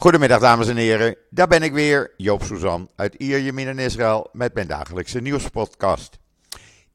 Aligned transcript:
Goedemiddag 0.00 0.40
dames 0.40 0.68
en 0.68 0.76
heren, 0.76 1.16
daar 1.30 1.48
ben 1.48 1.62
ik 1.62 1.72
weer, 1.72 2.12
Joop 2.16 2.42
Suzan 2.42 2.90
uit 2.96 3.14
Ierjemien 3.14 3.68
in 3.68 3.78
Israël 3.78 4.28
met 4.32 4.54
mijn 4.54 4.66
dagelijkse 4.66 5.20
nieuwspodcast. 5.20 6.18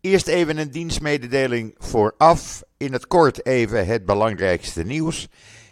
Eerst 0.02 0.28
even 0.28 0.58
een 0.58 0.72
dienstmededeling 0.72 1.76
vooraf, 1.78 2.64
in 2.78 2.94
het 2.94 3.08
kort 3.08 3.46
even 3.46 3.86
het 3.86 4.06
belangrijkste 4.06 4.84
nieuws 4.84 5.28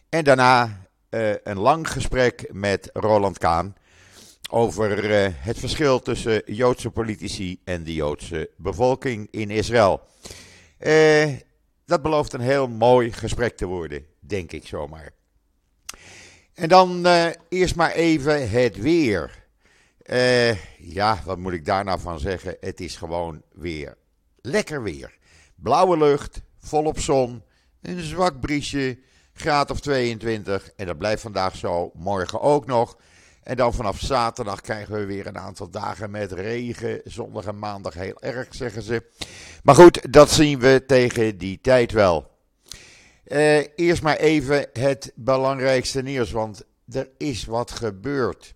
en 0.09 0.23
daarna 0.23 0.87
uh, 1.09 1.33
een 1.43 1.59
lang 1.59 1.91
gesprek 1.91 2.49
met 2.51 2.89
Roland 2.93 3.37
Kaan 3.37 3.75
over 4.49 5.03
uh, 5.03 5.27
het 5.31 5.59
verschil 5.59 5.99
tussen 5.99 6.41
Joodse 6.45 6.89
politici 6.89 7.59
en 7.63 7.83
de 7.83 7.93
Joodse 7.93 8.49
bevolking 8.57 9.27
in 9.31 9.49
Israël. 9.49 10.01
Uh, 10.79 11.27
dat 11.85 12.01
belooft 12.01 12.33
een 12.33 12.41
heel 12.41 12.67
mooi 12.67 13.11
gesprek 13.11 13.57
te 13.57 13.65
worden, 13.65 14.05
denk 14.19 14.51
ik 14.51 14.67
zomaar. 14.67 15.22
En 16.53 16.69
dan 16.69 17.07
uh, 17.07 17.25
eerst 17.49 17.75
maar 17.75 17.91
even 17.91 18.49
het 18.49 18.77
weer. 18.77 19.43
Uh, 20.05 20.77
ja, 20.79 21.21
wat 21.25 21.37
moet 21.37 21.53
ik 21.53 21.65
daar 21.65 21.83
nou 21.83 21.99
van 21.99 22.19
zeggen? 22.19 22.57
Het 22.59 22.79
is 22.81 22.95
gewoon 22.95 23.41
weer 23.51 23.97
lekker 24.41 24.83
weer. 24.83 25.17
Blauwe 25.55 25.97
lucht, 25.97 26.41
volop 26.59 26.99
zon, 26.99 27.43
een 27.81 28.01
zwak 28.01 28.39
briesje, 28.39 28.99
graad 29.33 29.71
of 29.71 29.79
22. 29.79 30.71
En 30.75 30.85
dat 30.85 30.97
blijft 30.97 31.21
vandaag 31.21 31.55
zo, 31.55 31.91
morgen 31.93 32.41
ook 32.41 32.65
nog. 32.65 32.97
En 33.43 33.55
dan 33.55 33.73
vanaf 33.73 33.99
zaterdag 33.99 34.61
krijgen 34.61 34.93
we 34.93 35.05
weer 35.05 35.27
een 35.27 35.37
aantal 35.37 35.69
dagen 35.69 36.11
met 36.11 36.31
regen. 36.31 37.01
Zondag 37.03 37.45
en 37.45 37.59
maandag 37.59 37.93
heel 37.93 38.21
erg, 38.21 38.47
zeggen 38.49 38.81
ze. 38.81 39.03
Maar 39.63 39.75
goed, 39.75 40.13
dat 40.13 40.31
zien 40.31 40.59
we 40.59 40.83
tegen 40.87 41.37
die 41.37 41.59
tijd 41.61 41.91
wel. 41.91 42.32
Uh, 43.27 43.63
eerst 43.75 44.01
maar 44.01 44.17
even 44.17 44.67
het 44.73 45.11
belangrijkste 45.15 46.01
nieuws, 46.01 46.31
want 46.31 46.65
er 46.91 47.09
is 47.17 47.45
wat 47.45 47.71
gebeurd. 47.71 48.53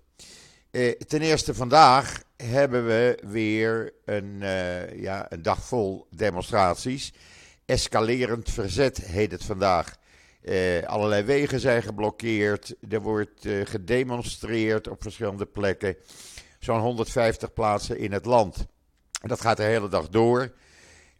Uh, 0.71 0.91
ten 0.91 1.21
eerste 1.21 1.53
vandaag 1.53 2.23
hebben 2.37 2.85
we 2.85 3.19
weer 3.23 3.93
een, 4.05 4.39
uh, 4.41 5.01
ja, 5.01 5.25
een 5.29 5.41
dag 5.41 5.63
vol 5.65 6.07
demonstraties. 6.15 7.13
Escalerend 7.65 8.49
verzet 8.49 8.97
heet 8.97 9.31
het 9.31 9.43
vandaag. 9.43 9.95
allerlei 10.85 11.23
wegen 11.23 11.59
zijn 11.59 11.83
geblokkeerd. 11.83 12.75
Er 12.89 13.01
wordt 13.01 13.47
gedemonstreerd 13.63 14.87
op 14.87 15.01
verschillende 15.01 15.45
plekken. 15.45 15.95
Zo'n 16.59 16.79
150 16.79 17.53
plaatsen 17.53 17.97
in 17.97 18.11
het 18.11 18.25
land. 18.25 18.65
Dat 19.21 19.41
gaat 19.41 19.57
de 19.57 19.63
hele 19.63 19.89
dag 19.89 20.09
door. 20.09 20.53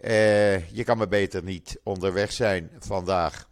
Uh, 0.02 0.70
je 0.70 0.84
kan 0.84 0.98
maar 0.98 1.08
beter 1.08 1.44
niet 1.44 1.80
onderweg 1.84 2.31
zijn 2.31 2.72
vandaag. 2.80 3.50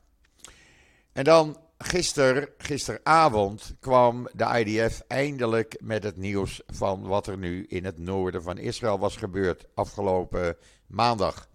En 1.12 1.24
dan 1.24 1.58
gister, 1.78 2.54
gisteravond 2.58 3.76
kwam 3.80 4.28
de 4.34 4.64
IDF 4.64 5.02
eindelijk 5.08 5.76
met 5.82 6.04
het 6.04 6.18
nieuws 6.18 6.62
van 6.68 7.08
wat 7.08 7.28
er 7.28 7.38
nu 7.38 7.66
in 7.68 7.86
het 7.86 7.98
noorden 7.98 8.44
van 8.44 8.58
Israël 8.58 9.00
was 9.00 9.16
gebeurd 9.16 9.66
afgelopen 9.74 10.58
maandag 10.88 11.50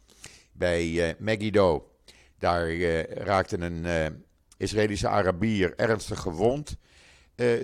bij 0.53 0.87
uh, 0.87 1.09
Megiddo. 1.19 1.91
Daar 2.39 2.71
uh, 2.71 3.03
raakte 3.03 3.59
een 3.59 4.25
Israëlische 4.57 5.09
Arabier 5.09 5.75
ernstig 5.77 6.21
gewond 6.21 6.77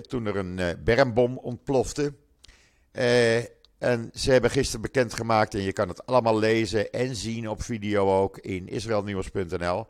toen 0.01 0.25
er 0.25 0.35
een 0.35 0.83
bermbom 0.83 1.37
ontplofte. 1.37 2.13
En 3.77 4.09
ze 4.13 4.31
hebben 4.31 4.51
gisteren 4.51 4.81
bekendgemaakt, 4.81 5.53
en 5.53 5.61
je 5.61 5.73
kan 5.73 5.87
het 5.87 6.05
allemaal 6.05 6.39
lezen 6.39 6.91
en 6.91 7.15
zien 7.15 7.49
op 7.49 7.63
video 7.63 8.21
ook 8.21 8.37
in 8.37 8.67
israelnieuws.nl, 8.67 9.87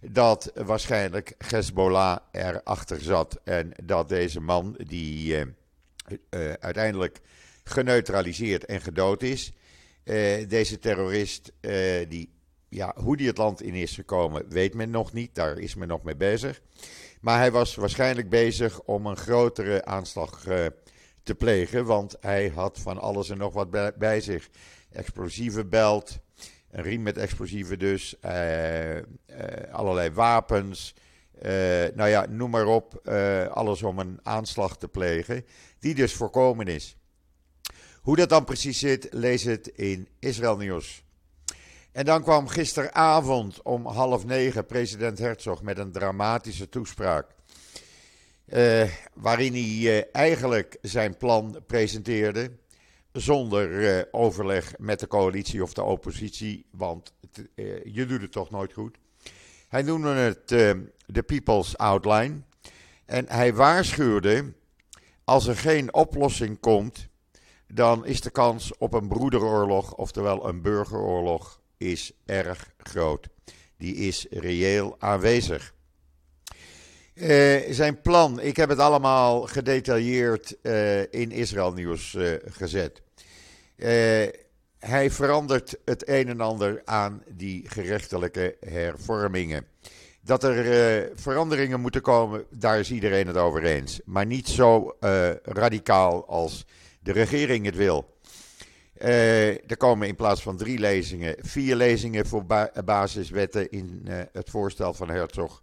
dat 0.00 0.52
waarschijnlijk 0.54 1.34
Hezbollah 1.38 2.18
erachter 2.32 3.00
zat. 3.00 3.40
En 3.44 3.72
dat 3.84 4.08
deze 4.08 4.40
man, 4.40 4.74
die 4.86 5.34
uh, 5.34 5.40
uh, 5.40 6.52
uiteindelijk 6.52 7.20
geneutraliseerd 7.64 8.64
en 8.64 8.80
gedood 8.80 9.22
is, 9.22 9.52
uh, 10.04 10.48
deze 10.48 10.78
terrorist, 10.78 11.52
die, 12.08 12.32
ja, 12.68 12.94
hoe 12.96 13.16
die 13.16 13.26
het 13.26 13.38
land 13.38 13.62
in 13.62 13.74
is 13.74 13.94
gekomen, 13.94 14.48
weet 14.48 14.74
men 14.74 14.90
nog 14.90 15.12
niet, 15.12 15.34
daar 15.34 15.58
is 15.58 15.74
men 15.74 15.88
nog 15.88 16.02
mee 16.02 16.16
bezig. 16.16 16.60
Maar 17.20 17.38
hij 17.38 17.50
was 17.50 17.74
waarschijnlijk 17.74 18.28
bezig 18.28 18.80
om 18.80 19.06
een 19.06 19.16
grotere 19.16 19.84
aanslag 19.84 20.40
te 20.40 20.72
plegen, 21.34 21.84
want 21.84 22.16
hij 22.20 22.48
had 22.54 22.78
van 22.78 22.98
alles 22.98 23.30
en 23.30 23.38
nog 23.38 23.52
wat 23.52 23.98
bij, 23.98 24.20
zich. 24.20 24.48
Explosieve 24.92 25.64
belt, 25.64 26.18
een 26.70 26.82
riem 26.82 27.02
met 27.02 27.16
explosieven 27.16 27.78
dus, 27.78 28.14
uh, 28.24 28.96
uh, 28.96 29.02
allerlei 29.70 30.10
wapens, 30.10 30.94
uh, 31.42 31.50
nou 31.94 32.08
ja, 32.08 32.26
noem 32.28 32.50
maar 32.50 32.66
op, 32.66 33.08
alles 33.52 33.82
om 33.82 33.98
een 33.98 34.18
aanslag 34.22 34.76
te 34.76 34.88
plegen, 34.88 35.44
die 35.78 35.94
dus 35.94 36.14
voorkomen 36.14 36.66
is. 36.66 36.96
Hoe 38.00 38.16
dat 38.16 38.28
dan 38.28 38.44
precies 38.44 38.78
zit, 38.78 39.08
lees 39.10 39.42
het 39.42 39.66
in 39.66 40.08
Israël 40.18 40.56
Nieuws. 40.56 41.04
En 41.92 42.04
dan 42.04 42.22
kwam 42.22 42.48
gisteravond 42.48 43.62
om 43.62 43.86
half 43.86 44.24
negen 44.24 44.66
president 44.66 45.18
Herzog 45.18 45.62
met 45.62 45.78
een 45.78 45.92
dramatische 45.92 46.68
toespraak. 46.68 47.26
Uh, 48.52 48.88
waarin 49.14 49.52
hij 49.52 49.98
uh, 49.98 50.02
eigenlijk 50.12 50.78
zijn 50.82 51.16
plan 51.16 51.62
presenteerde. 51.66 52.50
Zonder 53.12 53.70
uh, 53.70 54.02
overleg 54.10 54.74
met 54.78 55.00
de 55.00 55.06
coalitie 55.06 55.62
of 55.62 55.72
de 55.72 55.82
oppositie, 55.82 56.66
want 56.70 57.12
je 57.84 58.06
doet 58.06 58.20
het 58.20 58.32
toch 58.32 58.50
nooit 58.50 58.72
goed. 58.72 58.98
Hij 59.68 59.82
noemde 59.82 60.08
het 60.08 60.48
de 61.06 61.22
People's 61.26 61.76
Outline. 61.76 62.40
En 63.04 63.24
hij 63.28 63.54
waarschuwde: 63.54 64.52
als 65.24 65.46
er 65.46 65.56
geen 65.56 65.94
oplossing 65.94 66.60
komt, 66.60 67.08
dan 67.66 68.06
is 68.06 68.20
de 68.20 68.30
kans 68.30 68.76
op 68.78 68.92
een 68.94 69.08
broederoorlog, 69.08 69.94
oftewel 69.94 70.48
een 70.48 70.62
burgeroorlog, 70.62 71.60
is 71.76 72.12
erg 72.24 72.72
groot. 72.76 73.28
Die 73.76 73.94
is 73.94 74.26
reëel 74.30 74.96
aanwezig. 74.98 75.74
Uh, 77.20 77.60
zijn 77.70 78.00
plan, 78.00 78.40
ik 78.40 78.56
heb 78.56 78.68
het 78.68 78.78
allemaal 78.78 79.40
gedetailleerd 79.40 80.56
uh, 80.62 81.00
in 81.00 81.30
Israël 81.30 81.72
Nieuws 81.72 82.14
uh, 82.14 82.32
gezet. 82.44 83.02
hij 84.78 85.10
verandert 85.10 85.78
het 85.84 86.08
een 86.08 86.28
en 86.28 86.40
ander 86.40 86.82
aan 86.84 87.22
die 87.28 87.64
gerechtelijke 87.68 88.56
hervormingen. 88.60 89.66
Dat 90.20 90.44
er 90.44 91.10
veranderingen 91.14 91.80
moeten 91.80 92.02
komen, 92.02 92.44
daar 92.50 92.78
is 92.78 92.90
iedereen 92.90 93.26
het 93.26 93.36
over 93.36 93.64
eens. 93.64 94.00
Maar 94.04 94.26
niet 94.26 94.48
zo 94.48 94.96
radicaal 95.42 96.26
als 96.26 96.66
de 97.00 97.12
regering 97.12 97.64
het 97.64 97.76
wil. 97.76 98.18
er 98.94 99.76
komen 99.76 100.08
in 100.08 100.16
plaats 100.16 100.42
van 100.42 100.56
drie 100.56 100.78
lezingen, 100.78 101.36
vier 101.38 101.76
lezingen 101.76 102.26
voor 102.26 102.44
ba 102.44 102.72
basiswetten 102.84 103.70
in 103.70 104.06
het 104.32 104.50
voorstel 104.50 104.94
van 104.94 105.10
Herzog. 105.10 105.62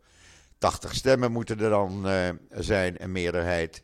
80 0.58 0.96
stemmen 0.96 1.32
moeten 1.32 1.60
er 1.60 1.70
dan 1.70 2.08
uh, 2.08 2.30
zijn, 2.50 3.04
een 3.04 3.12
meerderheid, 3.12 3.84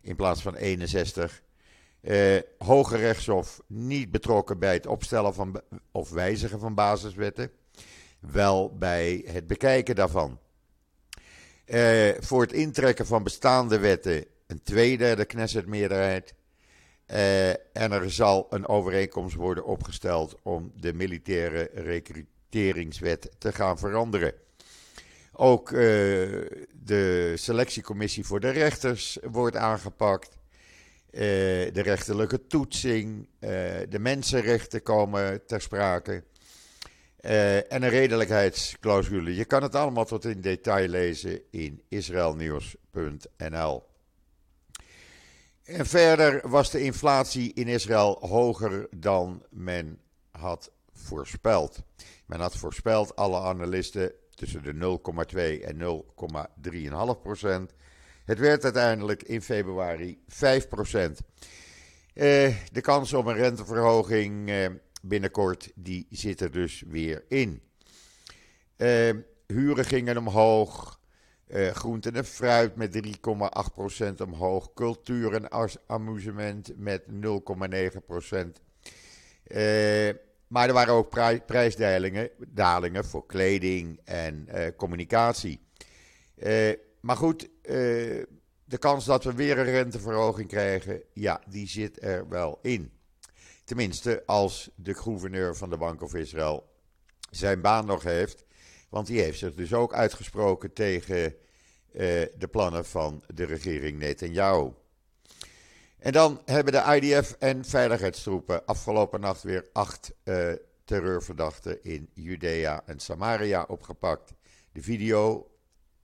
in 0.00 0.16
plaats 0.16 0.42
van 0.42 0.54
61. 0.54 1.42
Uh, 2.02 2.38
Hoge 2.58 2.96
rechtshof 2.96 3.60
niet 3.66 4.10
betrokken 4.10 4.58
bij 4.58 4.72
het 4.72 4.86
opstellen 4.86 5.34
van 5.34 5.60
of 5.92 6.10
wijzigen 6.10 6.60
van 6.60 6.74
basiswetten, 6.74 7.50
wel 8.20 8.76
bij 8.76 9.24
het 9.26 9.46
bekijken 9.46 9.94
daarvan. 9.94 10.38
Uh, 11.66 12.10
voor 12.18 12.40
het 12.40 12.52
intrekken 12.52 13.06
van 13.06 13.22
bestaande 13.22 13.78
wetten 13.78 14.24
een 14.46 14.62
tweederde 14.62 15.24
Knesset-meerderheid. 15.24 16.34
En 17.72 17.92
er 17.92 18.10
zal 18.10 18.46
een 18.50 18.68
overeenkomst 18.68 19.34
worden 19.34 19.64
opgesteld 19.64 20.36
om 20.42 20.72
de 20.76 20.92
militaire 20.92 21.70
recruteringswet 21.74 23.30
te 23.38 23.52
gaan 23.52 23.78
veranderen. 23.78 24.34
Ook 25.32 25.70
uh, 25.70 25.78
de 26.84 27.32
selectiecommissie 27.34 28.26
voor 28.26 28.40
de 28.40 28.50
rechters 28.50 29.18
wordt 29.30 29.56
aangepakt. 29.56 30.40
Uh, 31.10 31.20
de 31.72 31.82
rechterlijke 31.82 32.46
toetsing, 32.46 33.28
uh, 33.40 33.50
de 33.88 33.98
mensenrechten 33.98 34.82
komen 34.82 35.46
ter 35.46 35.60
sprake. 35.60 36.24
en 37.20 37.82
een 37.82 37.88
redelijkheidsclausule. 37.88 39.34
Je 39.34 39.44
kan 39.44 39.62
het 39.62 39.74
allemaal 39.74 40.04
tot 40.04 40.24
in 40.24 40.40
detail 40.40 40.88
lezen 40.88 41.40
in 41.50 41.82
israelnieuws.nl. 41.88 43.90
En 45.62 45.86
verder 45.86 46.48
was 46.48 46.70
de 46.70 46.80
inflatie 46.80 47.52
in 47.52 47.68
Israël 47.68 48.18
hoger 48.20 48.88
dan 48.96 49.42
men 49.50 50.00
had 50.30 50.70
voorspeld. 50.92 51.82
Men 52.26 52.40
had 52.40 52.56
voorspeld, 52.56 53.16
alle 53.16 53.40
analisten, 53.40 54.12
tussen 54.42 54.62
de 54.62 54.98
0,2 55.30 55.64
en 55.64 55.78
0,3,5 57.14 57.22
procent. 57.22 57.72
Het 58.24 58.38
werd 58.38 58.64
uiteindelijk 58.64 59.22
in 59.22 59.42
februari 59.42 60.22
5 60.28 60.68
procent. 60.68 61.20
Uh, 62.14 62.54
de 62.72 62.80
kans 62.80 63.12
op 63.12 63.26
een 63.26 63.34
renteverhoging 63.34 64.48
uh, 64.48 64.66
binnenkort, 65.02 65.72
die 65.74 66.06
zit 66.10 66.40
er 66.40 66.50
dus 66.50 66.82
weer 66.86 67.24
in. 67.28 67.62
Uh, 68.76 69.10
huren 69.46 69.84
gingen 69.84 70.16
omhoog. 70.16 71.00
Groenten 71.72 72.14
en 72.14 72.24
fruit 72.24 72.76
met 72.76 73.00
3,8% 73.06 74.14
omhoog. 74.24 74.72
Cultuur 74.74 75.34
en 75.34 75.74
amusement 75.86 76.72
met 76.76 77.02
0,9%. 77.02 77.16
Maar 80.52 80.68
er 80.68 80.74
waren 80.74 80.94
ook 80.94 81.08
prijsdalingen 81.46 82.30
dalingen 82.48 83.04
voor 83.04 83.26
kleding 83.26 84.00
en 84.04 84.48
uh, 84.54 84.66
communicatie. 84.76 85.60
maar 87.00 87.16
goed, 87.16 87.48
de 88.64 88.78
kans 88.78 89.04
dat 89.04 89.24
we 89.24 89.34
weer 89.34 89.58
een 89.58 89.64
renteverhoging 89.64 90.48
krijgen, 90.48 91.02
ja, 91.12 91.40
die 91.48 91.68
zit 91.68 92.02
er 92.02 92.28
wel 92.28 92.58
in. 92.62 92.92
Tenminste, 93.64 94.22
als 94.26 94.70
de 94.74 94.94
gouverneur 94.94 95.56
van 95.56 95.70
de 95.70 95.76
Bank 95.76 96.02
of 96.02 96.14
Israël 96.14 96.68
zijn 97.30 97.60
baan 97.60 97.86
nog 97.86 98.02
heeft. 98.02 98.44
Want 98.88 99.06
die 99.06 99.20
heeft 99.20 99.38
zich 99.38 99.54
dus 99.54 99.72
ook 99.72 99.94
uitgesproken 99.94 100.72
tegen 100.72 101.34
de 101.92 102.48
plannen 102.50 102.84
van 102.84 103.22
de 103.34 103.44
regering 103.44 103.98
Netanyahu. 103.98 104.70
En 106.02 106.12
dan 106.12 106.42
hebben 106.44 106.72
de 106.72 107.00
IDF 107.00 107.36
en 107.38 107.64
veiligheidstroepen 107.64 108.66
afgelopen 108.66 109.20
nacht 109.20 109.42
weer 109.42 109.68
acht 109.72 110.12
uh, 110.24 110.52
terreurverdachten 110.84 111.84
in 111.84 112.10
Judea 112.14 112.82
en 112.86 113.00
Samaria 113.00 113.64
opgepakt. 113.68 114.32
De 114.72 114.82
video 114.82 115.50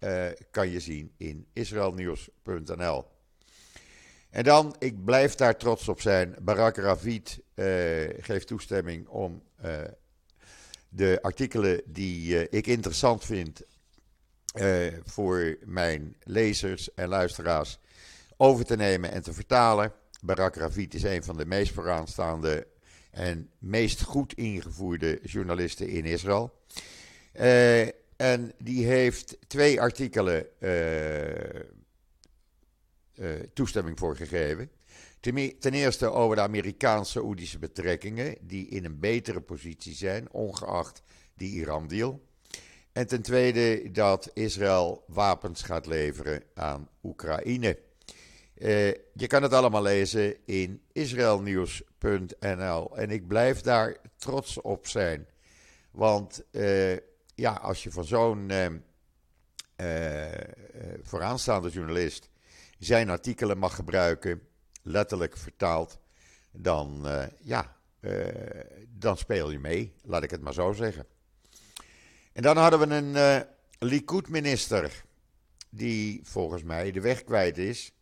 uh, 0.01 0.27
kan 0.51 0.69
je 0.69 0.81
zien 0.81 1.13
in 1.17 1.47
israelnieuws.nl. 1.53 3.05
En 4.31 4.45
dan, 4.45 4.77
ik 4.79 5.05
blijf 5.05 5.35
daar 5.35 5.57
trots 5.57 5.89
op 5.89 6.01
zijn, 6.01 6.37
Barak 6.43 6.77
Ravid 6.77 7.41
uh, 7.55 7.65
geeft 8.19 8.47
toestemming 8.47 9.09
om 9.09 9.43
de 10.89 11.19
artikelen 11.23 11.83
die 11.87 12.49
ik 12.49 12.67
interessant 12.67 13.25
vind 13.25 13.63
voor 15.05 15.57
mijn 15.65 16.17
lezers 16.23 16.95
en 16.95 17.09
luisteraars 17.09 17.79
over 18.41 18.65
te 18.65 18.77
nemen 18.77 19.13
en 19.13 19.23
te 19.23 19.33
vertalen. 19.33 19.93
Barak 20.21 20.57
Ravid 20.57 20.95
is 20.95 21.03
een 21.03 21.25
van 21.25 21.37
de 21.37 21.47
meest 21.47 21.73
vooraanstaande 21.73 22.67
en 23.11 23.51
meest 23.59 24.03
goed 24.03 24.35
ingevoerde 24.35 25.21
journalisten 25.23 25.89
in 25.89 26.05
Israël. 26.05 26.53
En 28.17 28.53
die 28.59 28.87
heeft 28.87 29.39
twee 29.47 29.81
artikelen 29.81 30.47
uh, 30.59 30.71
uh, 33.15 33.41
toestemming 33.55 33.99
voor 33.99 34.17
gegeven. 34.17 34.71
Ten, 35.21 35.73
eerste 35.73 36.11
over 36.11 36.37
de 36.37 36.43
Amerikaanse-Saoedische 36.43 37.59
betrekkingen, 37.59 38.37
die 38.41 38.69
in 38.69 38.85
een 38.85 38.99
betere 38.99 39.41
positie 39.41 39.95
zijn, 39.95 40.33
ongeacht 40.33 41.03
die 41.35 41.53
Iran-deal. 41.53 42.27
En 42.93 43.07
ten 43.07 43.23
tweede 43.23 43.91
dat 43.91 44.31
Israël 44.35 45.05
wapens 45.07 45.63
gaat 45.63 45.87
leveren 45.87 46.43
aan 46.55 46.89
Oekraïne. 47.03 47.79
Uh, 48.59 48.93
je 49.13 49.27
kan 49.27 49.43
het 49.43 49.53
allemaal 49.53 49.83
lezen 49.83 50.47
in 50.47 50.83
israelnieuws.nl. 50.93 52.97
En 52.97 53.11
ik 53.11 53.27
blijf 53.27 53.61
daar 53.61 53.97
trots 54.17 54.61
op 54.61 54.87
zijn. 54.87 55.27
Want 55.91 56.45
ja, 57.35 57.53
als 57.53 57.83
je 57.83 57.91
van 57.91 58.05
zo'n 58.05 58.51
uh, 58.51 58.67
vooraanstaande 61.03 61.71
journalist 61.71 62.29
zijn 62.79 63.11
artikelen 63.11 63.59
mag 63.59 63.75
gebruiken, 63.75 64.43
letterlijk 64.83 65.37
vertaald, 65.37 65.99
dan, 66.51 67.07
ja, 67.43 67.77
dan 68.89 69.17
speel 69.17 69.51
je 69.51 69.59
mee, 69.59 69.93
laat 70.03 70.23
ik 70.23 70.31
het 70.31 70.41
maar 70.41 70.55
zo 70.55 70.73
zeggen. 70.73 71.07
En 72.33 72.43
dan 72.43 72.57
hadden 72.57 72.89
we 72.89 72.95
een 72.95 73.45
Likud-minister 73.79 75.05
die 75.71 76.21
volgens 76.25 76.63
mij 76.63 76.91
de 76.91 77.01
weg 77.01 77.25
kwijt 77.25 77.59
is. 77.59 77.93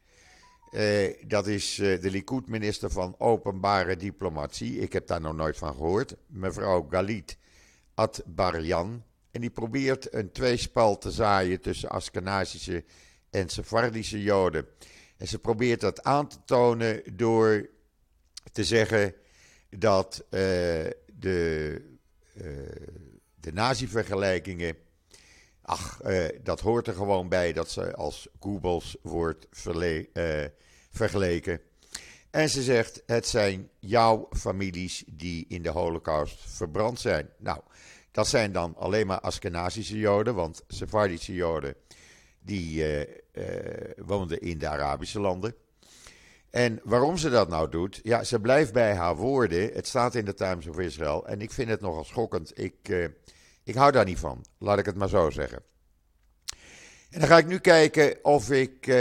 Dat 1.26 1.46
is 1.46 1.74
de 1.74 2.10
Likud-minister 2.10 2.90
van 2.90 3.14
Openbare 3.18 3.96
Diplomatie. 3.96 4.78
Ik 4.78 4.92
heb 4.92 5.06
daar 5.06 5.20
nog 5.20 5.34
nooit 5.34 5.56
van 5.56 5.74
gehoord. 5.74 6.16
Mevrouw 6.26 6.86
Galit 6.90 7.38
Atbarjan. 7.94 9.02
En 9.30 9.40
die 9.40 9.50
probeert 9.50 10.14
een 10.14 10.32
tweespal 10.32 10.98
te 10.98 11.10
zaaien 11.10 11.60
tussen 11.60 11.88
Askenazische 11.88 12.84
en 13.30 13.48
Sephardische 13.48 14.22
Joden. 14.22 14.66
En 15.16 15.28
ze 15.28 15.38
probeert 15.38 15.80
dat 15.80 16.02
aan 16.02 16.28
te 16.28 16.36
tonen 16.44 17.02
door 17.12 17.68
te 18.52 18.64
zeggen 18.64 19.14
dat 19.70 20.24
uh, 20.24 20.40
de, 21.18 21.82
de 23.40 23.52
nazi-vergelijkingen. 23.52 24.76
Ach, 25.68 26.00
uh, 26.04 26.24
dat 26.42 26.60
hoort 26.60 26.86
er 26.86 26.94
gewoon 26.94 27.28
bij 27.28 27.52
dat 27.52 27.70
ze 27.70 27.94
als 27.94 28.28
Goebbels 28.38 28.96
wordt 29.02 29.46
vergeleken. 30.90 31.60
En 32.30 32.48
ze 32.48 32.62
zegt: 32.62 33.02
het 33.06 33.26
zijn 33.26 33.70
jouw 33.78 34.28
families 34.30 35.04
die 35.06 35.44
in 35.48 35.62
de 35.62 35.68
Holocaust 35.68 36.38
verbrand 36.40 37.00
zijn. 37.00 37.28
Nou, 37.38 37.60
dat 38.10 38.28
zijn 38.28 38.52
dan 38.52 38.76
alleen 38.76 39.06
maar 39.06 39.20
Askenazische 39.20 39.98
Joden, 39.98 40.34
want 40.34 40.64
Sephardische 40.68 41.34
Joden 41.34 41.74
die 42.40 42.76
uh, 42.76 43.00
uh, 43.00 43.44
woonden 43.96 44.40
in 44.40 44.58
de 44.58 44.68
Arabische 44.68 45.20
landen. 45.20 45.54
En 46.50 46.80
waarom 46.84 47.16
ze 47.16 47.30
dat 47.30 47.48
nou 47.48 47.70
doet, 47.70 48.00
ja, 48.02 48.24
ze 48.24 48.40
blijft 48.40 48.72
bij 48.72 48.94
haar 48.94 49.16
woorden. 49.16 49.70
Het 49.72 49.86
staat 49.86 50.14
in 50.14 50.24
de 50.24 50.34
Times 50.34 50.66
of 50.66 50.78
Israel 50.78 51.26
en 51.26 51.40
ik 51.40 51.50
vind 51.50 51.68
het 51.68 51.80
nogal 51.80 52.04
schokkend. 52.04 52.60
Ik, 52.60 53.10
ik 53.66 53.74
hou 53.74 53.92
daar 53.92 54.04
niet 54.04 54.18
van, 54.18 54.44
laat 54.58 54.78
ik 54.78 54.86
het 54.86 54.96
maar 54.96 55.08
zo 55.08 55.30
zeggen. 55.30 55.62
En 57.10 57.20
dan 57.20 57.28
ga 57.28 57.38
ik 57.38 57.46
nu 57.46 57.58
kijken 57.58 58.18
of 58.22 58.50
ik 58.50 58.94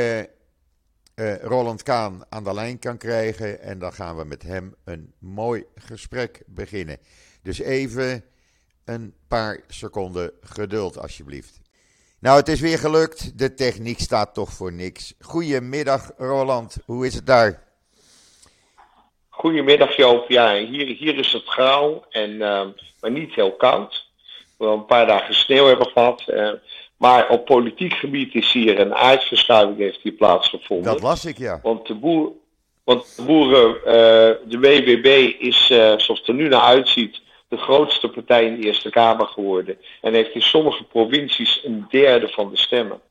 Roland 1.42 1.84
Kaan 1.84 2.24
aan 2.30 2.44
de 2.44 2.54
lijn 2.54 2.80
kan 2.80 2.98
krijgen 2.98 3.62
en 3.62 3.80
dan 3.80 3.94
gaan 3.94 4.18
we 4.18 4.24
met 4.24 4.44
hem 4.44 4.76
een 4.84 5.14
mooi 5.20 5.64
gesprek 5.76 6.44
beginnen. 6.46 6.98
Dus 7.42 7.60
even 7.60 8.24
een 8.86 9.14
paar 9.28 9.60
seconden 9.68 10.32
geduld, 10.42 10.98
alsjeblieft. 10.98 11.60
Nou, 12.20 12.38
het 12.38 12.48
is 12.48 12.60
weer 12.60 12.78
gelukt. 12.78 13.38
De 13.38 13.54
techniek 13.54 14.00
staat 14.00 14.34
toch 14.34 14.52
voor 14.52 14.74
niks. 14.74 15.14
Goedemiddag, 15.20 16.12
Roland. 16.18 16.78
Hoe 16.86 17.06
is 17.06 17.14
het 17.14 17.26
daar? 17.26 17.64
Goedemiddag, 19.30 19.96
Joop. 19.96 20.30
Ja, 20.30 20.56
hier, 20.56 20.96
hier 20.96 21.18
is 21.18 21.32
het 21.32 21.46
grauw, 21.46 22.06
en, 22.10 22.30
uh, 22.30 22.68
maar 23.00 23.12
niet 23.12 23.34
heel 23.34 23.56
koud. 23.56 24.05
We 24.58 24.66
een 24.66 24.86
paar 24.86 25.08
dagen 25.08 25.36
sneeuw 25.36 25.66
hebben 25.66 25.88
gehad. 25.88 26.24
Uh, 26.28 26.50
maar 26.98 27.30
op 27.30 27.46
politiek 27.46 27.94
gebied 27.94 28.36
is 28.36 28.52
hier 28.52 28.80
een 28.80 28.96
aardverschuiving 28.96 29.78
heeft 29.78 30.00
hier 30.02 30.12
plaatsgevonden. 30.12 30.92
Dat 30.94 31.02
las 31.02 31.26
ik, 31.26 31.38
ja. 31.38 31.60
Want 31.64 31.88
de, 31.88 31.94
boer, 31.94 32.32
want 32.84 33.16
de 33.16 33.24
boeren, 33.24 33.76
uh, 33.76 33.84
de 34.50 34.60
WWB 34.60 35.34
is, 35.40 35.66
zoals 35.66 36.08
het 36.08 36.28
er 36.28 36.34
nu 36.34 36.48
naar 36.48 36.62
uitziet, 36.62 37.22
de 37.48 37.58
grootste 37.58 38.10
partij 38.10 38.46
in 38.46 38.62
de 38.62 38.68
Eerste 38.68 38.90
Kamer 38.90 39.28
geworden. 39.28 39.78
En 40.02 40.14
heeft 40.14 40.34
in 40.34 40.42
sommige 40.42 40.84
provincies 40.84 41.62
een 41.64 41.86
derde 41.90 42.28
van 42.28 42.50
de 42.50 42.58
stemmen. 42.58 43.02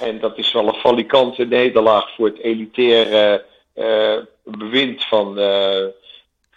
En 0.00 0.20
dat 0.20 0.38
is 0.38 0.52
wel 0.52 0.68
een 0.68 0.80
falikante 0.80 1.44
nederlaag 1.44 2.14
voor 2.14 2.26
het 2.26 2.38
elitaire 2.38 3.44
uh, 3.74 4.18
bewind 4.44 5.04
van 5.04 5.38
uh, 5.38 5.86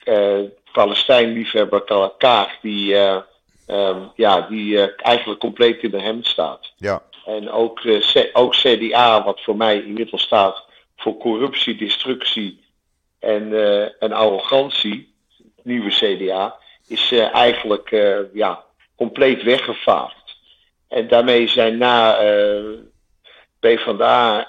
uh, 0.05 0.39
Palestijn-liefhebber 0.71 2.13
Kaag, 2.17 2.59
die, 2.61 2.95
um, 3.67 4.11
ja, 4.15 4.41
die 4.41 4.95
eigenlijk 4.95 5.39
compleet 5.39 5.81
in 5.81 5.91
de 5.91 6.01
hemd 6.01 6.27
staat. 6.27 6.73
Ja. 6.77 7.01
En 7.25 7.51
ook, 7.51 7.81
ook 8.33 8.55
CDA, 8.55 9.23
wat 9.23 9.41
voor 9.41 9.55
mij 9.55 9.81
inmiddels 9.81 10.21
staat 10.21 10.63
voor 10.95 11.17
corruptie, 11.17 11.75
destructie 11.75 12.63
en, 13.19 13.53
en 13.99 14.11
arrogantie, 14.11 15.13
nieuwe 15.63 15.89
CDA, 15.89 16.55
is 16.87 17.11
eigenlijk 17.11 17.89
ja, 18.33 18.63
compleet 18.95 19.43
weggevaagd. 19.43 20.37
En 20.87 21.07
daarmee 21.07 21.47
zijn 21.47 21.77
na 21.77 22.17
PvdA 23.59 24.47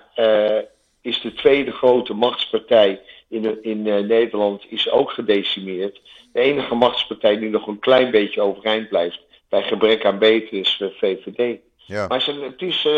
is 1.07 1.21
de 1.21 1.35
tweede 1.35 1.71
grote 1.71 2.15
machtspartij 2.15 3.01
in, 3.29 3.63
in 3.63 3.83
Nederland 3.83 4.65
is 4.69 4.91
ook 4.91 5.11
gedecimeerd. 5.11 6.01
De 6.33 6.41
enige 6.41 6.75
machtspartij 6.75 7.39
die 7.39 7.51
nog 7.51 7.67
een 7.67 7.79
klein 7.79 8.11
beetje 8.11 8.41
overeind 8.41 8.89
blijft 8.89 9.21
bij 9.49 9.63
gebrek 9.63 10.05
aan 10.05 10.19
beter 10.19 10.53
is 10.59 10.83
VVD. 10.99 11.59
Ja. 11.77 12.07
Maar 12.07 12.27
het 12.27 12.63
is 12.63 12.89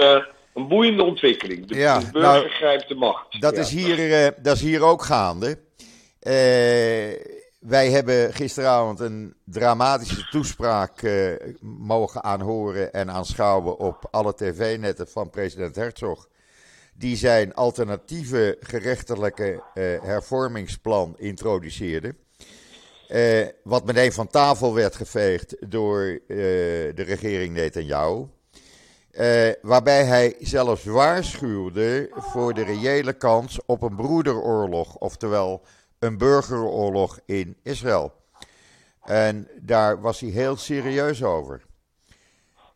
een 0.55 0.69
boeiende 0.69 1.03
ontwikkeling. 1.03 1.67
De, 1.67 1.75
ja, 1.75 1.99
de 1.99 2.11
burger 2.13 2.31
nou, 2.31 2.49
grijpt 2.49 2.89
de 2.89 2.95
macht. 2.95 3.41
Dat, 3.41 3.55
ja. 3.55 3.61
is 3.61 3.71
hier, 3.71 4.35
dat 4.43 4.57
is 4.57 4.63
hier 4.63 4.83
ook 4.83 5.03
gaande. 5.03 5.59
Wij 7.59 7.91
hebben 7.91 8.33
gisteravond 8.33 9.01
een 9.01 9.35
dramatische 9.45 10.29
toespraak 10.31 11.11
mogen 11.61 12.23
aanhoren 12.23 12.93
en 12.93 13.11
aanschouwen 13.11 13.79
op 13.79 14.09
alle 14.11 14.35
tv-netten 14.35 15.09
van 15.09 15.31
president 15.31 15.77
Herzog. 15.77 16.29
Die 16.99 17.17
zijn 17.17 17.55
alternatieve 17.55 18.57
gerechtelijke 18.61 19.53
uh, 19.53 19.63
hervormingsplan 20.03 21.15
introduceerde. 21.19 22.15
Uh, 23.09 23.47
wat 23.63 23.85
meteen 23.85 24.13
van 24.13 24.27
tafel 24.27 24.75
werd 24.75 24.97
geveegd 24.97 25.57
door 25.71 26.21
de 26.27 27.03
regering 27.07 27.55
Netanyahu. 27.55 28.27
Uh, 29.13 29.51
waarbij 29.63 30.05
hij 30.05 30.37
zelfs 30.41 30.85
waarschuwde 30.85 32.11
voor 32.15 32.55
de 32.55 32.65
reële 32.65 33.13
kans 33.13 33.61
op 33.67 33.83
een 33.83 33.97
broederoorlog, 33.97 34.97
oftewel 34.97 35.63
een 35.99 36.19
burgeroorlog 36.19 37.21
in 37.27 37.57
Israël. 37.63 38.13
En 39.05 39.49
daar 39.61 40.01
was 40.01 40.21
hij 40.21 40.31
heel 40.31 40.57
serieus 40.57 41.23
over. 41.23 41.67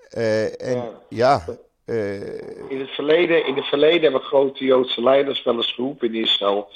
En 0.09 0.93
ja. 1.09 1.45
Uh, 1.93 2.71
in, 2.71 2.81
het 2.81 2.91
verleden, 2.91 3.47
in 3.47 3.57
het 3.57 3.65
verleden 3.65 4.03
hebben 4.03 4.21
grote 4.21 4.65
Joodse 4.65 5.03
leiders 5.03 5.43
wel 5.43 5.57
eens 5.57 5.73
geroepen 5.73 6.15
in 6.15 6.21
Israël 6.21 6.69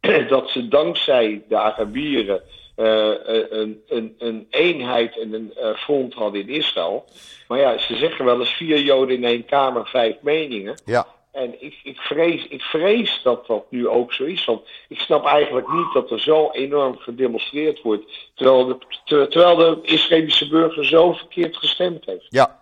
dat 0.28 0.50
ze 0.50 0.68
dankzij 0.68 1.42
de 1.48 1.56
Arabieren 1.56 2.42
uh, 2.76 3.10
een, 3.50 3.82
een, 3.88 4.14
een, 4.18 4.46
eenheid 4.50 5.18
en 5.18 5.32
een 5.32 5.52
uh, 5.58 5.74
front 5.74 6.14
hadden 6.14 6.40
in 6.40 6.48
Israël. 6.48 7.04
Maar 7.48 7.58
ja, 7.58 7.78
ze 7.78 7.96
zeggen 7.96 8.24
wel 8.24 8.40
eens 8.40 8.54
vier 8.54 8.80
Joden 8.80 9.16
in 9.16 9.24
één 9.24 9.44
kamer, 9.44 9.86
vijf 9.86 10.16
meningen. 10.20 10.80
Ja. 10.84 11.06
En 11.32 11.62
ik, 11.62 11.80
ik, 11.82 12.00
vrees, 12.00 12.46
ik 12.48 12.62
vrees 12.62 13.20
dat 13.22 13.46
dat 13.46 13.64
nu 13.70 13.88
ook 13.88 14.12
zo 14.12 14.24
is. 14.24 14.44
Want 14.44 14.68
ik 14.88 14.98
snap 14.98 15.26
eigenlijk 15.26 15.72
niet 15.72 15.92
dat 15.92 16.10
er 16.10 16.20
zo 16.20 16.50
enorm 16.50 16.96
gedemonstreerd 16.96 17.82
wordt. 17.82 18.30
Terwijl 18.34 18.66
de, 18.66 19.28
terwijl 19.28 19.56
de 19.56 19.78
Israëlische 19.82 20.48
burger 20.48 20.84
zo 20.84 21.12
verkeerd 21.12 21.56
gestemd 21.56 22.04
heeft. 22.04 22.26
Ja, 22.28 22.61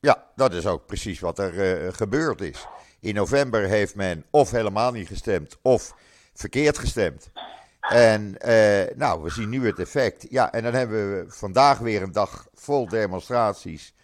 ja 0.00 0.26
dat 0.36 0.52
is 0.52 0.66
ook 0.66 0.86
precies 0.86 1.20
wat 1.20 1.38
er 1.38 1.84
uh, 1.84 1.92
gebeurd 1.92 2.40
is. 2.40 2.66
In 3.00 3.14
november 3.14 3.62
heeft 3.62 3.94
men 3.94 4.24
of 4.30 4.50
helemaal 4.50 4.92
niet 4.92 5.08
gestemd 5.08 5.56
of 5.62 5.94
verkeerd 6.34 6.78
gestemd. 6.78 7.30
En 7.80 8.36
uh, 8.46 8.96
nou, 8.96 9.22
we 9.22 9.30
zien 9.30 9.48
nu 9.48 9.66
het 9.66 9.78
effect. 9.78 10.26
Ja, 10.30 10.52
en 10.52 10.62
dan 10.62 10.74
hebben 10.74 11.16
we 11.16 11.30
vandaag 11.32 11.78
weer 11.78 12.02
een 12.02 12.12
dag 12.12 12.48
vol 12.54 12.88
demonstraties. 12.88 13.94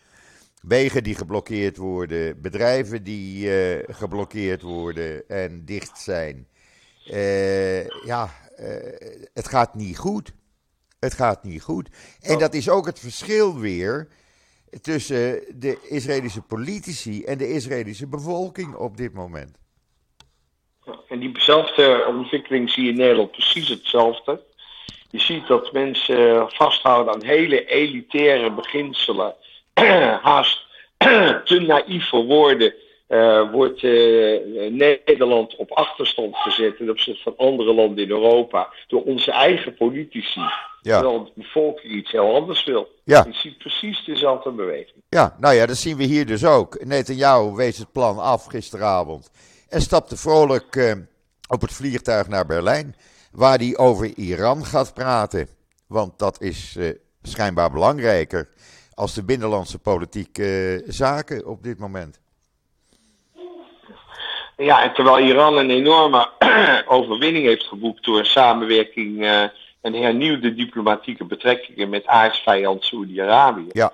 Wegen 0.61 1.03
die 1.03 1.15
geblokkeerd 1.15 1.77
worden, 1.77 2.41
bedrijven 2.41 3.03
die 3.03 3.47
uh, 3.47 3.83
geblokkeerd 3.87 4.63
worden 4.63 5.29
en 5.29 5.65
dicht 5.65 5.99
zijn. 5.99 6.49
Ja, 8.05 8.31
het 9.33 9.49
gaat 9.49 9.75
niet 9.75 9.99
goed. 9.99 10.33
Het 10.99 11.15
gaat 11.15 11.45
niet 11.45 11.63
goed. 11.63 11.89
En 12.21 12.39
dat 12.39 12.55
is 12.55 12.69
ook 12.69 12.87
het 12.87 12.99
verschil 12.99 13.59
weer 13.59 14.09
tussen 14.81 15.45
de 15.55 15.79
Israëlische 15.89 16.43
politici 16.43 17.25
en 17.25 17.39
de 17.39 17.49
Israëlische 17.49 18.09
bevolking 18.09 18.75
op 18.75 18.97
dit 18.97 19.15
moment. 19.15 19.59
En 21.09 21.21
diezelfde 21.21 22.05
ontwikkeling 22.09 22.71
zie 22.71 22.85
je 22.85 22.91
in 22.91 22.97
Nederland 22.97 23.31
precies 23.31 23.69
hetzelfde. 23.69 24.41
Je 25.11 25.21
ziet 25.21 25.47
dat 25.47 25.73
mensen 25.73 26.51
vasthouden 26.51 27.15
aan 27.15 27.25
hele 27.25 27.65
elitaire 27.65 28.51
beginselen, 28.53 29.35
haast 30.23 30.67
te 31.45 31.65
naïef 31.67 32.09
voor 32.09 32.25
woorden. 32.25 32.75
Uh, 33.09 33.53
wordt 33.53 33.83
uh, 33.83 34.71
Nederland 34.71 35.57
op 35.57 35.71
achterstand 35.71 36.37
gezet 36.37 36.77
ten 36.77 36.91
opzichte 36.91 37.23
van 37.23 37.37
andere 37.37 37.75
landen 37.75 38.05
in 38.05 38.11
Europa 38.11 38.73
door 38.87 39.03
onze 39.03 39.31
eigen 39.31 39.75
politici. 39.75 40.41
Ja. 40.85 41.01
Terwijl 41.01 41.25
de 41.25 41.33
bevolking 41.35 41.93
iets 41.93 42.11
heel 42.11 42.35
anders 42.35 42.65
wil. 42.65 42.89
Ja. 43.05 43.25
Je 43.27 43.33
ziet 43.33 43.59
precies 43.59 44.05
dezelfde 44.05 44.51
beweging. 44.51 45.03
Ja, 45.09 45.37
nou 45.39 45.55
ja, 45.55 45.67
dat 45.67 45.77
zien 45.77 45.97
we 45.97 46.05
hier 46.05 46.27
dus 46.27 46.45
ook. 46.45 46.85
Netanyahu 46.85 47.55
wees 47.55 47.79
het 47.79 47.93
plan 47.93 48.19
af 48.19 48.47
gisteravond 48.47 49.31
en 49.69 49.81
stapte 49.81 50.17
vrolijk 50.17 50.77
uh, 50.77 50.93
op 51.49 51.61
het 51.61 51.73
vliegtuig 51.73 52.29
naar 52.29 52.47
Berlijn, 52.47 52.97
waar 53.33 53.59
hij 53.59 53.77
over 53.77 54.17
Iran 54.17 54.65
gaat 54.65 54.95
praten. 54.95 55.49
Want 55.87 56.19
dat 56.19 56.41
is 56.41 56.77
uh, 56.79 56.91
schijnbaar 57.23 57.71
belangrijker 57.71 58.49
als 58.95 59.15
de 59.15 59.25
binnenlandse 59.25 59.79
politieke 59.79 60.83
uh, 60.85 60.93
zaken 60.93 61.47
op 61.47 61.63
dit 61.63 61.79
moment. 61.79 62.21
Ja, 64.57 64.83
en 64.83 64.95
terwijl 64.95 65.19
Iran 65.19 65.57
een 65.57 65.71
enorme 65.71 66.31
overwinning 66.99 67.47
heeft 67.47 67.65
geboekt 67.65 68.05
door 68.05 68.25
samenwerking 68.25 69.25
en 69.85 69.93
hernieuwde 69.93 70.55
diplomatieke 70.55 71.25
betrekkingen 71.25 71.89
met 71.89 72.07
aardsvijand 72.07 72.85
Saoedi-Arabië. 72.85 73.69
Ja. 73.73 73.93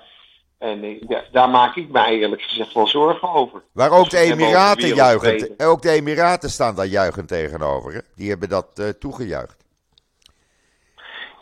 En 0.59 0.85
eh, 0.85 1.00
ja, 1.09 1.25
daar 1.32 1.49
maak 1.49 1.76
ik 1.76 1.88
me 1.88 1.99
eigenlijk 1.99 2.42
gezegd 2.42 2.73
wel 2.73 2.87
zorgen 2.87 3.28
over. 3.28 3.62
Waar 3.73 3.90
ook 3.90 4.11
de 4.11 4.18
Emiraten 4.18 4.94
juichen. 4.94 5.54
Ook 5.59 5.82
de 5.82 5.90
Emiraten 5.90 6.50
staan 6.50 6.75
daar 6.75 6.87
juichend 6.87 7.28
tegenover. 7.28 7.92
Hè? 7.92 8.00
Die 8.14 8.28
hebben 8.28 8.49
dat 8.49 8.66
uh, 8.80 8.88
toegejuicht. 8.88 9.64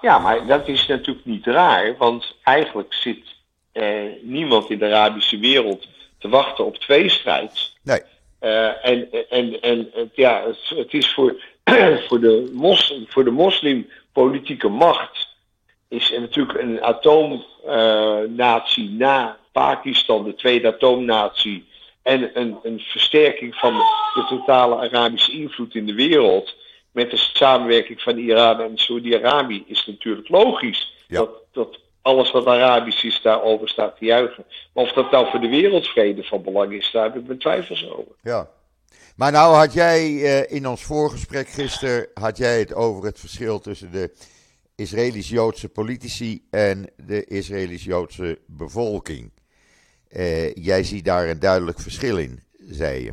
Ja, 0.00 0.18
maar 0.18 0.46
dat 0.46 0.68
is 0.68 0.86
natuurlijk 0.86 1.26
niet 1.26 1.46
raar. 1.46 1.96
Want 1.96 2.36
eigenlijk 2.42 2.94
zit 2.94 3.24
eh, 3.72 3.84
niemand 4.22 4.70
in 4.70 4.78
de 4.78 4.84
Arabische 4.84 5.38
wereld 5.38 5.88
te 6.18 6.28
wachten 6.28 6.64
op 6.64 6.76
tweestrijd. 6.76 7.72
Nee. 7.82 8.00
Uh, 8.40 8.86
en, 8.86 9.08
en, 9.30 9.62
en 9.62 10.10
ja, 10.14 10.42
het, 10.46 10.78
het 10.78 10.92
is 10.92 11.12
voor, 11.12 11.42
voor, 12.08 12.20
de 12.20 12.50
mos, 12.52 13.00
voor 13.06 13.24
de 13.24 13.30
moslimpolitieke 14.18 14.68
macht 14.68 15.28
is 15.88 16.10
natuurlijk 16.10 16.58
een 16.58 16.82
atoomnatie 16.82 18.90
uh, 18.90 18.98
na 18.98 19.38
Pakistan, 19.52 20.24
de 20.24 20.34
tweede 20.34 20.68
atoomnatie, 20.68 21.68
en 22.02 22.40
een, 22.40 22.58
een 22.62 22.80
versterking 22.80 23.54
van 23.54 23.72
de, 24.14 24.24
totale 24.28 24.76
Arabische 24.76 25.32
invloed 25.32 25.74
in 25.74 25.86
de 25.86 25.94
wereld, 25.94 26.54
met 26.92 27.10
de 27.10 27.16
samenwerking 27.16 28.02
van 28.02 28.16
Iran 28.16 28.60
en 28.60 28.78
Saudi-Arabië, 28.78 29.64
is 29.66 29.86
natuurlijk 29.86 30.28
logisch 30.28 30.94
dat, 31.08 31.30
dat 31.52 31.78
alles 32.02 32.30
wat 32.30 32.46
Arabisch 32.46 33.04
is 33.04 33.22
daarover 33.22 33.68
staat 33.68 33.98
te 33.98 34.04
juichen. 34.04 34.44
Maar 34.72 34.84
of 34.84 34.92
dat 34.92 35.10
nou 35.10 35.30
voor 35.30 35.40
de 35.40 35.48
wereldvrede 35.48 36.24
van 36.24 36.42
belang 36.42 36.72
is, 36.72 36.90
daar 36.90 37.04
heb 37.04 37.16
ik 37.16 37.26
mijn 37.26 37.38
twijfels 37.38 37.90
over. 37.90 38.12
Ja. 38.22 38.48
Maar 39.18 39.32
nou 39.32 39.54
had 39.54 39.72
jij 39.72 40.10
uh, 40.10 40.52
in 40.56 40.66
ons 40.66 40.84
voorgesprek 40.84 41.48
gisteren, 41.48 42.08
had 42.14 42.36
jij 42.36 42.58
het 42.58 42.74
over 42.74 43.04
het 43.04 43.20
verschil 43.20 43.60
tussen 43.60 43.90
de 43.90 44.12
Israëlisch-Joodse 44.76 45.68
politici 45.68 46.46
en 46.50 46.90
de 46.96 47.24
Israëlisch-Joodse 47.24 48.38
bevolking. 48.46 49.32
Uh, 50.10 50.54
jij 50.54 50.82
ziet 50.82 51.04
daar 51.04 51.28
een 51.28 51.38
duidelijk 51.38 51.80
verschil 51.80 52.18
in, 52.18 52.42
zei 52.58 53.04
je. 53.04 53.12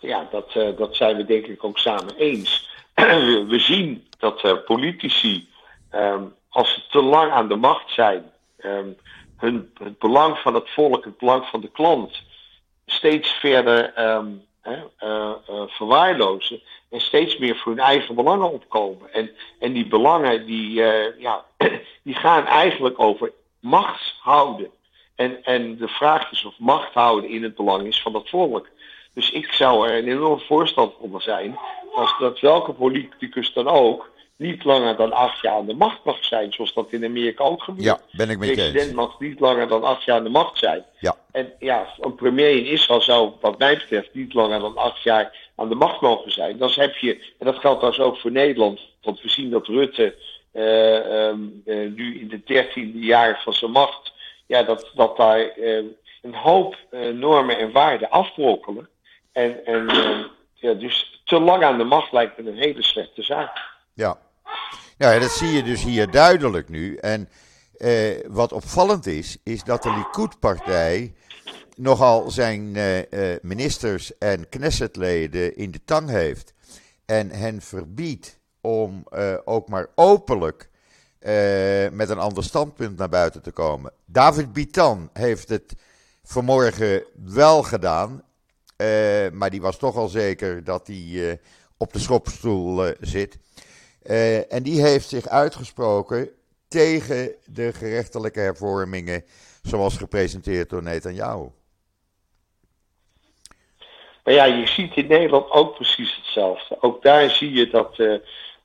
Ja, 0.00 0.28
dat, 0.30 0.54
uh, 0.54 0.76
dat 0.76 0.96
zijn 0.96 1.16
we 1.16 1.24
denk 1.24 1.46
ik 1.46 1.64
ook 1.64 1.78
samen 1.78 2.16
eens. 2.16 2.70
we 3.52 3.58
zien 3.58 4.06
dat 4.18 4.64
politici, 4.64 5.48
um, 5.94 6.34
als 6.48 6.74
ze 6.74 6.82
te 6.90 7.02
lang 7.02 7.32
aan 7.32 7.48
de 7.48 7.56
macht 7.56 7.90
zijn, 7.90 8.30
um, 8.64 8.96
hun, 9.36 9.70
het 9.74 9.98
belang 9.98 10.38
van 10.38 10.54
het 10.54 10.70
volk, 10.70 11.04
het 11.04 11.18
belang 11.18 11.44
van 11.46 11.60
de 11.60 11.70
klant, 11.70 12.30
steeds 12.86 13.30
verder 13.30 13.98
um, 14.18 14.42
verwaarlozen 15.66 16.60
en 16.90 17.00
steeds 17.00 17.38
meer 17.38 17.56
voor 17.56 17.72
hun 17.72 17.84
eigen 17.84 18.14
belangen 18.14 18.52
opkomen. 18.52 19.12
En, 19.12 19.30
en 19.58 19.72
die 19.72 19.86
belangen 19.86 20.46
die, 20.46 20.80
uh, 20.80 21.20
ja, 21.20 21.44
die 22.04 22.14
gaan 22.14 22.46
eigenlijk 22.46 23.00
over 23.00 23.32
macht 23.60 24.14
houden. 24.20 24.70
En, 25.14 25.44
en 25.44 25.76
de 25.76 25.88
vraag 25.88 26.30
is 26.30 26.44
of 26.44 26.58
macht 26.58 26.94
houden 26.94 27.30
in 27.30 27.42
het 27.42 27.54
belang 27.54 27.86
is 27.86 28.02
van 28.02 28.14
het 28.14 28.28
volk. 28.28 28.68
Dus 29.14 29.30
ik 29.30 29.52
zou 29.52 29.88
er 29.88 29.98
een 29.98 30.08
enorm 30.08 30.40
voorstander 30.40 30.96
van 31.10 31.20
zijn 31.20 31.58
als 31.92 32.18
dat 32.18 32.40
welke 32.40 32.72
politicus 32.72 33.52
dan 33.52 33.68
ook 33.68 34.10
niet 34.36 34.64
langer 34.64 34.96
dan 34.96 35.12
acht 35.12 35.40
jaar 35.40 35.54
aan 35.54 35.66
de 35.66 35.74
macht 35.74 36.04
mag 36.04 36.24
zijn, 36.24 36.52
zoals 36.52 36.74
dat 36.74 36.92
in 36.92 37.04
Amerika 37.04 37.44
ook 37.44 37.62
gebeurt. 37.62 37.84
Ja, 37.84 38.00
ben 38.10 38.30
ik 38.30 38.38
met 38.38 38.48
je 38.48 38.54
eens. 38.54 38.70
president 38.70 38.94
mag 38.96 39.20
niet 39.20 39.40
langer 39.40 39.68
dan 39.68 39.84
acht 39.84 40.04
jaar 40.04 40.16
aan 40.16 40.24
de 40.24 40.30
macht 40.30 40.58
zijn. 40.58 40.84
Ja. 40.98 41.16
En 41.32 41.52
ja, 41.58 41.86
een 42.00 42.14
premier 42.14 42.50
in 42.50 42.66
Israël 42.66 43.00
zou, 43.00 43.32
wat 43.40 43.58
mij 43.58 43.76
betreft, 43.76 44.14
niet 44.14 44.34
langer 44.34 44.60
dan 44.60 44.76
acht 44.76 45.02
jaar 45.02 45.50
aan 45.56 45.68
de 45.68 45.74
macht 45.74 46.00
mogen 46.00 46.32
zijn. 46.32 46.58
Dan 46.58 46.70
heb 46.74 46.96
je, 46.96 47.14
en 47.38 47.46
dat 47.46 47.58
geldt 47.58 47.78
trouwens 47.78 48.04
ook 48.04 48.16
voor 48.16 48.30
Nederland, 48.30 48.80
want 49.02 49.20
we 49.20 49.28
zien 49.28 49.50
dat 49.50 49.66
Rutte 49.66 50.14
uh, 50.52 51.26
um, 51.26 51.62
uh, 51.64 51.90
nu 51.90 52.20
in 52.20 52.28
de 52.28 52.40
dertiende 52.44 52.98
jaar 52.98 53.40
van 53.42 53.52
zijn 53.52 53.70
macht, 53.70 54.12
ja, 54.46 54.62
dat, 54.62 54.90
dat 54.94 55.16
daar 55.16 55.58
uh, 55.58 55.84
een 56.22 56.34
hoop 56.34 56.76
normen 57.12 57.58
en 57.58 57.72
waarden 57.72 58.10
afbrokkelen. 58.10 58.88
En, 59.32 59.66
en 59.66 59.86
ja, 60.54 60.72
dus 60.72 61.20
te 61.24 61.40
lang 61.40 61.64
aan 61.64 61.78
de 61.78 61.84
macht 61.84 62.12
lijkt 62.12 62.38
me 62.38 62.50
een 62.50 62.58
hele 62.58 62.82
slechte 62.82 63.22
zaak. 63.22 63.71
Ja. 63.94 64.18
ja, 64.98 65.18
dat 65.18 65.30
zie 65.30 65.48
je 65.48 65.62
dus 65.62 65.82
hier 65.82 66.10
duidelijk 66.10 66.68
nu. 66.68 66.96
En 66.96 67.28
eh, 67.82 68.24
wat 68.28 68.52
opvallend 68.52 69.06
is, 69.06 69.36
is 69.42 69.64
dat 69.64 69.82
de 69.82 69.90
Likud-partij 69.90 71.14
nogal 71.76 72.30
zijn 72.30 72.76
eh, 72.76 73.32
eh, 73.32 73.38
ministers 73.42 74.18
en 74.18 74.48
Knessetleden 74.48 75.56
in 75.56 75.70
de 75.70 75.80
tang 75.84 76.08
heeft. 76.08 76.54
En 77.04 77.30
hen 77.30 77.60
verbiedt 77.60 78.38
om 78.60 79.04
ook 79.44 79.68
maar 79.68 79.86
openlijk 79.94 80.70
met 81.92 82.08
een 82.08 82.18
ander 82.18 82.44
standpunt 82.44 82.98
naar 82.98 83.08
buiten 83.08 83.42
te 83.42 83.50
komen. 83.50 83.92
David 84.06 84.52
Bitan 84.52 85.10
heeft 85.12 85.48
het 85.48 85.74
vanmorgen 86.22 87.04
wel 87.24 87.62
gedaan. 87.62 88.22
Maar 89.32 89.50
die 89.50 89.60
was 89.60 89.78
toch 89.78 89.96
al 89.96 90.08
zeker 90.08 90.64
dat 90.64 90.86
hij 90.86 91.40
op 91.76 91.92
de 91.92 91.98
schopstoel 91.98 92.94
uh, 94.06 94.16
zit. 94.16 94.46
en 94.46 94.62
die 94.62 94.82
heeft 94.82 95.08
zich 95.08 95.28
uitgesproken 95.28 96.30
tegen 96.68 97.34
de 97.46 97.72
gerechtelijke 97.72 98.40
hervormingen 98.40 99.24
zoals 99.62 99.96
gepresenteerd 99.96 100.70
door 100.70 100.82
Netanyahu. 100.82 101.48
Maar 104.24 104.34
ja, 104.34 104.44
je 104.44 104.66
ziet 104.66 104.96
in 104.96 105.06
Nederland 105.06 105.50
ook 105.50 105.74
precies 105.74 106.16
hetzelfde. 106.16 106.76
Ook 106.80 107.02
daar 107.02 107.30
zie 107.30 107.52
je 107.52 107.70
dat 107.70 107.98
uh, 107.98 108.12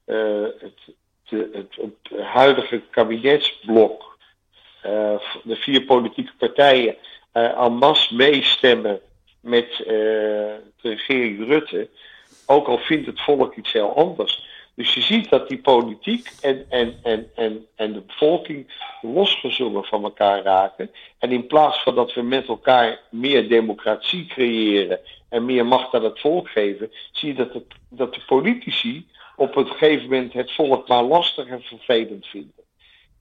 uh, 0.06 0.48
het, 0.60 0.96
het, 1.24 1.76
het, 1.76 2.22
huidige 2.22 2.82
kabinetsblok, 2.90 4.18
uh, 4.86 5.20
de 5.44 5.56
vier 5.56 5.82
politieke 5.82 6.34
partijen, 6.38 6.96
en 7.32 7.74
masse 7.74 8.16
meestemmen 8.16 9.00
met 9.40 9.78
de 9.78 10.60
regering 10.82 11.48
Rutte. 11.48 11.90
Ook 12.46 12.68
al 12.68 12.78
vindt 12.78 13.06
het 13.06 13.22
volk 13.22 13.56
iets 13.56 13.72
heel 13.72 13.96
anders. 13.96 14.47
Dus 14.78 14.94
je 14.94 15.02
ziet 15.02 15.30
dat 15.30 15.48
die 15.48 15.58
politiek 15.58 16.32
en, 16.42 16.66
en, 16.70 17.00
en, 17.04 17.30
en, 17.36 17.66
en 17.76 17.94
de 17.94 18.02
bevolking 18.02 18.68
losgezongen 19.02 19.84
van 19.84 20.04
elkaar 20.04 20.42
raken. 20.42 20.92
En 21.20 21.32
in 21.32 21.48
plaats 21.48 21.84
van 21.84 21.96
dat 21.96 22.14
we 22.14 22.22
met 22.22 22.48
elkaar 22.48 23.00
meer 23.10 23.50
democratie 23.50 24.26
creëren 24.26 25.00
en 25.30 25.46
meer 25.46 25.66
macht 25.66 25.94
aan 25.94 26.04
het 26.04 26.20
volk 26.20 26.50
geven, 26.50 26.92
zie 27.12 27.28
je 27.28 27.36
dat 27.36 27.54
de, 27.54 27.66
dat 27.90 28.14
de 28.14 28.22
politici 28.26 29.08
op 29.36 29.56
een 29.56 29.68
gegeven 29.68 30.04
moment 30.04 30.34
het 30.34 30.52
volk 30.52 30.88
maar 30.88 31.04
lastig 31.04 31.48
en 31.48 31.62
vervelend 31.62 32.28
vinden. 32.28 32.64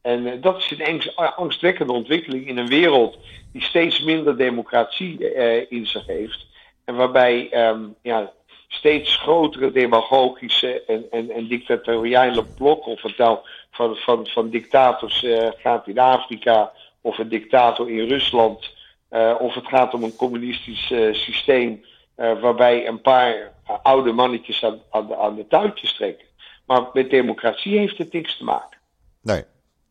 En 0.03 0.27
uh, 0.27 0.33
dat 0.41 0.57
is 0.59 0.75
een 0.79 1.15
angstwekkende 1.15 1.93
ontwikkeling 1.93 2.49
in 2.49 2.59
een 2.59 2.69
wereld 2.69 3.19
die 3.53 3.63
steeds 3.63 4.01
minder 4.03 4.37
democratie 4.37 5.19
uh, 5.21 5.71
in 5.71 5.87
zich 5.87 6.07
heeft. 6.07 6.47
En 6.85 6.95
waarbij 6.95 7.69
um, 7.69 7.95
ja, 8.03 8.33
steeds 8.69 9.17
grotere 9.17 9.73
demagogische 9.73 10.83
en, 10.87 11.07
en, 11.11 11.31
en 11.31 11.47
dictatoriale 11.47 12.45
blokken, 12.45 12.93
of 12.93 13.03
het 13.03 13.17
nou 13.17 13.39
van, 13.71 13.97
van, 13.97 14.27
van 14.27 14.51
dictators 14.51 15.23
uh, 15.23 15.49
gaat 15.57 15.87
in 15.89 15.99
Afrika, 15.99 16.73
of 17.01 17.19
een 17.19 17.29
dictator 17.29 17.91
in 17.91 18.09
Rusland, 18.09 18.71
uh, 19.11 19.35
of 19.39 19.55
het 19.55 19.67
gaat 19.67 19.95
om 19.95 20.03
een 20.03 20.17
communistisch 20.17 20.91
uh, 20.91 21.15
systeem 21.15 21.85
waarbij 22.17 22.89
een 22.89 23.01
paar 23.01 23.53
oude 23.83 24.13
mannetjes 24.13 24.65
aan, 24.65 24.81
aan, 24.91 25.07
de, 25.07 25.17
aan 25.17 25.35
de 25.35 25.47
touwtjes 25.47 25.95
trekken. 25.95 26.27
Maar 26.67 26.89
met 26.93 27.11
democratie 27.11 27.79
heeft 27.79 27.99
het 27.99 28.13
niks 28.13 28.37
te 28.37 28.45
maken. 28.45 28.79
Nee, 29.23 29.45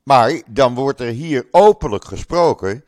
maar 0.04 0.42
dan 0.48 0.76
wordt 0.76 1.00
er 1.00 1.12
hier 1.12 1.48
openlijk 1.52 2.06
gesproken 2.06 2.84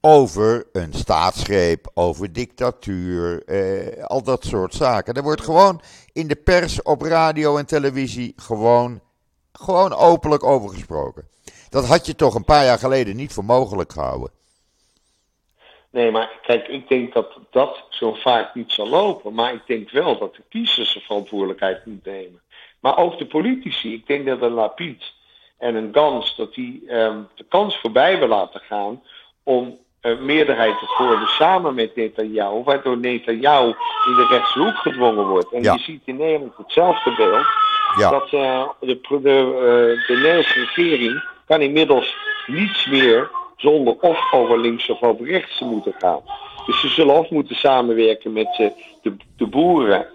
over 0.00 0.66
een 0.72 0.92
staatsgreep, 0.92 1.90
over 1.94 2.32
dictatuur, 2.32 3.42
eh, 3.44 4.04
al 4.04 4.22
dat 4.22 4.44
soort 4.44 4.74
zaken. 4.74 5.14
Er 5.14 5.22
wordt 5.22 5.42
gewoon 5.42 5.80
in 6.12 6.28
de 6.28 6.36
pers, 6.36 6.82
op 6.82 7.02
radio 7.02 7.56
en 7.56 7.66
televisie 7.66 8.32
gewoon, 8.36 9.00
gewoon 9.52 9.92
openlijk 9.92 10.44
over 10.44 10.70
gesproken. 10.70 11.28
Dat 11.68 11.86
had 11.86 12.06
je 12.06 12.14
toch 12.14 12.34
een 12.34 12.44
paar 12.44 12.64
jaar 12.64 12.78
geleden 12.78 13.16
niet 13.16 13.32
voor 13.32 13.44
mogelijk 13.44 13.92
gehouden. 13.92 14.30
Nee, 15.90 16.10
maar 16.10 16.38
kijk, 16.42 16.68
ik 16.68 16.88
denk 16.88 17.12
dat 17.12 17.38
dat 17.50 17.84
zo 17.90 18.14
vaak 18.14 18.54
niet 18.54 18.72
zal 18.72 18.88
lopen. 18.88 19.34
Maar 19.34 19.54
ik 19.54 19.66
denk 19.66 19.90
wel 19.90 20.18
dat 20.18 20.34
de 20.34 20.42
kiezers 20.48 20.92
zijn 20.92 21.04
verantwoordelijkheid 21.04 21.86
moeten 21.86 22.12
nemen. 22.12 22.40
Maar 22.80 22.96
ook 22.98 23.18
de 23.18 23.26
politici. 23.26 23.92
Ik 23.92 24.06
denk 24.06 24.26
dat 24.26 24.42
een 24.42 24.52
Lapid 24.52 25.12
en 25.58 25.74
een 25.74 25.88
Gans, 25.92 26.36
dat 26.36 26.54
die 26.54 26.94
um, 26.94 27.28
de 27.34 27.44
kans 27.48 27.78
voorbij 27.78 28.18
wil 28.18 28.28
laten 28.28 28.60
gaan 28.60 29.02
om 29.42 29.78
uh, 30.02 30.18
meerderheid 30.18 30.78
te 30.78 30.86
vormen 30.86 31.28
samen 31.28 31.74
met 31.74 31.96
Netanyahu, 31.96 32.62
waardoor 32.64 32.98
Netanyahu 32.98 33.66
in 34.06 34.14
de 34.14 34.26
rechtse 34.30 34.58
hoek 34.58 34.76
gedwongen 34.76 35.26
wordt. 35.26 35.52
En 35.52 35.62
Ja. 35.62 35.72
je 35.72 35.78
ziet 35.78 36.02
in 36.04 36.16
Nederland 36.16 36.56
hetzelfde 36.56 37.14
beeld, 37.16 37.46
Ja. 37.96 38.10
dat 38.10 38.32
uh, 38.32 38.68
de, 38.80 39.00
de, 39.08 39.16
uh, 39.18 40.06
de 40.06 40.14
Nederlandse 40.14 40.58
regering 40.60 41.22
kan 41.46 41.60
inmiddels 41.60 42.16
niets 42.46 42.86
meer 42.86 43.30
zonder 43.56 43.96
of 44.00 44.32
over 44.32 44.60
links 44.60 44.88
of 44.88 45.02
over 45.02 45.26
rechts 45.26 45.58
te 45.58 45.64
moeten 45.64 45.94
gaan. 45.98 46.20
Dus 46.66 46.80
ze 46.80 46.88
zullen 46.88 47.14
of 47.14 47.30
moeten 47.30 47.56
samenwerken 47.56 48.32
met 48.32 48.72
de, 49.02 49.16
de 49.36 49.46
boeren, 49.46 50.06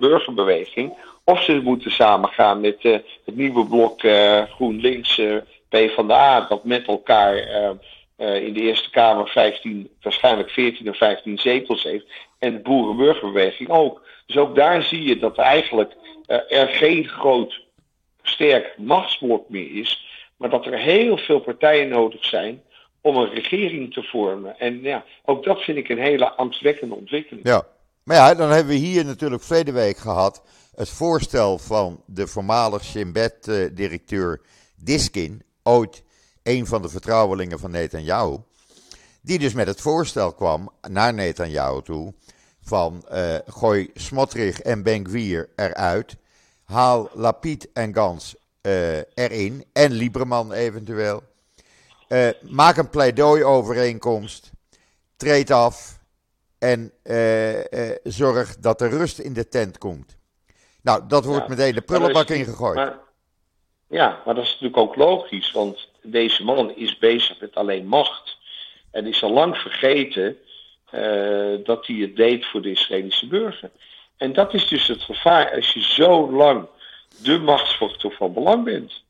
burgerbeweging, 0.00 0.92
of 1.24 1.42
ze 1.42 1.60
moeten 1.62 1.90
samengaan 1.90 2.60
met 2.60 2.82
het 2.82 3.36
nieuwe 3.36 3.66
blok 3.66 4.00
GroenLinks, 4.54 5.20
PvdA, 5.68 6.46
dat 6.48 6.64
met 6.64 6.86
elkaar 6.86 7.34
uh, 8.20 8.44
in 8.46 8.52
de 8.52 8.60
Eerste 8.60 8.90
Kamer 8.90 9.28
15, 9.28 9.90
waarschijnlijk 10.00 10.50
14 10.50 10.88
of 10.88 10.96
15 10.96 11.38
zetels 11.38 11.82
heeft. 11.82 12.06
En 12.38 12.52
de 12.52 12.60
boerenburgerbeweging 12.60 13.68
ook. 13.68 14.02
Dus 14.26 14.36
ook 14.36 14.54
daar 14.54 14.82
zie 14.82 15.02
je 15.02 15.18
dat 15.18 15.38
eigenlijk 15.38 15.92
uh, 16.26 16.60
er 16.60 16.68
geen 16.68 17.08
groot, 17.08 17.60
sterk 18.22 18.74
machtsblok 18.78 19.48
meer 19.48 19.74
is. 19.74 20.08
Maar 20.36 20.50
dat 20.50 20.66
er 20.66 20.78
heel 20.78 21.16
veel 21.16 21.40
partijen 21.40 21.88
nodig 21.88 22.24
zijn 22.24 22.62
om 23.00 23.16
een 23.16 23.30
regering 23.30 23.92
te 23.92 24.02
vormen. 24.02 24.58
En 24.58 24.82
ja, 24.82 25.04
ook 25.24 25.44
dat 25.44 25.60
vind 25.60 25.78
ik 25.78 25.88
een 25.88 25.98
hele 25.98 26.30
angstwekkende 26.30 26.94
ontwikkeling. 26.94 27.46
Ja. 27.46 27.66
Maar 28.04 28.16
ja, 28.16 28.34
dan 28.34 28.50
hebben 28.50 28.72
we 28.72 28.78
hier 28.78 29.04
natuurlijk 29.04 29.42
verleden 29.42 29.74
week 29.74 29.96
gehad 29.96 30.42
het 30.74 30.88
voorstel 30.90 31.58
van 31.58 32.02
de 32.06 32.26
voormalig 32.26 32.84
Shin-Bet-directeur 32.84 34.40
Diskin, 34.76 35.42
ooit 35.62 36.04
een 36.42 36.66
van 36.66 36.82
de 36.82 36.88
vertrouwelingen 36.88 37.58
van 37.58 37.70
Netanyahu, 37.70 38.36
die 39.20 39.38
dus 39.38 39.52
met 39.52 39.66
het 39.66 39.80
voorstel 39.80 40.32
kwam 40.32 40.70
naar 40.88 41.14
Netanyahu 41.14 41.82
toe 41.82 42.14
van 42.62 43.04
uh, 43.12 43.34
gooi 43.46 43.90
Smotrich 43.94 44.60
en 44.60 44.82
Ben-Gvir 44.82 45.48
eruit, 45.56 46.16
haal 46.64 47.08
Lapid 47.12 47.72
en 47.72 47.94
Gans 47.94 48.34
uh, 48.62 48.96
erin 48.96 49.64
en 49.72 49.92
Lieberman 49.92 50.52
eventueel, 50.52 51.22
uh, 52.08 52.28
maak 52.42 52.76
een 52.76 52.90
pleidooi-overeenkomst, 52.90 54.50
treed 55.16 55.50
af 55.50 55.98
en 56.58 56.92
zorg 58.02 58.56
dat 58.58 58.80
er 58.80 58.90
rust 58.90 59.18
in 59.18 59.32
de 59.32 59.48
tent 59.48 59.78
komt. 59.78 60.16
Nou, 60.82 61.06
dat 61.06 61.24
wordt 61.24 61.42
Ja, 61.42 61.48
meteen 61.48 61.74
de 61.74 61.80
prullenbak 61.80 62.28
ingegooid. 62.28 62.74
Maar, 62.74 62.98
ja, 63.86 64.22
maar 64.24 64.34
dat 64.34 64.44
is 64.44 64.50
natuurlijk 64.50 64.76
ook 64.76 64.96
logisch, 64.96 65.52
want 65.52 65.89
deze 66.02 66.44
man 66.44 66.76
is 66.76 66.98
bezig 66.98 67.40
met 67.40 67.54
alleen 67.54 67.86
macht. 67.86 68.36
En 68.90 69.06
is 69.06 69.22
al 69.22 69.30
lang 69.30 69.56
vergeten 69.56 70.38
eh, 70.90 71.54
dat 71.64 71.86
hij 71.86 71.96
het 71.96 72.16
deed 72.16 72.46
voor 72.46 72.62
de 72.62 72.70
Israëlische 72.70 73.26
burger. 73.26 73.70
En 74.16 74.32
dat 74.32 74.54
is 74.54 74.68
dus 74.68 74.86
het 74.86 75.02
gevaar 75.02 75.54
als 75.54 75.72
je 75.72 75.82
zo 75.82 76.30
lang 76.30 76.66
de 77.22 77.38
machtsfactor 77.38 78.12
van 78.12 78.32
belang 78.32 78.64
bent. 78.64 79.02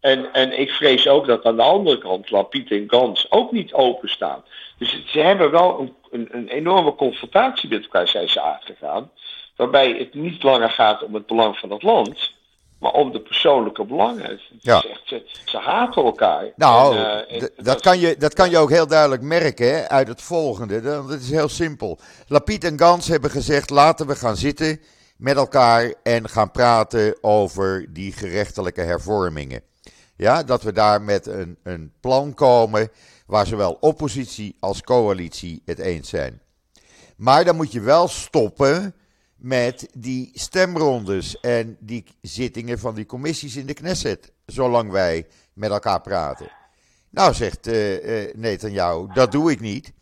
En, 0.00 0.32
en 0.32 0.58
ik 0.58 0.70
vrees 0.70 1.08
ook 1.08 1.26
dat 1.26 1.44
aan 1.44 1.56
de 1.56 1.62
andere 1.62 1.98
kant 1.98 2.30
Lapid 2.30 2.70
en 2.70 2.84
Gans 2.86 3.30
ook 3.30 3.52
niet 3.52 3.72
openstaan. 3.72 4.44
Dus 4.78 5.02
ze 5.06 5.20
hebben 5.20 5.50
wel 5.50 5.80
een, 5.80 5.94
een, 6.10 6.28
een 6.30 6.48
enorme 6.48 6.94
confrontatie 6.94 7.68
met 7.68 7.82
elkaar 7.82 8.08
zijn 8.08 8.28
ze 8.28 8.40
aangegaan. 8.40 9.10
Waarbij 9.56 9.92
het 9.92 10.14
niet 10.14 10.42
langer 10.42 10.70
gaat 10.70 11.02
om 11.02 11.14
het 11.14 11.26
belang 11.26 11.58
van 11.58 11.70
het 11.70 11.82
land, 11.82 12.32
maar 12.78 12.92
om 12.92 13.12
de 13.12 13.20
persoonlijke 13.20 13.84
belangen. 13.84 14.40
Ja. 14.58 14.84
ze, 15.04 15.40
ze 15.44 15.58
haten 15.58 16.04
elkaar. 16.04 16.52
Nou, 16.56 16.96
En, 16.96 17.28
eh, 17.28 17.42
en 17.42 17.50
dat, 17.56 17.80
kan 17.80 17.98
je, 17.98 18.16
dat 18.16 18.34
kan 18.34 18.50
je 18.50 18.58
ook 18.58 18.70
heel 18.70 18.86
duidelijk 18.86 19.22
merken 19.22 19.74
hè, 19.74 19.88
uit 19.88 20.08
het 20.08 20.22
volgende. 20.22 20.80
Dat 20.80 21.08
dat 21.08 21.20
is 21.20 21.30
heel 21.30 21.48
simpel. 21.48 21.98
Lapid 22.26 22.64
en 22.64 22.78
Gans 22.78 23.08
hebben 23.08 23.30
gezegd: 23.30 23.70
laten 23.70 24.06
we 24.06 24.16
gaan 24.16 24.36
zitten 24.36 24.80
met 25.16 25.36
elkaar 25.36 25.94
en 26.02 26.28
gaan 26.28 26.50
praten 26.50 27.18
over 27.20 27.86
die 27.92 28.12
gerechtelijke 28.12 28.80
hervormingen. 28.80 29.62
Ja, 30.16 30.42
dat 30.42 30.62
we 30.62 30.72
daar 30.72 31.02
met 31.02 31.26
een, 31.26 31.58
een 31.62 31.92
plan 32.00 32.34
komen 32.34 32.90
waar 33.26 33.46
zowel 33.46 33.76
oppositie 33.80 34.56
als 34.60 34.82
coalitie 34.82 35.62
het 35.64 35.78
eens 35.78 36.08
zijn. 36.08 36.40
Maar 37.16 37.44
dan 37.44 37.56
moet 37.56 37.72
je 37.72 37.80
wel 37.80 38.08
stoppen 38.08 38.94
met 39.38 39.88
die 39.92 40.30
stemrondes 40.34 41.40
en 41.40 41.76
die 41.80 42.04
zittingen 42.20 42.78
van 42.78 42.94
die 42.94 43.06
commissies 43.06 43.56
in 43.56 43.66
de 43.66 43.74
Knesset, 43.74 44.32
zolang 44.46 44.90
wij 44.90 45.26
met 45.52 45.70
elkaar 45.70 46.00
praten. 46.00 46.50
Nou, 47.10 47.34
zegt 47.34 47.66
Netanyahu, 48.34 49.06
dat 49.12 49.32
doe 49.32 49.50
ik 49.50 49.60
niet. 49.60 49.92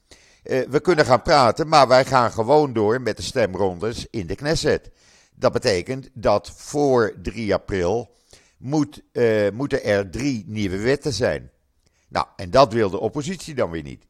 Eh, 0.43 0.61
we 0.69 0.81
kunnen 0.81 1.05
gaan 1.05 1.23
praten, 1.23 1.69
maar 1.69 1.89
wij 1.89 2.05
gaan 2.05 2.31
gewoon 2.31 2.73
door 2.73 3.01
met 3.01 3.17
de 3.17 3.23
stemrondes 3.23 4.07
in 4.11 4.27
de 4.27 4.35
Knesset. 4.35 4.91
Dat 5.35 5.53
betekent 5.53 6.11
dat 6.13 6.51
voor 6.51 7.15
3 7.23 7.55
april 7.55 8.15
moet, 8.59 9.03
moeten 9.53 9.85
er 9.85 10.11
drie 10.11 10.45
nieuwe 10.47 10.79
wetten 10.79 11.13
zijn. 11.13 11.51
Nou, 12.09 12.27
en 12.37 12.51
dat 12.51 12.73
wil 12.73 12.91
de 12.91 13.01
oppositie 13.01 13.55
dan 13.55 13.71
weer 13.71 13.83
niet. 13.83 14.07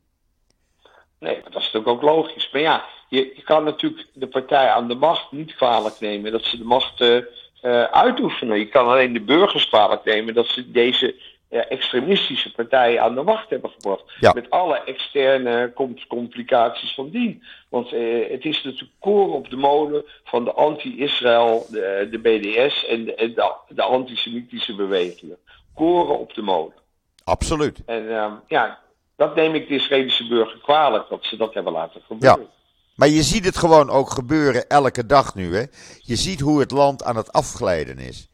Nee, 1.18 1.42
dat 1.42 1.46
is 1.46 1.54
natuurlijk 1.54 1.88
ook 1.88 2.02
logisch. 2.02 2.50
Maar 2.52 2.60
ja, 2.60 2.84
je, 3.08 3.32
je 3.36 3.42
kan 3.42 3.64
natuurlijk 3.64 4.06
de 4.12 4.26
partij 4.26 4.68
aan 4.68 4.88
de 4.88 4.94
macht 4.94 5.32
niet 5.32 5.54
kwalijk 5.54 6.00
nemen 6.00 6.32
dat 6.32 6.44
ze 6.44 6.56
de 6.56 6.64
macht 6.64 7.00
eh, 7.00 7.16
eh, 7.16 7.82
uitoefenen. 7.82 8.58
Je 8.58 8.68
kan 8.68 8.86
alleen 8.86 9.12
de 9.12 9.20
burgers 9.20 9.68
kwalijk 9.68 10.04
nemen 10.04 10.34
dat 10.34 10.46
ze 10.46 10.70
deze 10.70 11.14
eh, 11.48 11.70
extremistische 11.70 12.52
partijen 12.52 13.02
aan 13.02 13.14
de 13.14 13.22
macht 13.22 13.50
hebben 13.50 13.70
gebracht. 13.70 14.02
Ja. 14.20 14.32
Met 14.32 14.50
alle 14.50 14.82
externe 14.84 15.72
com- 15.74 16.06
complicaties 16.08 16.94
van 16.94 17.10
dien. 17.10 17.42
Want 17.68 17.90
het 18.30 18.44
is 18.44 18.62
natuurlijk 18.62 18.92
koren 19.00 19.34
op 19.34 19.50
de 19.50 19.56
molen 19.56 20.04
van 20.24 20.44
de 20.44 20.52
anti-Israël, 20.52 21.66
de, 21.70 22.08
de 22.10 22.18
BDS 22.18 22.86
en 22.86 23.04
de, 23.04 23.32
de, 23.34 23.54
de 23.68 23.82
antisemitische 23.82 24.74
bewegingen. 24.74 25.36
Koren 25.74 26.18
op 26.18 26.34
de 26.34 26.42
molen. 26.42 26.74
Absoluut. 27.24 27.82
En 27.86 28.10
ehm, 28.10 28.32
ja, 28.46 28.78
dat 29.16 29.34
neem 29.34 29.54
ik 29.54 29.68
de 29.68 29.74
Israëlische 29.74 30.26
burger 30.26 30.58
kwalijk, 30.58 31.08
dat 31.08 31.24
ze 31.24 31.36
dat 31.36 31.54
hebben 31.54 31.72
laten 31.72 32.00
gebeuren. 32.06 32.48
Maar 32.96 33.08
je 33.08 33.22
ziet 33.22 33.44
het 33.44 33.56
gewoon 33.56 33.90
ook 33.90 34.10
gebeuren 34.10 34.68
elke 34.68 35.06
dag 35.06 35.34
nu. 35.34 35.56
Hè? 35.56 35.64
Je 36.00 36.16
ziet 36.16 36.40
hoe 36.40 36.60
het 36.60 36.70
land 36.70 37.04
aan 37.04 37.16
het 37.16 37.32
afglijden 37.32 37.98
is. 37.98 38.28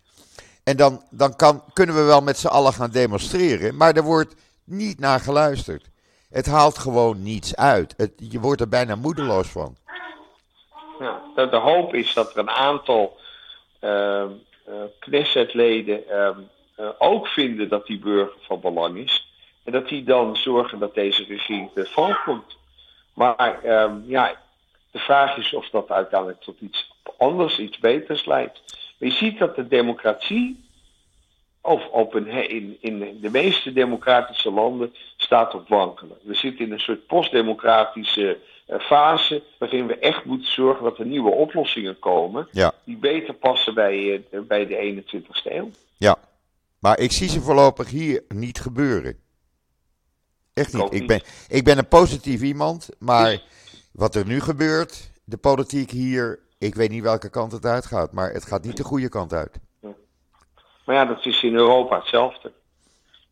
En 0.64 0.77
dan, 0.77 1.03
dan 1.11 1.37
kan, 1.37 1.62
kunnen 1.72 1.94
we 1.94 2.03
wel 2.03 2.20
met 2.20 2.38
z'n 2.38 2.46
allen 2.46 2.72
gaan 2.72 2.90
demonstreren, 2.90 3.77
maar 3.77 3.96
er 3.96 4.03
wordt 4.03 4.35
niet 4.64 4.98
naar 4.98 5.20
geluisterd. 5.20 5.90
Het 6.31 6.46
haalt 6.46 6.79
gewoon 6.79 7.22
niets 7.22 7.57
uit. 7.57 8.11
Je 8.16 8.40
wordt 8.40 8.61
er 8.61 8.68
bijna 8.68 8.94
moedeloos 8.94 9.48
van. 9.48 9.77
Ja, 10.98 11.46
de, 11.46 11.57
hoop 11.57 11.94
is 11.94 12.14
dat 12.14 12.31
er 12.31 12.38
een 12.38 12.51
aantal 12.51 13.16
uh, 13.81 14.25
Knessetleden 14.98 16.03
uh, 16.11 16.88
ook 16.98 17.27
vinden 17.27 17.68
dat 17.68 17.87
die 17.87 17.98
burger 17.98 18.37
van 18.40 18.61
belang 18.61 18.96
is. 18.96 19.33
En 19.64 19.72
dat 19.72 19.88
die 19.88 20.05
dan 20.05 20.37
zorgen 20.37 20.79
dat 20.79 20.94
deze 20.94 21.25
regering 21.25 21.70
te 21.75 21.87
val 21.87 22.14
komt. 22.25 22.57
Maar 23.14 23.62
ehm, 23.62 23.94
ja, 24.05 24.37
de 24.92 24.98
vraag 24.98 25.37
is 25.37 25.55
of 25.55 25.68
dat 25.70 25.90
uiteindelijk 25.90 26.40
tot 26.40 26.61
iets 26.61 26.92
anders, 27.18 27.59
iets 27.59 27.78
beters 27.78 28.24
leidt. 28.24 28.61
Maar 28.98 29.09
je 29.09 29.14
ziet 29.14 29.38
dat 29.38 29.57
de 29.57 29.68
democratie, 29.68 30.64
of 31.61 31.87
op 31.87 32.14
een, 32.14 32.26
in, 32.50 32.76
in 32.81 33.18
de 33.20 33.31
meeste 33.31 33.72
democratische 33.72 34.50
landen, 34.50 34.94
staat 35.16 35.55
op 35.55 35.68
wankelen. 35.68 36.16
We 36.22 36.35
zitten 36.35 36.64
in 36.64 36.72
een 36.72 36.81
soort 36.81 37.07
postdemocratische 37.07 38.38
uh, 38.68 38.78
fase 38.81 39.42
waarin 39.59 39.87
we 39.87 39.98
echt 39.98 40.24
moeten 40.24 40.50
zorgen 40.52 40.85
dat 40.85 40.98
er 40.98 41.07
nieuwe 41.07 41.31
oplossingen 41.31 41.98
komen 41.98 42.48
Ja, 42.50 42.72
die 42.85 42.96
beter 42.96 43.35
passen 43.35 43.74
bij, 43.74 44.24
uh, 44.31 44.40
bij 44.40 44.66
de 44.66 45.02
21ste 45.05 45.52
eeuw. 45.52 45.70
ja. 45.96 46.16
Maar 46.78 46.98
ik 46.98 47.12
zie 47.12 47.28
ze 47.28 47.40
voorlopig 47.40 47.90
hier 47.90 48.22
niet 48.28 48.61
gebeuren. 48.61 49.18
Echt 50.55 50.72
niet. 50.72 50.94
Ik 50.94 51.07
ben, 51.07 51.20
ik 51.48 51.64
ben 51.64 51.78
een 51.78 51.88
positief 51.88 52.42
iemand, 52.42 52.88
maar 52.98 53.31
Dus- 53.31 53.44
wat 53.92 54.14
er 54.14 54.26
nu 54.26 54.40
gebeurt, 54.40 55.11
de 55.24 55.38
politiek 55.38 55.90
hier, 55.90 56.38
ik 56.59 56.74
weet 56.74 56.90
niet 56.90 57.02
welke 57.02 57.31
kant 57.31 57.52
het 57.52 57.64
uitgaat, 57.64 58.12
maar 58.12 58.33
het 58.33 58.46
gaat 58.46 58.64
niet 58.64 58.76
de 58.76 58.85
goede 58.85 59.09
kant 59.09 59.33
uit. 59.33 59.59
Maar 60.85 60.94
ja, 60.94 61.05
dat 61.05 61.26
is 61.26 61.42
in 61.42 61.55
Europa 61.55 61.96
hetzelfde. 61.98 62.52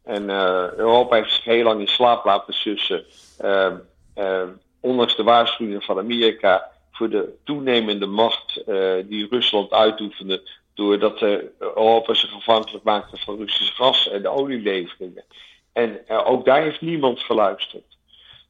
En 0.04 0.30
eh, 0.30 0.72
Europa 0.76 1.16
heeft 1.16 1.32
zich 1.34 1.44
heel 1.44 1.64
lang 1.64 1.80
in 1.80 1.88
slaap 1.88 2.24
laten 2.24 2.54
sussen. 2.54 3.04
eh, 3.38 3.72
eh, 4.14 4.48
ondanks 4.80 5.16
de 5.16 5.22
waarschuwingen 5.22 5.82
van 5.82 5.98
Amerika 5.98 6.70
voor 6.92 7.10
de 7.10 7.34
toenemende 7.44 8.06
macht 8.06 8.62
die 9.08 9.26
Rusland 9.30 9.72
uitoefende. 9.72 10.42
Doordat 10.74 11.20
Europa 11.58 12.14
zich 12.14 12.34
afhankelijk 12.34 12.84
maakte 12.84 13.16
van 13.16 13.36
Russisch 13.36 13.76
gas 13.76 14.08
en 14.08 14.22
de 14.22 14.28
olieleveringen. 14.28 15.24
En 15.72 16.08
ook 16.08 16.44
daar 16.44 16.62
heeft 16.62 16.80
niemand 16.80 17.20
geluisterd. 17.20 17.98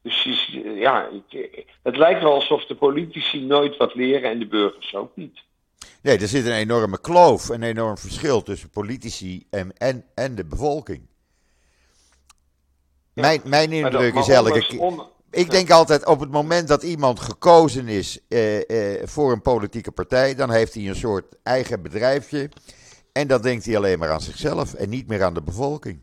Dus 0.03 0.25
eh, 0.65 0.79
ja, 0.81 1.09
ik- 1.31 1.65
het 1.83 1.97
lijkt 1.97 2.23
wel 2.23 2.35
alsof 2.35 2.67
de 2.67 2.77
politici 2.77 3.41
nooit 3.47 3.77
wat 3.77 3.95
leren 3.95 4.31
en 4.31 4.39
de 4.39 4.47
burgers 4.47 4.95
ook 4.95 5.17
niet. 5.17 5.39
Nee, 6.03 6.19
er 6.19 6.29
zit 6.29 6.47
een 6.47 6.53
enorme 6.53 7.01
kloof, 7.01 7.49
een 7.49 7.63
enorm 7.63 7.99
verschil 7.99 8.43
tussen 8.43 8.71
politici 8.71 9.47
en, 9.51 9.73
en, 9.77 10.05
en 10.15 10.35
de 10.35 10.45
bevolking. 10.45 11.01
Ja. 13.13 13.23
Mijn, 13.23 13.41
mijn 13.45 13.73
indruk 13.73 14.15
is 14.15 14.29
elke 14.29 14.67
keer. 14.67 15.09
Ik 15.31 15.51
denk 15.51 15.71
altijd 15.71 16.07
op 16.07 16.21
het 16.21 16.31
moment 16.31 16.69
dat 16.69 16.83
iemand 16.83 17.21
gekozen 17.21 17.89
is 17.89 18.19
eh, 18.29 18.97
eh, 19.01 19.07
voor 19.09 19.33
een 19.33 19.43
politieke 19.43 19.91
partij, 19.93 20.35
dan 20.35 20.51
heeft 20.51 20.75
hij 20.75 20.89
een 20.89 20.97
soort 20.97 21.25
eigen 21.43 21.83
bedrijfje. 21.83 22.51
En 23.13 23.27
dan 23.29 23.43
denkt 23.43 23.65
hij 23.65 23.77
alleen 23.77 23.99
maar 23.99 24.11
aan 24.11 24.21
zichzelf 24.21 24.75
en 24.75 24.89
niet 24.89 25.07
meer 25.07 25.23
aan 25.23 25.35
de 25.35 25.43
bevolking. 25.43 26.03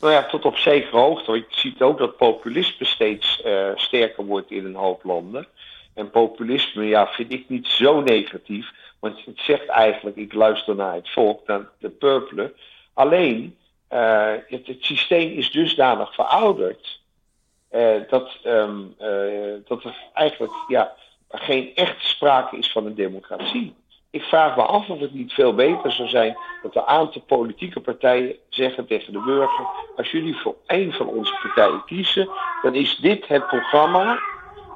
Nou 0.00 0.12
ja, 0.12 0.26
tot 0.26 0.44
op 0.44 0.56
zekere 0.56 0.96
hoogte. 0.96 1.30
Want 1.30 1.44
je 1.54 1.60
ziet 1.60 1.82
ook 1.82 1.98
dat 1.98 2.16
populisme 2.16 2.86
steeds 2.86 3.42
eh, 3.42 3.70
sterker 3.74 4.24
wordt 4.24 4.50
in 4.50 4.64
een 4.64 4.74
hoop 4.74 5.04
landen. 5.04 5.46
En 5.94 6.10
populisme, 6.10 6.84
ja, 6.84 7.06
vind 7.06 7.32
ik 7.32 7.48
niet 7.48 7.66
zo 7.66 8.00
negatief. 8.00 8.72
Want 8.98 9.24
het 9.24 9.38
zegt 9.38 9.66
eigenlijk, 9.66 10.16
ik 10.16 10.32
luister 10.32 10.74
naar 10.74 10.94
het 10.94 11.10
volk, 11.10 11.46
naar 11.46 11.68
de 11.78 11.88
purpelen. 11.88 12.52
Alleen, 12.94 13.56
eh, 13.88 14.32
het, 14.46 14.76
systeem 14.80 15.30
is 15.32 15.50
dusdanig 15.50 16.14
verouderd. 16.14 17.02
eh, 17.70 18.00
dat, 18.08 18.38
eh, 18.42 18.68
dat 19.64 19.84
er 19.84 19.96
eigenlijk 20.12 20.52
ja, 20.68 20.92
geen 21.28 21.74
echte 21.74 22.06
sprake 22.06 22.56
is 22.56 22.70
van 22.72 22.86
een 22.86 22.94
democratie. 22.94 23.74
Ik 24.14 24.22
vraag 24.22 24.56
me 24.56 24.62
af 24.62 24.88
of 24.88 25.00
het 25.00 25.14
niet 25.14 25.32
veel 25.32 25.54
beter 25.54 25.92
zou 25.92 26.08
zijn 26.08 26.36
dat 26.62 26.76
een 26.76 26.82
aantal 26.82 27.22
politieke 27.26 27.80
partijen 27.80 28.36
zeggen 28.48 28.86
tegen 28.86 29.12
de 29.12 29.18
burger: 29.18 29.66
als 29.96 30.10
jullie 30.10 30.36
voor 30.36 30.54
één 30.66 30.92
van 30.92 31.06
onze 31.06 31.32
partijen 31.42 31.84
kiezen, 31.86 32.28
dan 32.62 32.74
is 32.74 32.96
dit 32.96 33.26
het 33.26 33.46
programma 33.46 34.18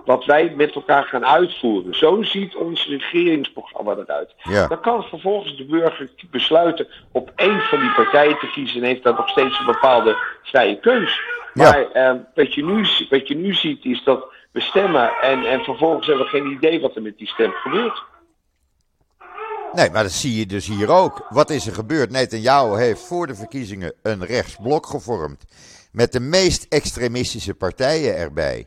wat 0.05 0.25
wij 0.25 0.53
met 0.57 0.75
elkaar 0.75 1.05
gaan 1.05 1.27
uitvoeren. 1.27 1.95
Zo 1.95 2.23
ziet 2.23 2.57
ons 2.57 2.87
regeringsprogramma 2.87 3.93
eruit. 3.93 4.35
Ja. 4.43 4.67
Dan 4.67 4.81
kan 4.81 5.03
vervolgens 5.03 5.57
de 5.57 5.65
burger 5.65 6.11
besluiten 6.31 6.89
op 7.13 7.33
één 7.37 7.61
van 7.61 7.81
die 7.81 7.93
partijen 7.93 8.39
te 8.39 8.51
kiezen 8.51 8.81
en 8.81 8.87
heeft 8.87 9.03
dan 9.03 9.15
nog 9.15 9.29
steeds 9.29 9.59
een 9.59 9.67
bepaalde 9.67 10.17
vrije 10.43 10.81
keus. 10.81 11.21
Ja. 11.55 11.71
Maar 11.71 11.91
eh, 11.91 12.15
wat, 12.35 12.55
je 12.55 12.65
nu, 12.65 12.87
wat 13.11 13.29
je 13.29 13.37
nu 13.37 13.55
ziet 13.55 13.85
is 13.85 14.05
dat 14.05 14.25
we 14.53 14.61
stemmen 14.61 15.11
en, 15.21 15.45
en 15.45 15.65
vervolgens 15.65 16.07
hebben 16.07 16.25
we 16.25 16.31
geen 16.31 16.51
idee 16.51 16.81
wat 16.81 16.97
er 16.97 17.03
met 17.03 17.19
die 17.19 17.29
stem 17.29 17.53
gebeurt. 17.53 18.03
Nee, 19.73 19.91
maar 19.91 20.03
dat 20.03 20.13
zie 20.13 20.39
je 20.39 20.47
dus 20.47 20.67
hier 20.67 20.91
ook. 20.91 21.27
Wat 21.29 21.51
is 21.51 21.67
er 21.67 21.75
gebeurd? 21.75 22.11
Netanyahu 22.11 22.79
heeft 22.79 23.07
voor 23.07 23.27
de 23.27 23.35
verkiezingen 23.35 23.93
een 24.03 24.25
rechtsblok 24.25 24.87
gevormd. 24.87 25.45
Met 25.93 26.13
de 26.13 26.21
meest 26.21 26.67
extremistische 26.69 27.55
partijen 27.55 28.17
erbij. 28.17 28.67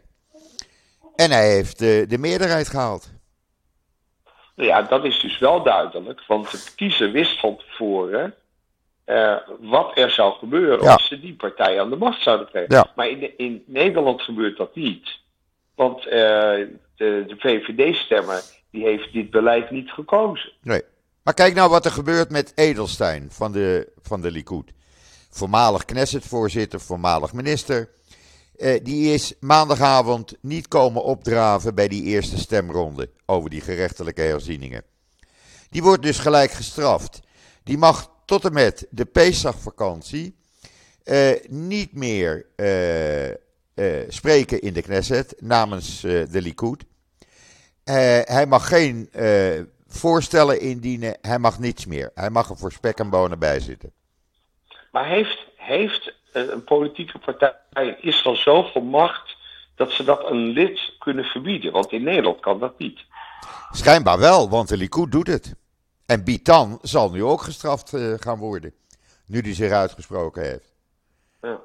En 1.15 1.31
hij 1.31 1.49
heeft 1.53 1.81
eh, 1.81 2.07
de 2.07 2.17
meerderheid 2.17 2.67
gehaald. 2.69 3.11
Nou 4.55 4.69
ja, 4.69 4.81
dat 4.81 5.05
is 5.05 5.19
dus 5.19 5.39
wel 5.39 5.63
duidelijk, 5.63 6.23
want 6.27 6.51
de 6.51 6.71
kiezer 6.75 7.11
wist 7.11 7.39
van 7.39 7.57
tevoren 7.57 8.33
eh, 9.05 9.35
wat 9.59 9.91
er 9.97 10.11
zou 10.11 10.33
gebeuren 10.33 10.83
Ja. 10.83 10.91
als 10.93 11.07
ze 11.07 11.19
die 11.19 11.33
partij 11.35 11.81
aan 11.81 11.89
de 11.89 11.95
macht 11.95 12.21
zouden 12.21 12.47
krijgen. 12.49 12.75
Ja. 12.75 12.91
Maar 12.95 13.07
in, 13.09 13.37
in 13.37 13.63
Nederland 13.65 14.21
gebeurt 14.21 14.57
dat 14.57 14.75
niet. 14.75 15.19
Want 15.75 16.05
eh, 16.05 16.11
de, 16.95 17.23
de 17.27 17.35
VVD-stemmer 17.37 18.41
die 18.71 18.83
heeft 18.83 19.13
dit 19.13 19.29
beleid 19.29 19.71
niet 19.71 19.89
gekozen. 19.89 20.51
Nee. 20.61 20.81
Maar 21.23 21.33
kijk 21.33 21.53
nou 21.53 21.69
wat 21.69 21.85
er 21.85 21.91
gebeurt 21.91 22.29
met 22.29 22.51
Edelstein 22.55 23.27
van 23.31 23.51
de, 23.51 23.91
van 24.01 24.21
de 24.21 24.31
Likud. 24.31 24.71
Voormalig 25.29 25.85
Knesset-voorzitter, 25.85 26.81
voormalig 26.81 27.33
minister. 27.33 27.89
Eh, 28.57 28.83
die 28.83 29.13
is 29.13 29.33
maandagavond 29.39 30.37
niet 30.41 30.67
komen 30.67 31.03
opdraven 31.03 31.75
bij 31.75 31.87
die 31.87 32.03
eerste 32.03 32.37
stemronde 32.37 33.09
over 33.25 33.49
die 33.49 33.61
gerechtelijke 33.61 34.21
herzieningen. 34.21 34.83
Die 35.69 35.83
wordt 35.83 36.03
dus 36.03 36.19
gelijk 36.19 36.51
gestraft. 36.51 37.19
Die 37.63 37.77
mag 37.77 38.11
tot 38.25 38.45
en 38.45 38.53
met 38.53 38.87
de 38.89 39.05
Pesachvakantie 39.05 40.35
eh, 41.03 41.31
niet 41.47 41.93
meer 41.93 42.45
eh, 42.55 43.29
eh, 43.81 44.05
spreken 44.07 44.61
in 44.61 44.73
de 44.73 44.81
Knesset 44.81 45.35
namens 45.39 46.03
eh, 46.03 46.23
de 46.31 46.41
Likud. 46.41 46.83
Eh, 47.83 48.19
hij 48.23 48.45
mag 48.47 48.67
geen 48.67 49.09
eh, 49.11 49.59
voorstellen 49.87 50.59
indienen, 50.59 51.17
hij 51.21 51.39
mag 51.39 51.59
niets 51.59 51.85
meer. 51.85 52.11
Hij 52.15 52.29
mag 52.29 52.49
er 52.49 52.57
voor 52.57 52.71
spek 52.71 52.99
en 52.99 53.09
bonen 53.09 53.39
bij 53.39 53.59
zitten. 53.59 53.91
Maar 54.91 55.05
heeft, 55.05 55.47
heeft 55.55 56.13
eh, 56.33 56.49
een 56.49 56.63
politieke 56.63 57.19
partij 57.19 57.53
in 57.73 58.01
Israël 58.01 58.35
zoveel 58.35 58.81
macht 58.81 59.35
dat 59.75 59.91
ze 59.91 60.03
dat 60.03 60.29
een 60.29 60.47
lid 60.47 60.93
kunnen 60.99 61.25
verbieden? 61.25 61.71
Want 61.71 61.91
in 61.91 62.03
Nederland 62.03 62.39
kan 62.39 62.59
dat 62.59 62.79
niet. 62.79 62.99
Schijnbaar 63.71 64.19
wel, 64.19 64.49
want 64.49 64.69
de 64.69 64.77
Likud 64.77 65.11
doet 65.11 65.27
het. 65.27 65.55
En 66.05 66.23
Bitan 66.23 66.79
zal 66.81 67.11
nu 67.11 67.23
ook 67.23 67.41
gestraft 67.41 67.93
gaan 68.19 68.37
worden, 68.37 68.73
nu 69.25 69.39
hij 69.39 69.53
zich 69.53 69.71
uitgesproken 69.71 70.43
heeft. 70.43 70.73
Ja. 71.41 71.59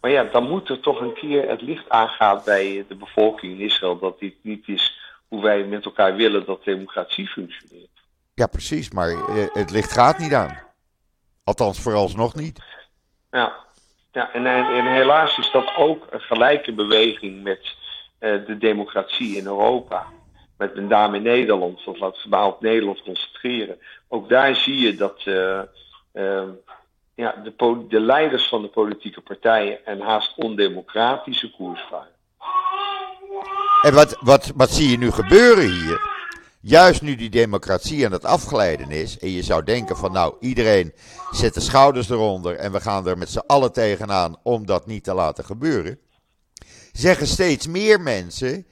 Maar 0.00 0.10
ja, 0.10 0.24
dan 0.24 0.48
moet 0.48 0.68
er 0.68 0.80
toch 0.80 1.00
een 1.00 1.14
keer 1.14 1.48
het 1.48 1.62
licht 1.62 1.88
aangaan 1.88 2.40
bij 2.44 2.84
de 2.88 2.94
bevolking 2.94 3.52
in 3.52 3.64
Israël 3.64 3.98
dat 3.98 4.18
dit 4.18 4.34
niet 4.42 4.68
is 4.68 4.98
hoe 5.28 5.42
wij 5.42 5.64
met 5.64 5.84
elkaar 5.84 6.16
willen 6.16 6.46
dat 6.46 6.64
democratie 6.64 7.26
functioneert. 7.26 7.88
Ja, 8.34 8.46
precies, 8.46 8.90
maar 8.90 9.08
eh, 9.08 9.46
het 9.52 9.70
licht 9.70 9.92
gaat 9.92 10.18
niet 10.18 10.34
aan. 10.34 10.58
Althans, 11.44 11.80
vooralsnog 11.80 12.34
niet. 12.34 12.60
Ja, 13.30 13.52
ja 14.12 14.32
en, 14.32 14.46
en 14.46 14.92
helaas 14.92 15.38
is 15.38 15.50
dat 15.50 15.76
ook 15.76 16.06
een 16.10 16.20
gelijke 16.20 16.72
beweging 16.72 17.42
met 17.42 17.76
eh, 18.18 18.46
de 18.46 18.58
democratie 18.58 19.36
in 19.36 19.46
Europa. 19.46 20.06
Met 20.56 20.74
met 20.74 20.88
name 20.88 21.16
in 21.16 21.22
Nederland, 21.22 21.84
want 21.84 21.98
laten 21.98 22.22
we 22.22 22.28
maar 22.28 22.46
op 22.46 22.60
Nederland 22.60 23.02
concentreren. 23.02 23.78
Ook 24.08 24.28
daar 24.28 24.56
zie 24.56 24.78
je 24.78 24.94
dat 24.94 25.22
eh, 25.24 26.42
ja, 27.14 27.34
de, 27.42 27.86
de 27.88 28.00
leiders 28.00 28.48
van 28.48 28.62
de 28.62 28.68
politieke 28.68 29.20
partijen 29.20 29.78
een 29.84 30.00
haast 30.00 30.36
ondemocratische 30.36 31.50
koers 31.50 31.80
varen. 31.80 32.17
En 33.82 33.94
wat, 33.94 34.18
wat, 34.20 34.52
wat 34.54 34.70
zie 34.70 34.90
je 34.90 34.98
nu 34.98 35.10
gebeuren 35.10 35.70
hier? 35.70 36.16
Juist 36.60 37.02
nu 37.02 37.14
die 37.14 37.30
democratie 37.30 38.06
aan 38.06 38.12
het 38.12 38.24
afglijden 38.24 38.90
is, 38.90 39.18
en 39.18 39.30
je 39.30 39.42
zou 39.42 39.64
denken 39.64 39.96
van 39.96 40.12
nou, 40.12 40.36
iedereen 40.40 40.92
zet 41.30 41.54
de 41.54 41.60
schouders 41.60 42.10
eronder 42.10 42.56
en 42.56 42.72
we 42.72 42.80
gaan 42.80 43.06
er 43.06 43.18
met 43.18 43.30
z'n 43.30 43.42
allen 43.46 43.72
tegenaan 43.72 44.36
om 44.42 44.66
dat 44.66 44.86
niet 44.86 45.04
te 45.04 45.14
laten 45.14 45.44
gebeuren. 45.44 45.98
zeggen 46.92 47.26
steeds 47.26 47.66
meer 47.66 48.00
mensen. 48.00 48.66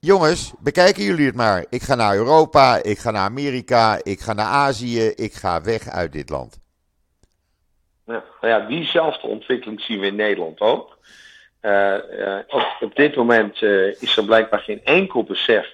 Jongens, 0.00 0.52
bekijken 0.58 1.02
jullie 1.02 1.26
het 1.26 1.34
maar. 1.34 1.66
Ik 1.68 1.82
ga 1.82 1.94
naar 1.94 2.14
Europa, 2.14 2.82
ik 2.82 2.98
ga 2.98 3.10
naar 3.10 3.24
Amerika, 3.24 3.98
ik 4.02 4.20
ga 4.20 4.32
naar 4.32 4.46
Azië, 4.46 5.06
ik 5.06 5.34
ga 5.34 5.62
weg 5.62 5.88
uit 5.88 6.12
dit 6.12 6.28
land. 6.28 6.60
Ja, 8.06 8.24
nou 8.40 8.52
ja, 8.52 8.66
diezelfde 8.66 9.26
ontwikkeling 9.26 9.80
zien 9.80 10.00
we 10.00 10.06
in 10.06 10.16
Nederland 10.16 10.60
ook. 10.60 10.98
Uh, 11.62 11.94
uh, 12.18 12.38
op, 12.80 12.96
dit 12.96 13.16
moment 13.16 13.60
uh, 13.60 13.86
is 13.86 14.16
er 14.16 14.24
blijkbaar 14.24 14.60
geen 14.60 14.80
enkel 14.84 15.24
besef, 15.24 15.68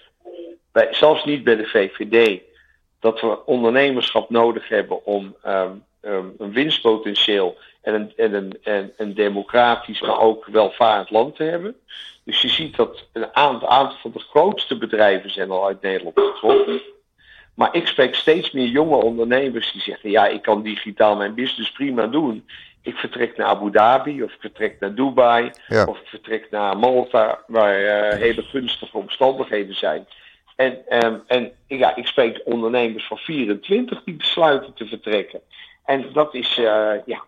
zelfs 0.90 1.24
niet 1.24 1.44
bij 1.44 1.56
de 1.56 1.66
VVD, 1.66 2.40
dat 3.00 3.20
we 3.20 3.46
ondernemerschap 3.46 4.30
nodig 4.30 4.68
hebben 4.68 5.04
om 5.04 5.36
um, 5.46 5.84
um, 6.02 6.34
een 6.38 6.52
winstpotentieel 6.52 7.56
en 7.82 7.94
een, 7.94 8.12
en, 8.16 8.34
een, 8.34 8.58
en 8.62 8.92
een 8.96 9.14
democratisch, 9.14 10.00
maar 10.00 10.20
ook 10.20 10.46
welvarend 10.46 11.10
land 11.10 11.36
te 11.36 11.42
hebben. 11.42 11.76
Dus 12.24 12.42
je 12.42 12.48
ziet 12.48 12.76
dat 12.76 13.08
een 13.12 13.34
aantal, 13.36 13.68
aantal 13.68 13.98
van 13.98 14.10
de 14.10 14.18
grootste 14.18 14.78
bedrijven 14.78 15.30
zijn 15.30 15.50
al 15.50 15.66
uit 15.66 15.82
Nederland 15.82 16.20
getrokken. 16.20 16.80
Maar 17.54 17.74
ik 17.74 17.86
spreek 17.86 18.14
steeds 18.14 18.50
meer 18.50 18.66
jonge 18.66 18.96
ondernemers 18.96 19.72
die 19.72 19.80
zeggen: 19.80 20.10
Ja, 20.10 20.26
ik 20.26 20.42
kan 20.42 20.62
digitaal 20.62 21.16
mijn 21.16 21.34
business 21.34 21.72
prima 21.72 22.06
doen. 22.06 22.48
Ik 22.82 22.96
vertrek 22.96 23.36
naar 23.36 23.46
Abu 23.46 23.70
Dhabi, 23.70 24.22
of 24.22 24.32
ik 24.32 24.40
vertrek 24.40 24.76
naar 24.80 24.94
Dubai, 24.94 25.50
Ja. 25.68 25.84
of 25.84 25.98
ik 26.00 26.06
vertrek 26.06 26.50
naar 26.50 26.78
Malta, 26.78 27.38
waar 27.46 27.84
eh, 27.84 28.18
hele 28.18 28.42
gunstige 28.42 28.96
omstandigheden 28.96 29.74
zijn. 29.74 30.06
En, 30.56 30.78
ehm, 30.88 31.16
en 31.26 31.52
ja, 31.66 31.96
ik 31.96 32.06
spreek 32.06 32.40
ondernemers 32.44 33.06
van 33.06 33.16
24 33.16 34.02
die 34.04 34.14
besluiten 34.14 34.74
te 34.74 34.86
vertrekken. 34.86 35.40
En 35.84 36.06
dat 36.12 36.34
is, 36.34 36.58
eh, 36.58 36.92
ja, 37.06 37.22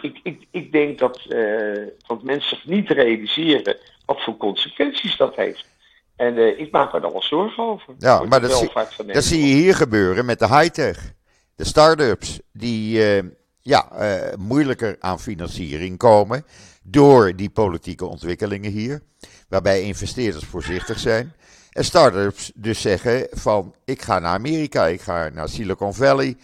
ik, 0.00 0.20
ik, 0.22 0.46
ik 0.50 0.72
denk 0.72 0.98
dat, 0.98 1.20
eh, 1.28 1.86
dat 2.06 2.22
mensen 2.22 2.56
zich 2.56 2.66
niet 2.66 2.90
realiseren 2.90 3.76
wat 4.06 4.22
voor 4.22 4.36
consequenties 4.36 5.16
dat 5.16 5.36
heeft. 5.36 5.66
En 6.16 6.58
ik 6.58 6.70
maak 6.70 6.92
me 6.92 7.00
daar 7.00 7.12
wel 7.12 7.22
zorgen 7.22 7.62
over. 7.64 7.94
Ja, 7.98 8.22
maar 8.22 8.40
dat 8.40 8.52
zie- 8.52 8.70
Dat 9.12 9.24
zie 9.24 9.46
je 9.46 9.54
hier 9.54 9.74
gebeuren 9.74 10.24
met 10.24 10.38
de 10.38 10.46
high-tech. 10.48 11.12
De 11.56 11.64
start-ups 11.64 12.40
die 12.52 13.02
ja, 13.64 13.90
eh, 13.90 14.36
moeilijker 14.38 14.96
aan 15.00 15.20
financiering 15.20 15.98
komen 15.98 16.44
door 16.82 17.36
die 17.36 17.50
politieke 17.50 18.06
ontwikkelingen 18.06 18.70
hier. 18.70 19.02
Waarbij 19.48 19.82
investeerders 19.82 20.44
voorzichtig 20.44 20.98
zijn. 20.98 21.32
En 21.70 21.84
start-ups 21.84 22.52
dus 22.54 22.80
zeggen 22.80 23.26
van 23.30 23.74
ik 23.84 24.02
ga 24.02 24.18
naar 24.18 24.34
Amerika, 24.34 24.86
ik 24.86 25.00
ga 25.00 25.28
naar 25.28 25.48
Silicon 25.48 25.94
Valley. 25.94 26.36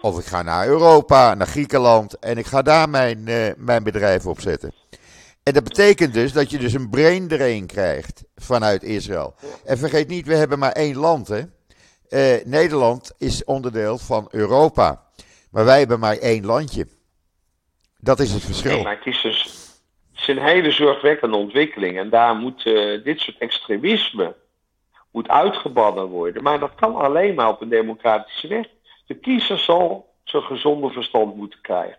Of 0.00 0.18
ik 0.18 0.24
ga 0.24 0.42
naar 0.42 0.66
Europa, 0.66 1.34
naar 1.34 1.46
Griekenland. 1.46 2.18
En 2.18 2.38
ik 2.38 2.46
ga 2.46 2.62
daar 2.62 2.88
mijn, 2.88 3.28
eh, 3.28 3.52
mijn 3.56 3.82
bedrijf 3.82 4.26
opzetten. 4.26 4.72
En 5.42 5.52
dat 5.52 5.64
betekent 5.64 6.14
dus 6.14 6.32
dat 6.32 6.50
je 6.50 6.58
dus 6.58 6.72
een 6.72 6.90
brain 6.90 7.28
drain 7.28 7.66
krijgt 7.66 8.24
vanuit 8.34 8.82
Israël. 8.82 9.34
En 9.64 9.78
vergeet 9.78 10.08
niet, 10.08 10.26
we 10.26 10.34
hebben 10.34 10.58
maar 10.58 10.72
één 10.72 10.96
land. 10.96 11.28
Hè? 11.28 11.42
Eh, 12.08 12.44
Nederland 12.44 13.12
is 13.18 13.44
onderdeel 13.44 13.98
van 13.98 14.28
Europa. 14.30 15.05
Maar 15.56 15.64
wij 15.64 15.78
hebben 15.78 15.98
maar 15.98 16.16
één 16.16 16.44
landje. 16.44 16.86
Dat 17.98 18.18
is 18.18 18.32
het 18.32 18.42
Nee, 18.42 18.54
verschil. 18.54 18.82
maar 18.82 18.96
het 18.96 19.06
is 19.06 19.20
dus 19.22 20.28
een 20.28 20.38
hele 20.38 20.70
zorgwekkende 20.70 21.36
ontwikkeling. 21.36 21.98
En 21.98 22.10
daar 22.10 22.34
moet 22.34 22.66
eh, 22.66 23.04
dit 23.04 23.20
soort 23.20 23.38
extremisme 23.38 24.34
moet 25.10 25.28
uitgebannen 25.28 26.06
worden. 26.06 26.42
Maar 26.42 26.58
dat 26.58 26.74
kan 26.74 26.94
alleen 26.96 27.34
maar 27.34 27.48
op 27.48 27.60
een 27.60 27.68
democratische 27.68 28.48
weg. 28.48 28.66
De 29.06 29.14
kiezer 29.14 29.58
zal 29.58 30.14
zijn 30.24 30.42
gezonde 30.42 30.90
verstand 30.90 31.36
moeten 31.36 31.60
krijgen. 31.60 31.98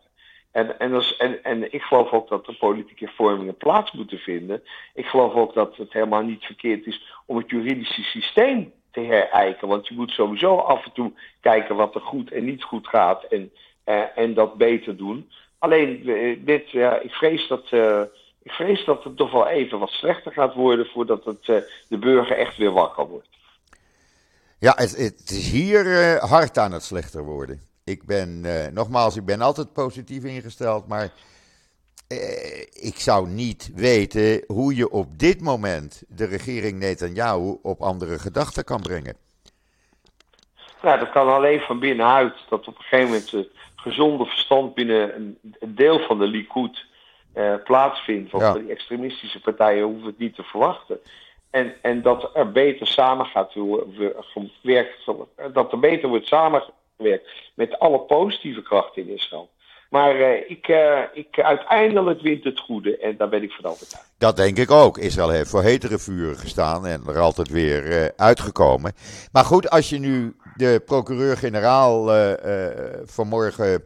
En, 0.52 0.80
en, 0.80 1.04
en, 1.18 1.44
en 1.44 1.74
ik 1.74 1.82
geloof 1.82 2.12
ook 2.12 2.30
dat 2.30 2.46
de 2.46 2.54
politieke 2.54 3.08
vormingen 3.16 3.58
plaats 3.58 3.92
moeten 3.92 4.18
vinden. 4.18 4.64
Ik 4.94 5.06
geloof 5.06 5.34
ook 5.34 5.54
dat 5.54 5.78
het 5.78 5.94
helemaal 5.94 6.24
niet 6.24 6.46
verkeerd 6.46 6.86
is 6.86 7.14
om 7.26 7.38
het 7.38 7.50
juridische 7.50 8.04
systeem 8.04 8.74
te. 9.06 9.68
Want 9.68 9.88
je 9.88 9.96
moet 9.96 10.12
sowieso 10.12 10.56
af 10.56 10.86
en 10.86 10.92
toe 10.92 11.12
kijken 11.42 11.76
wat 11.76 11.96
er 11.96 12.02
goed 12.02 12.32
en 12.32 12.46
niet 12.46 12.64
goed 12.64 12.88
gaat 12.88 13.24
en, 13.24 13.52
eh, 13.84 14.04
en 14.16 14.34
dat 14.34 14.58
beter 14.58 14.98
doen. 14.98 15.32
Alleen, 15.60 16.10
eh, 16.10 16.46
dit, 16.46 16.70
ja, 16.70 17.00
ik, 17.00 17.12
vrees 17.12 17.48
dat, 17.48 17.64
eh, 17.70 18.02
ik 18.44 18.52
vrees 18.52 18.86
dat 18.86 19.04
het 19.04 19.18
toch 19.18 19.32
wel 19.32 19.48
even 19.48 19.80
wat 19.80 19.90
slechter 19.90 20.32
gaat 20.32 20.54
worden 20.54 20.86
voordat 20.86 21.26
het, 21.26 21.46
de 21.88 21.98
burger 21.98 22.38
echt 22.38 22.58
weer 22.58 22.72
wakker 22.72 23.08
wordt. 23.08 23.28
Ja, 24.60 24.74
het, 24.76 24.98
het 24.98 25.30
is 25.30 25.52
hier 25.52 26.18
hard 26.20 26.58
aan 26.58 26.72
het 26.72 26.84
slechter 26.84 27.24
worden. 27.24 27.62
Ik 27.84 28.06
ben, 28.06 28.46
nogmaals, 28.74 29.16
ik 29.16 29.26
ben 29.26 29.42
altijd 29.42 29.74
positief 29.74 30.24
ingesteld, 30.24 30.88
maar 30.88 31.12
eh, 32.08 32.62
ik 32.74 33.00
zou 33.00 33.28
niet 33.28 33.72
weten 33.76 34.44
hoe 34.48 34.76
je 34.76 34.90
op 34.90 35.20
dit 35.20 35.42
moment 35.42 36.04
de 36.08 36.26
regering 36.26 36.80
Netanyahu 36.80 37.58
op 37.62 37.82
andere 37.82 38.20
gedachten 38.20 38.64
kan 38.64 38.82
brengen. 38.82 39.16
Nou, 40.82 41.00
dat 41.00 41.10
kan 41.10 41.28
alleen 41.28 41.60
van 41.60 41.80
binnenuit. 41.80 42.34
Dat 42.50 42.68
op 42.68 42.78
een 42.78 42.84
gegeven 42.84 43.06
moment 43.06 43.32
het 43.32 43.50
gezonde 43.76 44.26
verstand 44.26 44.74
binnen 44.74 45.16
een, 45.16 45.38
een 45.60 45.76
deel 45.76 46.00
van 46.00 46.20
de 46.20 46.28
Likud 46.28 46.86
eh, 47.34 47.54
plaatsvindt. 47.64 48.32
Want 48.32 48.44
Ja. 48.44 48.54
die 48.54 48.72
extremistische 48.72 49.42
partijen 49.42 49.84
hoeven 49.84 50.06
het 50.06 50.18
niet 50.18 50.36
te 50.36 50.44
verwachten. 50.44 51.00
En, 51.50 51.74
en 51.82 52.02
dat 52.02 52.30
er 52.34 52.52
beter 52.52 52.88
samen 52.88 53.26
gaat 53.26 53.52
gewerkt, 53.52 55.06
dat 55.54 55.72
er 55.72 55.80
beter 55.80 56.10
wordt 56.10 56.28
samengewerkt 56.28 57.30
met 57.54 57.80
alle 57.80 58.00
positieve 58.00 58.62
krachten 58.62 59.02
in 59.02 59.14
Israël. 59.14 59.50
Maar 59.90 60.16
eh, 60.16 60.50
ik, 60.50 60.68
eh, 60.68 61.02
ik, 61.14 61.40
uiteindelijk 61.40 62.22
wint 62.22 62.44
het 62.44 62.60
goede 62.60 62.98
en 62.98 63.18
daar 63.18 63.30
ben 63.30 63.44
ik 63.44 63.52
van 63.52 63.72
overtuigd. 63.72 64.14
Dat 64.18 64.36
denk 64.36 64.58
ik 64.58 64.72
ook. 64.72 64.98
Israël 64.98 65.30
heeft 65.30 65.50
voor 65.50 65.64
hetere 65.64 65.98
vuren 65.98 66.38
gestaan 66.38 66.86
en 66.86 67.04
er 67.08 67.20
altijd 67.20 67.50
weer 67.50 67.92
eh, 67.92 68.10
uitgekomen. 68.16 68.94
Maar 69.32 69.46
goed, 69.46 69.70
als 69.70 69.90
je 69.90 70.00
nu 70.00 70.36
de 70.56 70.82
procureur-generaal 70.86 72.10
vanmorgen 73.06 73.86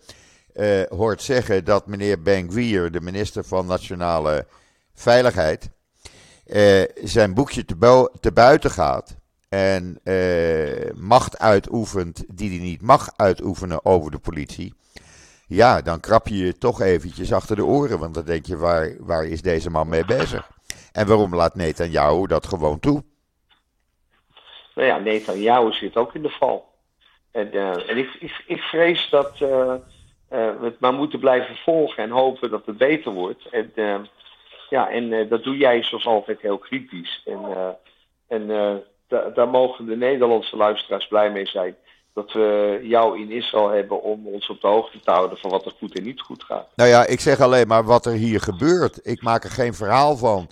hoort 0.90 1.22
zeggen 1.22 1.66
dat 1.66 1.88
meneer 1.88 2.22
Ben-Gvir, 2.22 2.92
de 2.92 3.02
minister 3.02 3.44
van 3.44 3.66
Nationale 3.66 4.46
Veiligheid, 4.94 5.70
zijn 7.04 7.34
boekje 7.34 7.66
te, 7.66 8.10
te 8.20 8.32
buiten 8.32 8.72
gaat 8.72 9.16
en 9.50 10.00
macht 10.96 11.40
uitoefent 11.40 12.24
die 12.28 12.50
hij 12.50 12.60
niet 12.60 12.82
mag 12.82 13.10
uitoefenen 13.16 13.86
over 13.86 14.12
de 14.12 14.20
politie. 14.20 14.74
Ja, 15.54 15.82
dan 15.82 16.00
krap 16.00 16.28
je 16.28 16.38
je 16.38 16.58
toch 16.58 16.82
eventjes 16.82 17.34
achter 17.34 17.56
de 17.56 17.66
oren, 17.66 18.00
want 18.00 18.14
dan 18.14 18.26
denk 18.26 18.46
je, 18.46 18.58
waar, 18.58 18.96
waar 19.00 19.26
is 19.26 19.42
deze 19.42 19.70
man 19.70 19.90
mee 19.90 20.06
bezig? 20.06 20.50
En 20.92 21.08
waarom 21.08 21.36
laat 21.36 21.56
Netanyahu 21.56 22.28
dat 22.28 22.48
gewoon 22.48 22.80
toe? 22.80 23.04
Nou 24.76 24.88
ja, 24.88 24.98
Netanyahu 24.98 25.72
zit 25.72 25.98
ook 25.98 26.14
in 26.16 26.22
de 26.22 26.30
val. 26.30 26.70
En, 27.32 27.52
eh, 27.52 27.98
ik, 27.98 28.14
ik, 28.20 28.44
ik 28.48 28.62
vrees 28.62 29.10
dat 29.10 29.32
eh, 29.40 29.74
eh, 29.74 29.80
we 30.30 30.60
het 30.62 30.80
maar 30.80 30.94
moeten 30.94 31.20
blijven 31.20 31.56
volgen 31.56 32.04
en 32.04 32.10
hopen 32.10 32.50
dat 32.50 32.66
het 32.66 32.78
beter 32.78 33.12
wordt. 33.12 33.46
En, 33.50 33.74
ja, 34.70 34.90
en 34.90 35.28
dat 35.28 35.44
doe 35.44 35.58
jij 35.58 35.84
zoals 35.84 36.06
altijd 36.06 36.42
heel 36.42 36.58
kritisch. 36.58 37.22
En, 37.26 37.40
en 38.28 38.52
eh, 38.52 38.76
da- 39.08 39.30
daar 39.30 39.50
mogen 39.50 39.86
de 39.86 39.98
Nederlandse 39.98 40.58
luisteraars 40.58 41.08
blij 41.08 41.32
mee 41.32 41.48
zijn. 41.48 41.76
Dat 42.13 42.32
we 42.32 42.80
jou 42.84 43.19
in 43.19 43.32
Israël 43.32 43.69
hebben 43.69 44.02
om 44.02 44.28
ons 44.28 44.50
op 44.50 44.62
de 44.62 44.67
hoogte 44.67 45.00
te 45.00 45.12
houden 45.12 45.38
van 45.38 45.50
wat 45.50 45.65
er 45.65 45.74
goed 45.78 45.97
en 45.97 46.04
niet 46.04 46.21
goed 46.21 46.43
gaat. 46.43 46.67
Nou 46.76 46.89
ja, 46.89 47.06
ik 47.06 47.19
zeg 47.19 47.39
alleen 47.39 47.67
maar 47.67 47.84
wat 47.84 48.06
er 48.06 48.13
hier 48.13 48.41
gebeurt. 48.41 49.00
Ik 49.04 49.21
maak 49.21 49.43
er 49.43 49.50
geen 49.50 49.74
verhaal 49.74 50.17
van. 50.17 50.50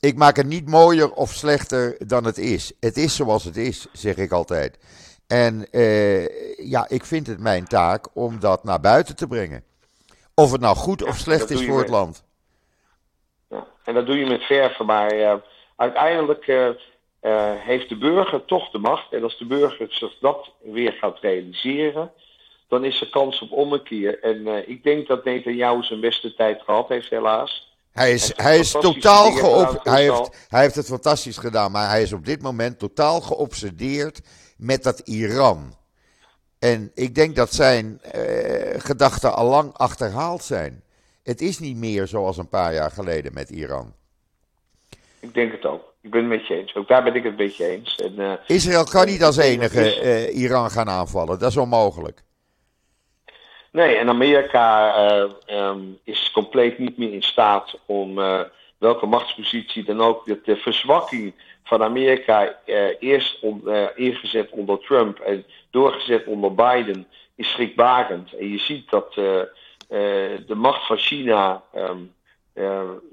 Ik 0.00 0.16
maak 0.16 0.36
het 0.36 0.46
niet 0.46 0.68
mooier 0.68 1.12
of 1.12 1.30
slechter 1.30 1.96
dan 2.06 2.24
het 2.24 2.38
is. 2.38 2.72
Het 2.80 2.96
is 2.96 3.16
zoals 3.16 3.44
het 3.44 3.56
is, 3.56 3.86
zeg 3.92 4.16
ik 4.16 4.32
altijd. 4.32 4.78
En 5.26 5.66
eh, 5.70 6.68
ja, 6.68 6.86
ik 6.88 7.04
vind 7.04 7.26
het 7.26 7.40
mijn 7.40 7.64
taak 7.64 8.06
om 8.12 8.40
dat 8.40 8.64
naar 8.64 8.80
buiten 8.80 9.16
te 9.16 9.26
brengen. 9.26 9.64
Of 10.34 10.52
het 10.52 10.60
nou 10.60 10.76
goed 10.76 11.02
of 11.02 11.16
slecht 11.16 11.50
is 11.50 11.66
voor 11.66 11.78
het 11.78 11.88
land. 11.88 12.24
Ja, 13.48 13.66
en 13.84 13.94
dat 13.94 14.06
doe 14.06 14.18
je 14.18 14.26
met 14.26 14.42
verven, 14.42 14.86
maar 14.86 15.10
eh, 15.10 15.34
uiteindelijk 15.76 16.46
eh, 16.46 16.68
eh, 17.24 17.52
heeft 17.56 17.88
de 17.88 17.96
burger 17.96 18.44
toch 18.44 18.70
de 18.70 18.78
macht. 18.78 19.12
En 19.12 19.22
als 19.22 19.38
de 19.38 19.46
burger 19.46 19.86
zich 19.90 20.16
dat 20.20 20.50
weer 20.62 20.92
gaat 20.92 21.18
realiseren, 21.20 22.12
dan 22.68 22.84
is 22.84 23.00
er 23.00 23.10
kans 23.10 23.40
op 23.40 23.52
ommekeer. 23.52 24.22
En 24.22 24.46
eh, 24.46 24.68
ik 24.68 24.82
denk 24.82 25.06
dat 25.06 25.24
Netanyahu 25.24 25.82
zijn 25.82 26.00
beste 26.00 26.34
tijd 26.34 26.62
gehad 26.62 26.88
heeft, 26.88 27.10
helaas. 27.10 27.76
Hij 27.92 28.12
is, 28.12 28.32
hij 28.36 28.58
is 28.58 28.70
totaal 28.70 29.32
voor 29.32 29.80
hij, 29.82 30.02
heeft, 30.02 30.46
hij 30.48 30.62
heeft 30.62 30.74
het 30.74 30.86
fantastisch 30.86 31.36
gedaan, 31.36 31.70
maar 31.70 31.88
hij 31.88 32.02
is 32.02 32.12
op 32.12 32.24
dit 32.24 32.42
moment 32.42 32.78
totaal 32.78 33.20
geobsedeerd 33.20 34.20
met 34.56 34.82
dat 34.82 34.98
Iran. 34.98 35.74
En 36.58 36.90
ik 36.94 37.14
denk 37.14 37.36
dat 37.36 37.52
zijn 37.52 38.00
eh, 38.02 38.80
gedachten 38.80 39.34
al 39.34 39.48
lang 39.48 39.72
achterhaald 39.72 40.42
zijn. 40.42 40.82
Het 41.22 41.40
is 41.40 41.58
niet 41.58 41.76
meer 41.76 42.06
zoals 42.06 42.38
een 42.38 42.48
paar 42.48 42.74
jaar 42.74 42.90
geleden 42.90 43.34
met 43.34 43.50
Iran. 43.50 43.94
Ik 45.20 45.34
denk 45.34 45.52
het 45.52 45.64
ook. 45.64 45.83
Ik 46.04 46.10
ben 46.10 46.20
het 46.20 46.28
met 46.28 46.46
je 46.46 46.54
eens. 46.54 46.74
Ook 46.74 46.88
daar 46.88 47.02
ben 47.02 47.14
ik 47.14 47.22
het 47.22 47.36
met 47.36 47.56
je 47.56 47.66
eens. 47.66 47.96
En, 47.96 48.18
eh, 48.18 48.32
Israël 48.56 48.84
kan 48.84 49.06
niet 49.06 49.22
als 49.22 49.36
Ik 49.36 49.42
denk 49.42 49.60
dat 49.60 49.72
enige 49.72 50.00
eh, 50.00 50.36
Iran 50.36 50.70
gaan 50.70 50.88
aanvallen. 50.88 51.38
Dat 51.38 51.50
is 51.50 51.56
onmogelijk. 51.56 52.22
Nee, 53.72 53.96
en 53.96 54.08
Amerika 54.08 54.94
eh, 54.94 55.30
ehm, 55.46 55.80
is 56.02 56.30
compleet 56.32 56.78
niet 56.78 56.98
meer 56.98 57.12
in 57.12 57.22
staat 57.22 57.78
om, 57.86 58.18
eh, 58.18 58.40
welke 58.78 59.06
machtspositie 59.06 59.84
dan 59.84 60.00
ook, 60.00 60.26
dat 60.26 60.44
de 60.44 60.56
verzwakking 60.56 61.34
van 61.62 61.82
Amerika 61.82 62.58
eerst 62.98 63.44
ingezet 63.94 64.50
onder 64.50 64.78
Trump 64.78 65.18
en 65.18 65.44
doorgezet 65.70 66.26
onder 66.26 66.54
Biden 66.54 67.06
is 67.34 67.50
schrikbarend. 67.50 68.32
En 68.32 68.48
je 68.48 68.58
ziet 68.58 68.90
dat 68.90 69.14
de 69.14 70.54
macht 70.54 70.86
van 70.86 70.96
China, 70.96 71.62
ehm, 71.72 71.98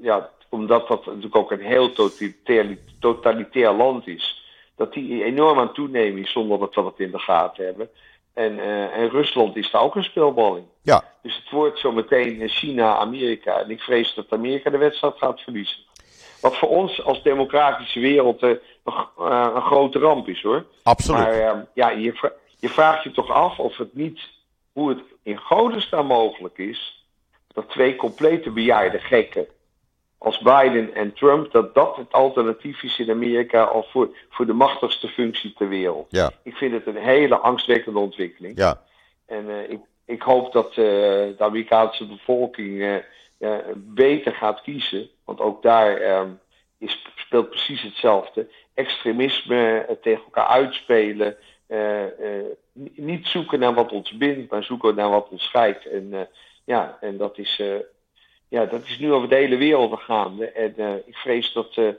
ja, 0.01 0.29
omdat 0.51 0.87
dat 0.87 1.05
natuurlijk 1.05 1.35
ook 1.35 1.51
een 1.51 1.61
heel 1.61 1.91
totalitair, 1.91 2.77
totalitair 2.99 3.71
land 3.71 4.07
is, 4.07 4.43
dat 4.75 4.93
die 4.93 5.23
enorm 5.23 5.59
aan 5.59 5.73
toenemen 5.73 6.21
is 6.21 6.31
zonder 6.31 6.59
dat 6.59 6.75
we 6.75 6.81
het 6.81 6.99
in 6.99 7.11
de 7.11 7.19
gaten 7.19 7.65
hebben. 7.65 7.89
En, 8.33 8.53
uh, 8.53 8.97
en 8.97 9.09
Rusland 9.09 9.55
is 9.55 9.71
daar 9.71 9.81
ook 9.81 9.95
een 9.95 10.03
speelballing. 10.03 10.65
Ja. 10.81 11.03
Dus 11.21 11.35
het 11.35 11.49
wordt 11.49 11.79
zo 11.79 11.91
meteen 11.91 12.49
China-Amerika. 12.49 13.59
En 13.59 13.69
ik 13.69 13.81
vrees 13.81 14.13
dat 14.13 14.25
Amerika 14.29 14.69
de 14.69 14.77
wedstrijd 14.77 15.17
gaat 15.17 15.41
verliezen. 15.41 15.77
Wat 16.41 16.57
voor 16.57 16.69
ons 16.69 17.03
als 17.03 17.23
democratische 17.23 17.99
wereld 17.99 18.43
uh, 18.43 18.49
uh, 18.49 19.47
een 19.55 19.61
grote 19.61 19.99
ramp 19.99 20.27
is 20.27 20.41
hoor. 20.41 20.65
Absoluut. 20.83 21.21
Maar 21.21 21.67
ja, 21.73 21.89
je, 21.89 22.31
je 22.59 22.69
vraagt 22.69 23.03
je 23.03 23.11
toch 23.11 23.31
af 23.31 23.59
of 23.59 23.77
het 23.77 23.95
niet, 23.95 24.19
hoe 24.71 24.89
het 24.89 25.01
in 25.23 25.37
godesnaam 25.37 26.05
mogelijk 26.05 26.57
is, 26.57 27.05
dat 27.53 27.69
twee 27.69 27.95
complete 27.95 28.49
bejaarde 28.49 28.99
gekken 28.99 29.47
als 30.23 30.39
Biden 30.39 30.93
en 30.93 31.13
Trump, 31.13 31.51
dat 31.51 31.73
dat 31.73 31.95
het 31.95 32.11
alternatief 32.11 32.83
is 32.83 32.99
in 32.99 33.09
Amerika 33.09 33.63
al 33.63 33.83
voor, 33.83 34.15
voor 34.29 34.45
de 34.45 34.53
machtigste 34.53 35.07
functie 35.07 35.53
ter 35.53 35.69
wereld. 35.69 36.05
Ja. 36.09 36.31
Ik 36.43 36.55
vind 36.55 36.73
het 36.73 36.85
een 36.87 37.03
hele 37.03 37.37
angstwekkende 37.37 37.99
ontwikkeling. 37.99 38.57
Ja. 38.57 38.81
En 39.25 39.45
uh, 39.49 39.69
ik, 39.69 39.79
ik 40.05 40.21
hoop 40.21 40.53
dat 40.53 40.69
uh, 40.69 40.75
de 40.75 41.35
Amerikaanse 41.37 42.07
bevolking 42.07 43.01
uh, 43.39 43.55
beter 43.75 44.33
gaat 44.33 44.61
kiezen. 44.61 45.09
Want 45.25 45.39
ook 45.39 45.63
daar 45.63 46.19
um, 46.19 46.39
is, 46.77 47.05
speelt 47.15 47.49
precies 47.49 47.81
hetzelfde. 47.81 48.47
Extremisme 48.73 49.97
tegen 50.01 50.23
elkaar 50.23 50.47
uitspelen. 50.47 51.35
niet 52.95 53.27
zoeken 53.27 53.59
naar 53.59 53.73
wat 53.73 53.91
ons 53.91 54.17
bindt, 54.17 54.51
maar 54.51 54.63
zoeken 54.63 54.95
naar 54.95 55.09
wat 55.09 55.29
ons 55.29 55.43
scheidt. 55.43 55.85
En, 55.85 56.27
ja, 56.65 56.97
en 56.99 57.17
dat 57.17 57.37
is 57.37 57.61
ja, 58.51 58.65
dat 58.65 58.83
is 58.85 58.99
nu 58.99 59.13
over 59.13 59.29
de 59.29 59.35
hele 59.35 59.57
wereld 59.57 59.99
gaande. 59.99 60.51
En 60.51 60.73
uh, 60.77 60.93
ik 61.05 61.15
vrees 61.15 61.53
dat 61.53 61.75
uh, 61.75 61.89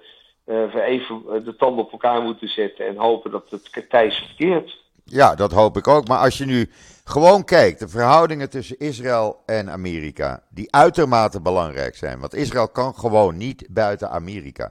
we 0.45 0.83
even 0.83 1.45
de 1.45 1.57
tanden 1.57 1.85
op 1.85 1.93
elkaar 1.93 2.23
moeten 2.23 2.49
zetten 2.49 2.87
en 2.87 2.97
hopen 2.97 3.31
dat 3.31 3.45
het 3.51 3.91
tijds 3.91 4.17
verkeert. 4.17 4.81
Ja, 5.05 5.35
dat 5.35 5.53
hoop 5.53 5.77
ik 5.77 5.89
ook. 5.89 6.09
Maar 6.09 6.19
als 6.19 6.39
je 6.39 6.45
nu 6.45 6.71
gewoon 7.05 7.45
kijkt, 7.45 7.79
de 7.79 7.89
verhoudingen 7.89 8.51
tussen 8.51 8.79
Israël 8.79 9.43
en 9.47 9.71
Amerika, 9.71 10.43
die 10.51 10.73
uitermate 10.73 11.41
belangrijk 11.41 11.97
zijn. 11.97 12.21
Want 12.21 12.35
Israël 12.35 12.69
kan 12.69 12.95
gewoon 12.95 13.37
niet 13.37 13.67
buiten 13.71 14.11
Amerika. 14.11 14.65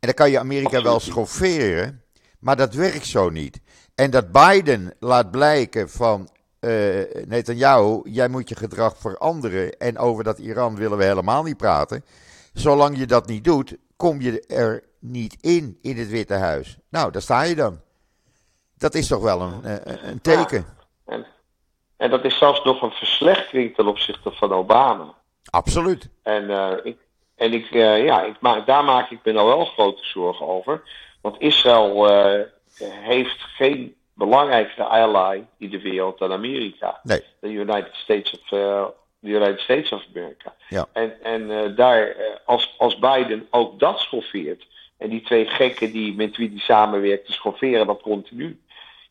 En 0.00 0.06
dan 0.06 0.14
kan 0.14 0.30
je 0.30 0.38
Amerika 0.38 0.82
wel 0.82 1.00
schofferen, 1.00 2.02
maar 2.40 2.56
dat 2.56 2.74
werkt 2.74 3.06
zo 3.06 3.30
niet. 3.30 3.60
En 3.94 4.10
dat 4.10 4.32
Biden 4.32 4.94
laat 4.98 5.30
blijken 5.30 5.90
van 5.90 6.28
uh, 6.60 7.24
Netanyahu, 7.26 8.00
jij 8.04 8.28
moet 8.28 8.48
je 8.48 8.56
gedrag 8.56 8.96
veranderen 8.96 9.78
en 9.78 9.98
over 9.98 10.24
dat 10.24 10.38
Iran 10.38 10.76
willen 10.76 10.98
we 10.98 11.04
helemaal 11.04 11.42
niet 11.42 11.56
praten. 11.56 12.04
Zolang 12.52 12.98
je 12.98 13.06
dat 13.06 13.26
niet 13.26 13.44
doet, 13.44 13.76
kom 13.96 14.20
je 14.20 14.40
er 14.46 14.84
niet 14.98 15.36
in, 15.40 15.78
in 15.82 15.96
het 15.96 16.08
Witte 16.08 16.34
Huis. 16.34 16.76
Nou, 16.90 17.10
daar 17.10 17.22
sta 17.22 17.42
je 17.42 17.54
dan. 17.54 17.80
Dat 18.78 18.94
is 18.94 19.06
toch 19.06 19.22
wel 19.22 19.40
een, 19.40 19.64
eh, 19.64 20.10
een 20.10 20.20
teken. 20.20 20.64
en, 21.06 21.26
en, 21.96 22.10
dat 22.10 22.24
is 22.24 22.38
zelfs 22.38 22.64
nog 22.64 22.82
een 22.82 22.90
verslechtering 22.90 23.74
ten 23.74 23.86
opzichte 23.86 24.30
van 24.30 24.52
Obama. 24.52 25.14
Absoluut. 25.50 26.08
En, 26.22 26.42
uh, 26.42 26.72
ik, 26.82 26.98
en 27.36 27.52
ik, 27.52 27.70
uh, 27.70 28.04
ja, 28.04 28.22
ik 28.22 28.40
maak, 28.40 28.66
daar 28.66 28.84
maak 28.84 29.10
ik 29.10 29.18
me 29.24 29.32
nou 29.32 29.46
wel 29.46 29.64
grote 29.64 30.04
zorgen 30.04 30.46
over. 30.46 30.82
Want 31.20 31.40
Israël 31.40 32.06
heeft 32.82 33.40
geen 33.40 33.94
belangrijkste 34.26 34.84
ally 34.84 35.46
in 35.58 35.70
de 35.70 35.80
wereld 35.80 36.18
dan 36.18 36.32
Amerika. 36.32 37.00
Nee. 37.02 37.22
De 37.40 37.48
United 37.48 37.94
States 37.94 38.32
of, 38.32 38.50
uh, 38.50 38.84
United 39.20 39.60
States 39.60 39.92
of 39.92 40.02
America. 40.14 40.54
Ja. 40.68 40.86
En, 40.92 41.22
en 41.22 41.42
uh, 41.50 41.76
daar, 41.76 42.08
uh, 42.08 42.14
als, 42.44 42.74
als 42.78 42.98
Biden 42.98 43.46
ook 43.50 43.78
dat 43.78 43.98
schoffeert, 43.98 44.66
en 44.96 45.08
die 45.08 45.22
twee 45.22 45.46
gekken 45.46 45.92
die, 45.92 46.14
met 46.14 46.36
wie 46.36 46.50
die 46.50 46.60
samenwerkt, 46.60 47.30
schofferen 47.30 47.86
dat 47.86 48.00
continu, 48.02 48.60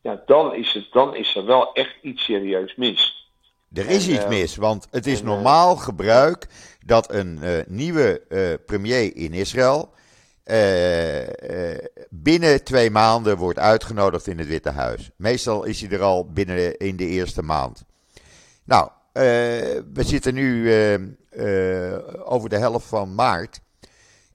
ja, 0.02 0.22
dan, 0.26 0.54
is 0.54 0.72
het, 0.72 0.86
dan 0.92 1.16
is 1.16 1.36
er 1.36 1.46
wel 1.46 1.72
echt 1.72 1.94
iets 2.02 2.24
serieus 2.24 2.74
mis. 2.76 3.28
Er 3.72 3.90
is 3.90 4.08
iets 4.08 4.26
mis, 4.26 4.56
want 4.56 4.88
het 4.90 5.06
is 5.06 5.22
normaal 5.22 5.76
gebruik 5.76 6.46
dat 6.86 7.12
een 7.12 7.40
nieuwe 7.68 8.22
premier 8.66 9.16
in 9.16 9.32
Israël 9.32 9.92
uh, 10.50 11.78
binnen 12.10 12.64
twee 12.64 12.90
maanden 12.90 13.36
wordt 13.36 13.58
uitgenodigd 13.58 14.26
in 14.26 14.38
het 14.38 14.48
Witte 14.48 14.70
Huis. 14.70 15.10
Meestal 15.16 15.64
is 15.64 15.80
hij 15.80 15.90
er 15.90 16.02
al 16.02 16.30
binnen 16.32 16.76
in 16.76 16.96
de 16.96 17.06
eerste 17.06 17.42
maand. 17.42 17.84
Nou, 18.64 18.84
uh, 18.84 19.22
we 19.92 20.02
zitten 20.02 20.34
nu 20.34 20.72
over 22.24 22.48
de 22.48 22.58
helft 22.58 22.86
van 22.86 23.14
maart. 23.14 23.60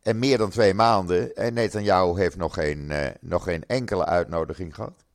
En 0.03 0.19
meer 0.19 0.37
dan 0.37 0.49
twee 0.49 0.73
maanden. 0.73 1.35
En 1.35 1.53
Netanyahu 1.53 2.19
heeft 2.19 2.37
nog 2.37 2.53
geen, 2.53 2.91
nog 3.21 3.43
geen 3.43 3.63
enkele 3.67 4.05
uitnodiging 4.05 4.75
gehad. 4.75 5.05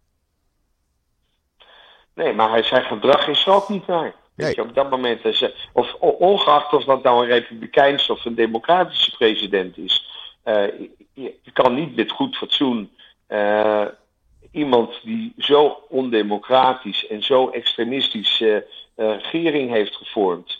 Nee, 2.14 2.32
maar 2.32 2.64
zijn 2.64 2.84
gedrag 2.84 3.28
is 3.28 3.46
ook 3.46 3.68
niet 3.68 3.86
naar. 3.86 4.14
Weet 4.34 4.54
je, 4.54 4.62
op 4.62 4.74
dat 4.74 4.90
moment, 4.90 5.20
of 5.72 5.94
ongeacht 6.00 6.72
of 6.72 6.84
dat 6.84 7.02
nou 7.02 7.22
een 7.22 7.28
republikeinse 7.28 8.12
of 8.12 8.24
een 8.24 8.34
democratische 8.34 9.16
president 9.16 9.78
is, 9.78 10.08
je, 10.44 10.90
je, 11.14 11.52
kan 11.52 11.74
niet 11.74 11.96
met 11.96 12.10
goed 12.10 12.36
fatsoen 12.36 12.90
uh, 13.28 13.86
iemand 14.52 15.00
die 15.02 15.32
zo 15.38 15.84
ondemocratisch 15.88 17.06
en 17.06 17.22
zo 17.22 17.48
extremistisch 17.48 18.40
uh, 18.40 18.56
regering 18.94 19.70
heeft 19.70 19.96
gevormd, 19.96 20.58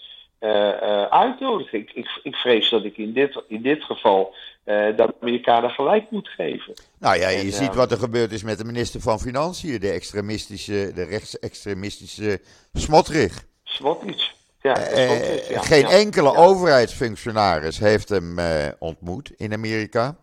uitnodigen. 1.11 1.79
Ik, 1.79 1.91
ik, 1.95 2.21
ik, 2.23 2.35
vrees 2.35 2.71
dat 2.71 2.85
ik 2.85 2.97
in 2.97 3.13
dit, 3.13 3.43
in 3.49 3.63
dit 3.63 3.85
geval 3.85 4.35
de 4.65 5.15
Amerikanen 5.21 5.71
gelijk 5.71 6.11
moet 6.11 6.29
geven. 6.29 6.75
Nou 6.99 7.19
ja, 7.19 7.29
je 7.29 7.51
ziet 7.51 7.75
wat 7.75 7.91
er 7.91 7.99
gebeurd 7.99 8.33
is 8.33 8.43
met 8.43 8.59
de 8.59 8.65
minister 8.65 9.01
van 9.01 9.19
Financiën, 9.19 9.81
de 9.81 9.91
extremistische, 9.91 10.93
de 10.95 11.05
rechtsextremistische 11.05 12.41
Smotrich. 12.73 13.45
Smotrich. 13.65 14.39
Ja, 14.63 14.93
uh, 14.93 15.63
geen 15.63 15.87
enkele 15.87 16.37
overheidsfunctionaris 16.37 17.79
heeft 17.79 18.09
hem 18.09 18.39
uh, 18.39 18.69
ontmoet 18.79 19.33
in 19.37 19.53
Amerika. 19.53 20.17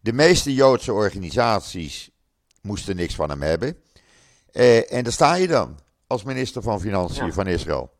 De 0.00 0.12
meeste 0.12 0.54
Joodse 0.54 0.92
organisaties 0.92 2.10
moesten 2.62 2.96
niks 2.96 3.14
van 3.14 3.30
hem 3.30 3.42
hebben. 3.42 3.76
Uh, 4.52 4.92
en 4.92 5.02
daar 5.04 5.12
sta 5.12 5.34
je 5.34 5.46
dan, 5.46 5.78
als 6.06 6.24
minister 6.24 6.62
van 6.62 6.80
Financiën 6.80 7.32
van 7.32 7.46
Israël. 7.46 7.90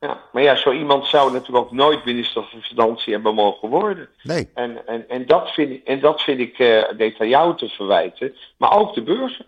Ja, 0.00 0.22
maar 0.32 0.42
ja, 0.42 0.56
zo 0.56 0.72
iemand 0.72 1.06
zou 1.06 1.32
natuurlijk 1.32 1.64
ook 1.66 1.72
nooit 1.72 2.04
minister 2.04 2.44
van 2.50 2.60
Financiën 2.60 3.12
hebben 3.12 3.34
mogen 3.34 3.68
worden. 3.68 4.08
Nee. 4.22 4.50
En, 4.54 4.86
en, 4.86 5.08
en 5.08 5.26
dat 5.26 5.50
vind 5.50 5.70
ik, 5.70 5.84
en 5.84 6.00
dat 6.00 6.20
vind 6.20 6.40
ik 6.40 6.58
uh, 6.58 7.54
te 7.54 7.68
verwijten, 7.68 8.34
maar 8.56 8.72
ook 8.72 8.94
de 8.94 9.02
burger. 9.02 9.46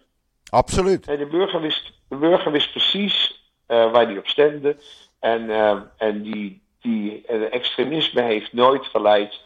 Absoluut. 0.51 1.05
de, 1.05 1.27
burger 1.27 1.61
wist, 1.61 1.93
de 2.09 2.17
burger 2.17 2.53
wist 2.53 2.71
precies 2.71 3.45
uh, 3.69 3.93
waar 3.93 4.07
hij 4.07 4.19
op 4.19 4.27
stemde. 4.27 4.77
En, 5.21 5.43
uh, 5.43 5.77
en 5.97 6.23
die, 6.23 6.63
die 6.81 7.25
uh, 7.31 7.55
extremisme 7.55 8.23
heeft 8.23 8.53
nooit 8.53 8.87
geleid 8.87 9.41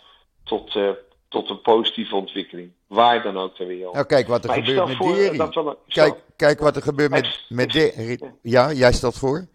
tot, 0.44 0.74
uh, 0.74 0.88
tot 1.28 1.50
een 1.50 1.60
positieve 1.60 2.16
ontwikkeling. 2.16 2.70
Waar 2.86 3.22
dan 3.22 3.38
ook 3.38 3.54
ter 3.54 3.66
wereld. 3.66 3.94
Nou, 3.94 4.06
kijk 4.06 4.26
wat 4.26 4.44
er 4.44 4.50
maar 4.50 4.64
gebeurt 4.64 4.86
met 4.86 4.98
Deri. 4.98 5.74
Kijk, 5.88 6.14
kijk 6.36 6.60
wat 6.60 6.76
er 6.76 6.82
gebeurt 6.82 7.10
met, 7.10 7.44
met 7.48 7.72
Deri. 7.72 8.18
Ja, 8.42 8.72
jij 8.72 8.92
stelt 8.92 9.18
voor? 9.18 9.46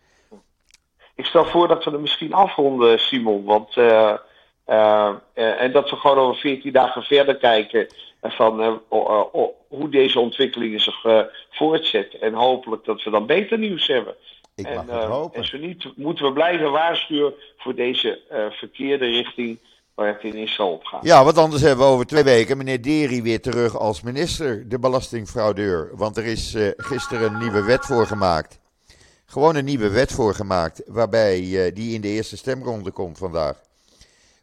Ik 1.16 1.26
stel 1.26 1.46
voor 1.46 1.68
dat 1.68 1.84
we 1.84 1.92
er 1.92 2.00
misschien 2.00 2.34
afronden, 2.34 3.00
Simon. 3.00 3.44
Want, 3.44 3.78
en 5.34 5.72
dat 5.72 5.90
we 5.90 5.96
gewoon 5.96 6.18
over 6.18 6.42
14 6.42 6.72
dagen 6.72 7.04
verder 7.04 7.38
kijken 7.38 7.88
van 8.22 8.82
hoe 9.68 9.90
deze 9.90 10.20
ontwikkelingen 10.20 10.80
zich 10.80 11.28
voortzetten. 11.50 12.22
En 12.22 12.34
hopelijk 12.34 12.86
dat 12.86 13.04
we 13.04 13.10
dan 13.10 13.26
beter 13.26 13.58
nieuws 13.58 13.88
hebben. 13.88 14.16
Ik 14.60 14.66
en, 14.66 14.76
mag 14.76 14.86
het 14.86 15.04
hopen. 15.04 15.40
En 15.42 15.48
zo 15.48 15.58
niet 15.58 15.92
moeten 15.96 16.26
we 16.26 16.34
blijven 16.34 16.72
waarschuwen 16.72 17.34
voor 17.58 17.76
deze 17.76 18.22
uh, 18.32 18.46
verkeerde 18.52 19.06
richting 19.06 19.60
waar 19.96 20.08
het 20.08 20.24
in 20.24 20.36
Israël 20.36 20.72
op 20.72 20.84
gaat. 20.84 21.04
Ja, 21.04 21.24
want 21.24 21.38
anders 21.38 21.62
hebben 21.62 21.86
we 21.86 21.92
over 21.92 22.06
twee 22.06 22.24
weken 22.24 22.58
meneer 22.58 22.82
Deri 22.82 23.22
weer 23.22 23.42
terug 23.42 23.78
als 23.78 24.02
minister, 24.02 24.70
de 24.70 24.80
belastingfraudeur. 24.80 25.90
Want 25.94 26.18
er 26.18 26.26
is 26.26 26.56
uh, 26.56 26.72
gisteren 26.78 27.34
een 27.34 27.40
nieuwe 27.40 27.64
wet 27.64 27.86
voor 27.86 28.06
gemaakt. 28.06 28.60
Gewoon 29.26 29.56
een 29.56 29.66
nieuwe 29.66 29.90
wet 29.90 30.12
voor 30.12 30.34
gemaakt, 30.34 30.82
waarbij 30.88 31.40
uh, 31.42 31.76
die 31.76 31.94
in 31.94 32.02
de 32.02 32.08
eerste 32.08 32.38
stemronde 32.38 32.92
komt 32.92 33.18
vandaag. 33.18 33.62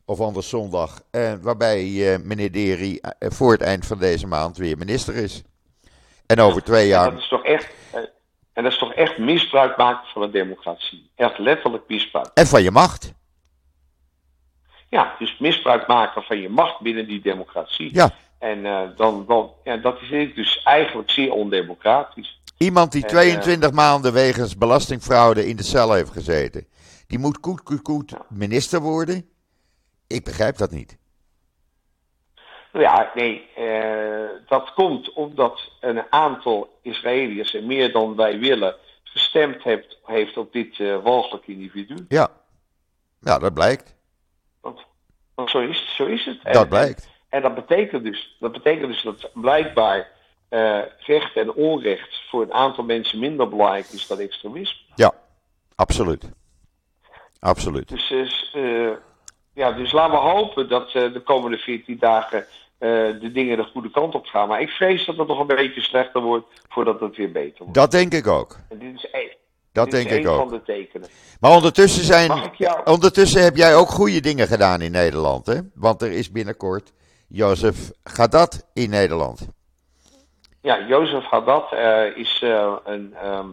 Of 0.05 0.21
anders 0.21 0.49
zondag. 0.49 1.03
Waarbij 1.41 2.19
meneer 2.25 2.53
Deri 2.53 3.01
voor 3.19 3.53
het 3.53 3.61
eind 3.61 3.87
van 3.87 3.99
deze 3.99 4.27
maand 4.27 4.57
weer 4.57 4.79
minister 4.79 5.15
is. 5.15 5.43
En 6.27 6.41
over 6.41 6.63
twee 6.63 6.87
jaar. 6.87 7.05
Ja, 7.05 7.11
dat 7.11 7.21
is 7.21 7.29
toch 7.29 7.45
echt 7.45 7.69
en 8.57 8.63
dat 8.63 8.73
is 8.73 8.79
toch 8.79 8.93
echt 8.93 9.19
misbruik 9.19 9.77
maken 9.77 10.09
van 10.13 10.23
een 10.23 10.31
democratie. 10.31 11.11
Echt 11.15 11.39
letterlijk 11.39 11.85
misbruik. 11.89 12.31
En 12.35 12.47
van 12.47 12.63
je 12.63 12.71
macht. 12.71 13.13
ja, 14.89 15.15
dus 15.19 15.39
misbruik 15.39 15.87
maken 15.87 16.23
van 16.23 16.41
je 16.41 16.49
macht 16.49 16.81
binnen 16.81 17.07
die 17.07 17.21
democratie. 17.21 17.95
Ja. 17.95 18.11
En 18.39 18.59
uh, 18.59 18.81
dan, 18.97 19.25
dan, 19.27 19.51
ja, 19.65 19.77
dat 19.77 20.01
is 20.01 20.35
dus 20.35 20.63
eigenlijk 20.63 21.11
zeer 21.11 21.33
ondemocratisch. 21.33 22.41
Iemand 22.57 22.93
die 22.93 23.05
22 23.05 23.71
maanden 23.71 24.13
wegens 24.13 24.57
belastingfraude 24.57 25.47
in 25.47 25.57
de 25.57 25.63
cel 25.63 25.93
heeft 25.93 26.13
gezeten, 26.13 26.67
die 27.07 27.19
moet 27.19 27.41
koet, 27.41 27.63
koet, 27.63 27.83
koet 27.83 28.15
minister 28.29 28.81
worden? 28.81 29.29
Ik 30.07 30.25
begrijp 30.25 30.57
dat 30.57 30.71
niet. 30.71 30.97
Ja, 32.79 33.11
nee, 33.15 33.49
uh, 33.59 34.29
dat 34.47 34.73
komt 34.75 35.13
omdat 35.13 35.71
een 35.81 36.03
aantal 36.11 36.79
Israëliërs, 36.83 37.55
en 37.55 37.67
meer 37.67 37.93
dan 37.93 38.17
wij 38.17 38.39
willen, 38.39 38.75
gestemd 39.05 39.63
heeft, 39.63 39.99
heeft 40.05 40.37
op 40.37 40.53
dit 40.53 40.79
uh, 40.79 41.03
walgelijk 41.03 41.47
individu. 41.47 42.05
Ja. 42.09 42.29
ja, 43.21 43.39
dat 43.39 43.55
blijkt. 43.55 43.95
Want, 44.61 44.81
want 45.35 45.51
zo, 45.51 45.59
is, 45.61 45.95
zo 45.97 46.05
is 46.05 46.25
het. 46.25 46.53
Dat 46.55 46.69
blijkt. 46.69 47.05
En, 47.05 47.13
en, 47.29 47.43
dat, 47.43 47.55
betekent 47.55 48.05
dus, 48.05 48.37
dat 48.41 48.53
betekent 48.53 48.93
dus 48.93 49.03
dat 49.03 49.31
blijkbaar 49.35 50.09
uh, 50.51 50.79
recht 50.99 51.37
en 51.37 51.53
onrecht 51.53 52.23
voor 52.29 52.43
een 52.43 52.53
aantal 52.53 52.85
mensen 52.85 53.19
minder 53.19 53.49
belangrijk 53.49 53.87
is 53.87 54.07
dan 54.07 54.19
extremisme. 54.19 54.81
Ja, 54.95 55.13
absoluut. 55.75 56.31
Absoluut. 57.41 57.89
Dus, 57.89 58.53
ja, 59.57 59.73
dus 59.73 59.93
laten 59.93 60.13
we 60.13 60.19
hopen 60.19 60.69
dat 60.69 60.95
uh, 60.95 61.13
de 61.13 61.21
komende 61.21 61.59
14 61.59 61.99
dagen 61.99 62.47
de 62.79 63.31
dingen 63.33 63.57
de 63.57 63.65
goede 63.65 63.91
kant 63.91 64.15
op 64.15 64.27
gaan. 64.27 64.49
Maar 64.49 64.61
ik 64.61 64.69
vrees 64.69 65.07
dat 65.07 65.17
het 65.17 65.29
nog 65.29 65.39
een 65.39 65.47
beetje 65.47 65.81
slechter 65.81 66.23
wordt 66.23 66.47
voordat 66.69 67.01
het 67.01 67.17
weer 67.17 67.33
beter 67.33 67.59
wordt. 67.59 67.75
Dat 67.75 67.91
denk 67.91 68.13
ik 68.13 68.27
ook. 68.27 68.57
En 68.69 68.79
dit 68.79 68.95
is 68.95 69.11
één. 69.11 69.37
Dat 69.73 69.91
dit 69.91 69.95
denk 69.95 70.11
is 70.11 70.17
ik 70.17 70.29
ook. 70.29 70.39
van 70.39 70.49
de 70.49 70.63
tekenen. 70.63 71.09
Maar 71.41 71.51
ondertussen, 71.51 72.05
zijn, 72.05 72.51
jou- 72.57 72.81
ondertussen 72.85 73.43
heb 73.43 73.57
jij 73.57 73.75
ook 73.77 73.89
goede 73.89 74.21
dingen 74.21 74.47
gedaan 74.47 74.81
in 74.81 74.93
Nederland, 74.93 75.47
hè? 75.47 75.59
Want 75.75 76.03
er 76.03 76.13
is 76.13 76.31
binnenkort 76.31 76.93
Jozef 77.29 77.91
Gadat 78.05 78.67
in 78.75 78.91
Nederland. 78.91 79.49
Ja, 80.63 80.87
Jozef 80.87 81.25
Haddad 81.25 81.73
eh, 81.73 82.17
is 82.17 82.41
eh, 82.43 82.77
een, 82.85 83.15
ehm, 83.15 83.49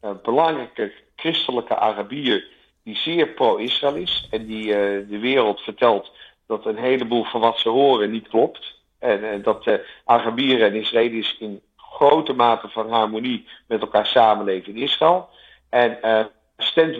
een 0.00 0.18
belangrijke 0.22 0.92
christelijke 1.16 1.76
Arabier 1.76 2.44
die 2.82 2.96
zeer 2.96 3.28
pro-Israël 3.28 3.94
is. 3.94 4.28
En 4.30 4.46
die 4.46 4.74
eh, 4.74 5.08
de 5.08 5.18
wereld 5.18 5.60
vertelt 5.60 6.10
dat 6.46 6.66
een 6.66 6.78
heleboel 6.78 7.24
van 7.24 7.40
wat 7.40 7.58
ze 7.58 7.68
horen 7.68 8.10
niet 8.10 8.28
klopt. 8.28 8.74
En 8.98 9.30
eh, 9.30 9.42
dat 9.42 9.64
de 9.64 9.86
Arabieren 10.04 10.68
en 10.68 10.74
Israëli's 10.74 11.36
in 11.38 11.60
grote 11.76 12.32
mate 12.32 12.68
van 12.68 12.90
harmonie 12.90 13.46
met 13.66 13.80
elkaar 13.80 14.06
samenleven 14.06 14.76
in 14.76 14.82
Israël. 14.82 15.28
En 15.70 16.02
eh 16.02 16.24
Stand 16.56 16.96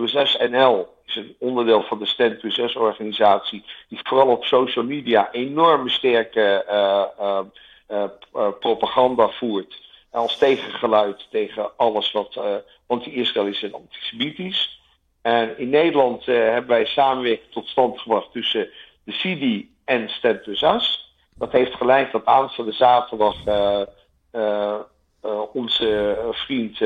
NL 0.51 0.89
is 1.07 1.17
een 1.17 1.37
onderdeel 1.39 1.83
van 1.83 1.99
de 1.99 2.07
Stand 2.07 2.43
Us 2.43 2.77
organisatie. 2.77 3.65
Die 3.89 4.01
vooral 4.03 4.29
op 4.29 4.45
social 4.45 4.85
media 4.85 5.33
enorme 5.33 5.91
sterke 5.91 6.65
eh, 6.65 7.05
eh, 7.19 7.41
eh, 7.87 8.05
eh, 8.35 8.49
propaganda 8.61 9.29
voert. 9.29 9.83
Als 10.11 10.39
tegengeluid 10.39 11.27
tegen 11.31 11.77
alles 11.77 12.13
wat 12.13 12.37
eh, 12.37 12.55
anti-Israël 12.87 13.47
is 13.47 13.63
en 13.63 13.75
antisemitisch. 13.75 14.81
En 15.23 15.59
in 15.59 15.69
Nederland 15.69 16.29
eh, 16.29 16.35
hebben 16.35 16.71
wij 16.71 16.87
samenwerking 16.87 17.53
tot 17.53 17.69
stand 17.69 18.01
gebracht 18.01 18.33
tussen 18.33 18.69
de 19.05 19.13
CIDI 19.13 19.75
en 19.85 20.09
Stand 20.09 20.45
With 20.45 20.63
Us. 20.63 21.05
Dat 21.35 21.53
heeft 21.53 21.75
geleid 21.75 22.13
dat 22.13 22.25
aanstaande 22.25 22.73
zaterdag 22.73 23.45
eh, 23.45 23.81
eh, 24.31 24.75
eh, 25.21 25.41
onze 25.53 26.19
vriend 26.31 26.79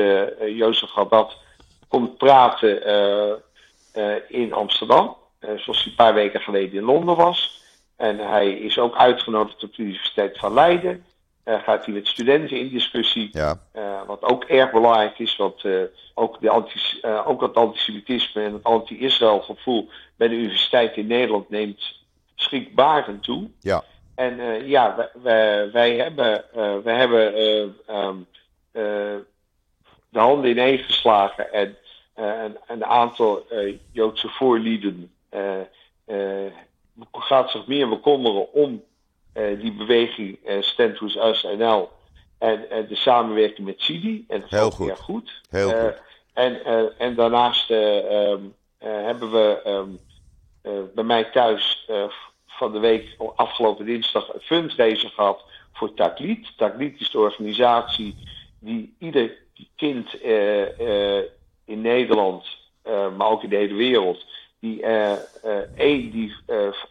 Jozef 0.55 0.89
Gadat 0.89 1.37
komt 1.87 2.17
praten 2.17 2.83
in 4.27 4.53
Amsterdam. 4.53 5.17
zoals 5.39 5.77
hij 5.77 5.85
een 5.85 5.95
paar 5.95 6.13
weken 6.13 6.41
geleden 6.41 6.79
in 6.79 6.85
Londen 6.85 7.15
was. 7.15 7.63
En 7.95 8.17
hij 8.17 8.51
is 8.51 8.77
ook 8.77 8.95
uitgenodigd 8.95 9.63
op 9.63 9.75
de 9.75 9.83
Universiteit 9.83 10.37
van 10.37 10.53
Leiden. 10.53 11.05
Eh, 11.43 11.63
gaat 11.63 11.85
hij 11.85 11.93
met 11.93 12.07
studenten 12.07 12.59
in 12.59 12.69
discussie. 12.69 13.29
Ja, 13.31 13.61
wat 14.07 14.23
ook 14.23 14.43
erg 14.43 14.71
belangrijk 14.71 15.19
is, 15.19 15.35
want 15.35 15.63
ook, 16.13 16.41
de 16.41 16.49
antis- 16.49 17.03
ook 17.25 17.41
het 17.41 17.55
antisemitisme 17.55 18.43
en 18.43 18.53
het 18.53 18.63
anti-Israël 18.63 19.41
gevoel 19.41 19.89
bij 20.15 20.27
de 20.27 20.35
universiteit 20.35 20.95
in 20.95 21.07
Nederland 21.07 21.49
neemt 21.49 21.98
schrikbarend 22.39 23.23
toe. 23.23 23.49
ja, 23.59 23.83
En 24.15 24.39
eh, 24.39 24.67
ja, 24.67 24.95
wij, 24.95 25.09
wij, 25.21 25.71
wij 25.71 25.95
hebben, 25.95 26.53
eh, 26.53 26.77
wij 26.83 26.95
hebben 26.95 27.33
eh, 27.35 27.61
ehm, 27.87 28.17
eh, 28.71 29.15
de 30.09 30.19
handen 30.19 30.49
ineengeslagen 30.49 31.53
en 31.53 31.77
een, 32.15 32.57
een 32.67 32.85
aantal 32.85 33.45
Joodse 33.91 34.27
voorlieden 34.29 35.11
gaat 37.11 37.51
zich 37.51 37.67
meer 37.67 37.89
bekommeren 37.89 38.53
om 38.53 38.83
die 39.33 39.73
beweging 39.73 40.39
Stand 40.59 40.99
With 40.99 41.15
Us 41.15 41.43
NL 41.57 41.89
en 42.39 42.69
eh, 42.69 42.87
de 42.87 42.95
samenwerking 42.95 43.67
met 43.67 43.81
Sidi. 43.81 44.25
En 44.27 44.39
dat 44.39 44.49
Heel 44.49 44.71
goed. 44.71 44.99
goed. 44.99 45.41
heel 45.49 45.69
goed. 45.69 46.01
en, 46.33 46.63
en 46.97 47.15
daarnaast 47.15 47.71
eh, 47.71 48.29
ehm, 48.31 48.41
eh, 48.77 48.89
hebben 48.89 49.31
we 49.31 49.61
ehm, 49.63 49.89
eh, 50.61 50.71
bij 50.95 51.03
mij 51.03 51.23
thuis 51.23 51.89
van 52.59 52.71
de 52.71 52.79
week, 52.79 53.15
afgelopen 53.35 53.85
dinsdag, 53.85 54.33
een 54.33 54.41
fundraiser 54.41 55.09
gehad 55.09 55.43
voor 55.73 55.93
Taklied. 55.93 56.57
Taklied 56.57 56.99
is 56.99 57.11
de 57.11 57.19
organisatie 57.19 58.15
die 58.59 58.95
ieder 58.99 59.37
kind 59.75 60.21
eh, 60.21 61.17
eh, 61.19 61.23
in 61.65 61.81
Nederland, 61.81 62.45
eh, 62.81 63.15
maar 63.15 63.27
ook 63.27 63.43
in 63.43 63.49
de 63.49 63.55
hele 63.55 63.73
wereld, 63.73 64.25
die 64.59 64.83
één, 65.75 66.11
die, 66.11 66.35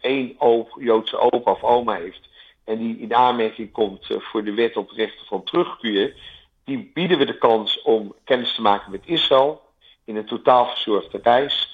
één 0.01 0.35
Joodse 0.79 1.17
opa 1.17 1.51
of 1.51 1.63
oma 1.63 1.95
heeft 1.95 2.29
en 2.63 2.77
die 2.77 2.97
in 2.97 3.15
aanmerking 3.15 3.71
komt 3.71 4.07
voor 4.09 4.43
de 4.43 4.53
wet 4.53 4.77
op 4.77 4.91
rechten 4.91 5.25
van 5.25 5.43
terugkeer, 5.43 6.15
die 6.63 6.91
bieden 6.93 7.17
we 7.17 7.25
de 7.25 7.37
kans 7.37 7.81
om 7.81 8.15
kennis 8.23 8.55
te 8.55 8.61
maken 8.61 8.91
met 8.91 9.01
Israël 9.05 9.61
in 10.05 10.15
een 10.15 10.25
totaal 10.25 10.67
verzorgde 10.67 11.19
reis. 11.23 11.68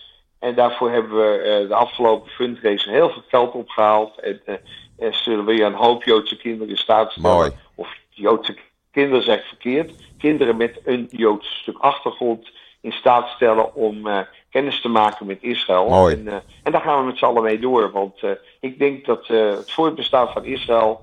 En 0.45 0.55
daarvoor 0.55 0.91
hebben 0.91 1.17
we 1.17 1.37
eh, 1.37 1.67
de 1.67 1.75
afgelopen 1.75 2.31
fundraiser 2.31 2.91
heel 2.91 3.09
veel 3.09 3.23
geld 3.27 3.53
opgehaald. 3.53 4.19
En 4.19 4.41
eh, 4.45 4.55
eh, 4.97 5.13
zullen 5.13 5.45
we 5.45 5.51
weer 5.55 5.65
een 5.65 5.73
hoop 5.73 6.03
Joodse 6.03 6.37
kinderen 6.37 6.69
in 6.69 6.77
staat 6.77 7.11
stellen. 7.11 7.35
Mooi. 7.35 7.51
Of 7.75 7.87
Joodse 8.09 8.57
kinderen 8.91 9.23
zeg 9.23 9.39
ik 9.39 9.45
verkeerd. 9.45 9.91
Kinderen 10.17 10.57
met 10.57 10.79
een 10.83 11.07
Joods 11.11 11.59
stuk 11.61 11.77
achtergrond 11.77 12.49
in 12.81 12.91
staat 12.91 13.29
stellen 13.29 13.75
om 13.75 14.07
eh, 14.07 14.19
kennis 14.49 14.81
te 14.81 14.87
maken 14.87 15.25
met 15.25 15.37
Israël. 15.41 15.89
Mooi. 15.89 16.15
En, 16.15 16.43
en 16.63 16.71
daar 16.71 16.81
gaan 16.81 16.99
we 16.99 17.05
met 17.05 17.17
z'n 17.17 17.25
allen 17.25 17.43
mee 17.43 17.59
door. 17.59 17.91
Want 17.91 18.19
ik 18.59 18.79
denk 18.79 19.05
dat 19.05 19.27
het 19.27 19.71
voortbestaan 19.71 20.27
van 20.27 20.45
Israël 20.45 21.01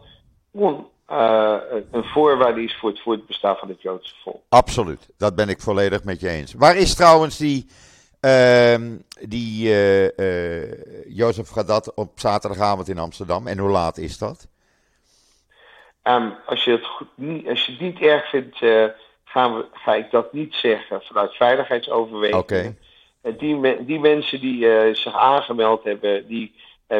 on- 0.51 0.87
een 1.91 2.05
voorwaarde 2.05 2.63
is 2.63 2.77
voor 2.81 2.91
het 2.91 3.01
voortbestaan 3.01 3.57
van 3.57 3.69
het 3.69 3.83
Joodse 3.83 4.15
volk. 4.23 4.43
Absoluut. 4.49 5.09
Dat 5.19 5.35
ben 5.35 5.49
ik 5.49 5.61
volledig 5.61 6.05
met 6.05 6.21
je 6.21 6.29
eens. 6.29 6.55
Waar 6.55 6.77
is 6.77 6.95
trouwens 6.95 7.37
die, 7.39 7.67
die 9.29 9.69
eh, 9.69 10.63
eh, 10.63 10.71
Jozef 11.07 11.49
Gadat 11.49 11.95
op 11.95 12.11
zaterdagavond 12.21 12.89
in 12.89 12.99
Amsterdam? 12.99 13.47
En 13.47 13.59
hoe 13.59 13.71
laat 13.71 13.99
is 13.99 14.19
dat? 14.19 14.47
Ehm, 16.03 16.29
als, 16.47 16.65
je 16.65 16.71
het 16.71 16.87
goed, 16.87 17.09
niet, 17.15 17.49
als 17.49 17.65
je 17.67 17.73
het 17.73 17.81
niet 17.81 18.01
erg 18.01 18.29
vindt, 18.29 18.63
eh, 18.63 18.85
gaan 19.25 19.57
we, 19.57 19.67
ga 19.73 19.95
ik 19.95 20.11
dat 20.11 20.33
niet 20.33 20.55
zeggen 20.55 21.03
vanuit 21.03 21.33
veiligheidsoverwegingen. 21.35 22.79
Eh, 23.21 23.33
die, 23.39 23.85
die 23.85 24.01
mensen 24.01 24.41
die 24.41 24.95
zich 24.95 25.15
aangemeld 25.15 25.85
hebben, 25.85 26.27
die 26.27 26.55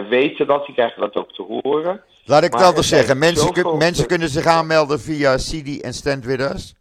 weten 0.09 0.47
dat, 0.47 0.67
die 0.67 0.75
krijgen 0.75 1.01
dat 1.01 1.15
ook 1.17 1.33
te 1.33 1.43
horen. 1.63 2.03
Laat 2.25 2.43
ik 2.45 2.53
het 2.53 2.63
anders 2.63 2.77
er 2.79 2.85
zijn 2.85 3.01
zeggen. 3.01 3.19
Mensen, 3.19 3.47
zoveel- 3.47 3.63
kun- 3.71 3.77
mensen 3.79 4.07
kunnen 4.07 4.29
zich 4.29 4.47
aanmelden 4.47 5.01
via 5.01 5.37
CD 5.37 5.81
en 5.81 5.95
Stand 5.95 6.25
With 6.25 6.41
Us? 6.41 6.75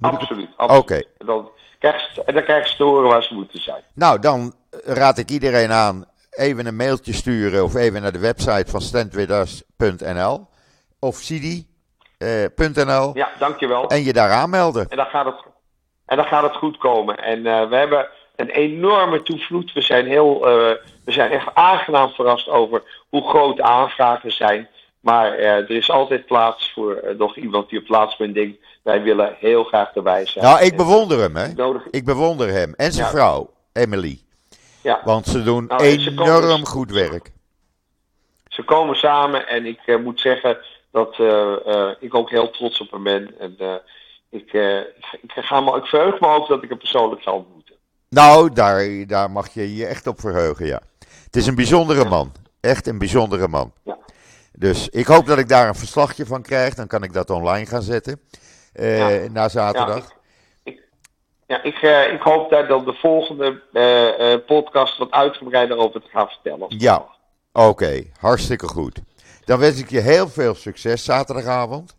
Het- 0.00 0.12
Absoluut. 0.14 0.48
Oké. 0.56 0.72
absoluut. 0.72 1.08
Dan, 1.18 1.50
krijgen 1.90 2.14
ze, 2.14 2.24
en 2.24 2.34
dan 2.34 2.42
krijgen 2.42 2.70
ze 2.70 2.76
te 2.76 2.82
horen 2.82 3.08
waar 3.08 3.22
ze 3.22 3.34
moeten 3.34 3.60
zijn. 3.60 3.82
Nou, 3.94 4.18
dan 4.18 4.54
raad 4.84 5.18
ik 5.18 5.30
iedereen 5.30 5.72
aan 5.72 6.04
even 6.30 6.66
een 6.66 6.76
mailtje 6.76 7.12
sturen 7.12 7.64
of 7.64 7.74
even 7.74 8.02
naar 8.02 8.12
de 8.12 8.18
website 8.18 8.70
van 8.70 8.80
standwithus.nl 8.80 10.46
of 11.00 11.18
cd.nl 11.18 13.10
Ja, 13.14 13.28
dankjewel. 13.38 13.88
en 13.88 14.04
je 14.04 14.12
daar 14.12 14.30
aanmelden. 14.30 14.88
En 14.88 14.96
dan 14.96 15.06
gaat 15.06 15.26
het, 15.26 15.42
en 16.06 16.16
dan 16.16 16.26
gaat 16.26 16.42
het 16.42 16.56
goed 16.56 16.76
komen. 16.76 17.16
En 17.16 17.46
eh, 17.46 17.68
we 17.68 17.76
hebben 17.76 18.08
een 18.36 18.50
enorme 18.50 19.22
toevloed. 19.22 19.72
We 19.72 19.80
zijn, 19.80 20.06
heel, 20.06 20.46
eh, 20.46 20.76
we 21.04 21.12
zijn 21.12 21.30
echt 21.30 21.54
aangenaam 21.54 22.10
verrast 22.10 22.48
over 22.48 22.82
hoe 23.08 23.28
groot 23.28 23.56
de 23.56 23.62
aanvragen 23.62 24.32
zijn. 24.32 24.68
Maar 25.06 25.32
eh, 25.32 25.48
er 25.56 25.70
is 25.70 25.90
altijd 25.90 26.26
plaats 26.26 26.72
voor 26.72 26.94
eh, 26.94 27.18
nog 27.18 27.36
iemand 27.36 27.68
die 27.68 27.78
op 27.78 27.84
plaats 27.84 28.16
bent 28.16 28.34
denkt... 28.34 28.58
wij 28.82 29.02
willen 29.02 29.36
heel 29.38 29.64
graag 29.64 29.94
erbij 29.94 30.26
zijn. 30.26 30.44
Nou, 30.44 30.60
ik 30.64 30.76
bewonder 30.76 31.18
hem, 31.18 31.36
hè. 31.36 31.52
Nodig, 31.52 31.86
Ik 31.90 32.04
bewonder 32.04 32.48
hem 32.48 32.74
en 32.76 32.92
zijn 32.92 33.04
Ja. 33.04 33.10
vrouw, 33.12 33.50
Emily. 33.72 34.20
ja, 34.82 35.00
Want 35.04 35.26
ze 35.26 35.42
doen 35.42 35.66
Nou, 35.66 35.84
en 35.84 36.00
ze 36.00 36.14
komen 36.14 36.36
enorm 36.36 36.60
dus- 36.60 36.68
goed 36.68 36.90
werk. 36.90 37.30
ze 38.48 38.62
komen 38.62 38.96
samen 38.96 39.48
en 39.48 39.66
ik 39.66 39.80
eh, 39.86 39.96
moet 39.96 40.20
zeggen 40.20 40.58
dat 40.90 41.18
ik 42.00 42.14
ook 42.14 42.30
heel 42.30 42.50
trots 42.50 42.80
op 42.80 42.90
hem 42.90 43.02
ben. 43.02 43.34
En 43.38 43.56
ik, 44.30 44.52
ik, 45.22 45.32
ga 45.34 45.60
me, 45.60 45.76
ik 45.76 45.84
verheug 45.86 46.20
me 46.20 46.26
ook 46.28 46.48
dat 46.48 46.62
ik 46.62 46.68
hem 46.68 46.78
persoonlijk 46.78 47.22
ga 47.22 47.30
ontmoeten. 47.32 47.74
Nou, 48.08 48.52
daar, 48.52 49.06
daar 49.06 49.30
mag 49.30 49.54
je 49.54 49.74
je 49.76 49.86
echt 49.86 50.06
op 50.06 50.20
verheugen, 50.20 50.66
ja. 50.66 50.80
Het 51.24 51.36
is 51.36 51.46
een 51.46 51.54
bijzondere 51.54 52.04
man. 52.04 52.32
Echt 52.60 52.86
een 52.86 52.98
bijzondere 52.98 53.48
man. 53.48 53.72
Ja. 53.84 53.98
Dus 54.58 54.88
ik 54.88 55.06
hoop 55.06 55.26
dat 55.26 55.38
ik 55.38 55.48
daar 55.48 55.68
een 55.68 55.74
verslagje 55.74 56.26
van 56.26 56.42
krijg. 56.42 56.74
Dan 56.74 56.86
kan 56.86 57.02
ik 57.02 57.12
dat 57.12 57.30
online 57.30 57.66
gaan 57.66 57.82
zetten. 57.82 58.20
eh, 58.72 59.24
Ja. 59.24 59.30
Na 59.30 59.48
zaterdag. 59.48 59.96
Ja, 59.96 60.04
ik, 60.62 60.74
ik, 60.74 60.82
ja, 61.46 61.62
ik, 61.62 61.74
eh, 61.82 62.12
ik 62.12 62.20
hoop 62.20 62.50
daar 62.50 62.66
dan 62.68 62.84
de 62.84 62.92
volgende 62.92 63.62
eh, 63.72 64.46
podcast 64.46 64.98
wat 64.98 65.10
uitgebreider 65.10 65.76
over 65.76 66.00
te 66.02 66.08
gaan 66.08 66.28
vertellen. 66.28 66.66
Ja. 66.78 67.06
Oké, 67.52 68.02
hartstikke 68.20 68.66
goed. 68.68 69.00
Dan 69.44 69.58
wens 69.58 69.78
ik 69.80 69.90
je 69.90 70.00
heel 70.00 70.28
veel 70.28 70.54
succes 70.54 71.04
zaterdagavond. 71.04 71.96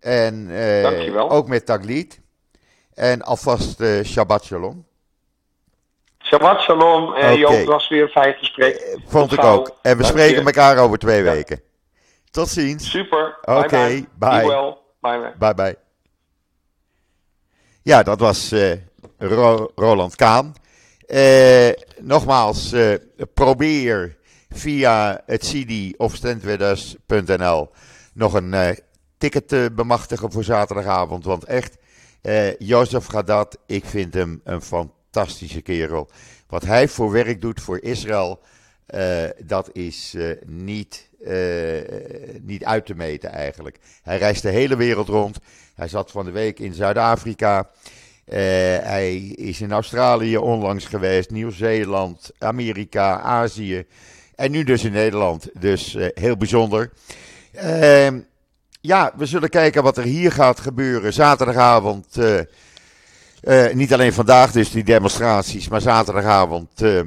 En 0.00 0.50
ook 1.28 1.48
met 1.48 1.66
Taglit. 1.66 2.20
En 2.94 3.22
alvast 3.22 3.82
Shabbat 4.04 4.44
Shalom. 4.44 4.86
Shabbat 6.24 6.60
shalom. 6.60 7.14
eh 7.14 7.24
Oké. 7.30 7.38
Joop, 7.38 7.50
het 7.52 7.64
was 7.64 7.88
weer 7.88 8.02
een 8.02 8.08
fijn 8.08 8.34
gesprek. 8.34 8.74
Eh, 8.74 8.92
Vond 9.06 9.28
Tot 9.28 9.32
ik 9.32 9.44
gauw. 9.44 9.58
ook. 9.58 9.68
En 9.82 9.96
we 9.96 10.02
Dank 10.02 10.14
spreken 10.14 10.38
je. 10.40 10.44
elkaar 10.46 10.78
over 10.78 10.98
twee 10.98 11.22
Ja. 11.24 11.32
weken. 11.32 11.60
Tot 12.30 12.48
ziens. 12.48 12.90
Super. 12.90 13.38
Oké, 13.44 13.66
bye 13.68 14.06
bye. 14.18 14.30
bye. 14.30 14.46
Well. 14.46 14.76
Bye 15.00 15.18
bye. 15.18 15.32
Bye 15.38 15.54
bye. 15.54 15.76
Ja, 17.82 18.02
dat 18.02 18.20
was 18.20 18.52
eh, 18.52 18.72
Ro- 19.18 19.70
Roland 19.74 20.16
Kaan. 20.16 20.54
Eh, 21.06 21.70
nogmaals, 22.00 22.72
eh, 22.72 22.94
probeer 23.34 24.16
via 24.50 25.22
het 25.26 25.40
CD 25.40 25.96
of 25.98 26.14
standwithus.nl 26.14 27.70
nog 28.14 28.34
een 28.34 28.54
eh, 28.54 28.76
ticket 29.18 29.48
te 29.48 29.70
bemachtigen 29.72 30.32
voor 30.32 30.44
zaterdagavond. 30.44 31.24
Want 31.24 31.44
echt, 31.44 31.76
eh 32.22 32.56
Jozef 32.58 33.06
Gadat, 33.06 33.58
ik 33.66 33.84
vind 33.84 34.14
hem 34.14 34.40
een 34.44 34.62
fantastische 35.14 35.60
kerel. 35.60 36.08
Wat 36.48 36.64
hij 36.64 36.88
voor 36.88 37.10
werk 37.10 37.40
doet 37.40 37.60
voor 37.60 37.78
Israël, 37.82 38.40
eh, 38.86 39.24
dat 39.44 39.70
is 39.72 40.14
eh, 40.16 40.30
niet, 40.46 41.08
eh, 41.24 41.34
niet 42.42 42.64
uit 42.64 42.86
te 42.86 42.94
meten 42.94 43.30
eigenlijk. 43.30 43.78
Hij 44.02 44.18
reist 44.18 44.42
de 44.42 44.50
hele 44.50 44.76
wereld 44.76 45.08
rond. 45.08 45.38
Hij 45.74 45.88
zat 45.88 46.10
van 46.10 46.24
de 46.24 46.30
week 46.30 46.58
in 46.58 46.74
Zuid-Afrika. 46.74 47.70
Hij 48.24 49.16
is 49.26 49.60
in 49.60 49.72
Australië 49.72 50.36
onlangs 50.36 50.84
geweest, 50.84 51.30
Nieuw-Zeeland, 51.30 52.30
Amerika, 52.38 53.20
Azië. 53.20 53.86
En 54.34 54.50
nu 54.50 54.64
dus 54.64 54.84
in 54.84 54.92
Nederland. 54.92 55.48
Dus 55.58 55.96
heel 56.14 56.36
bijzonder. 56.36 56.92
Ehm, 57.52 58.20
ja, 58.80 59.12
we 59.16 59.26
zullen 59.26 59.48
kijken 59.48 59.82
wat 59.82 59.96
er 59.96 60.04
hier 60.04 60.32
gaat 60.32 60.60
gebeuren. 60.60 61.12
Zaterdagavond. 61.12 62.18
Eh, 63.44 63.74
niet 63.74 63.92
alleen 63.92 64.12
vandaag 64.12 64.52
dus 64.52 64.70
die 64.70 64.84
demonstraties, 64.84 65.68
maar 65.68 65.80
zaterdagavond 65.80 66.82
eh, 66.82 66.98
eh, 66.98 67.06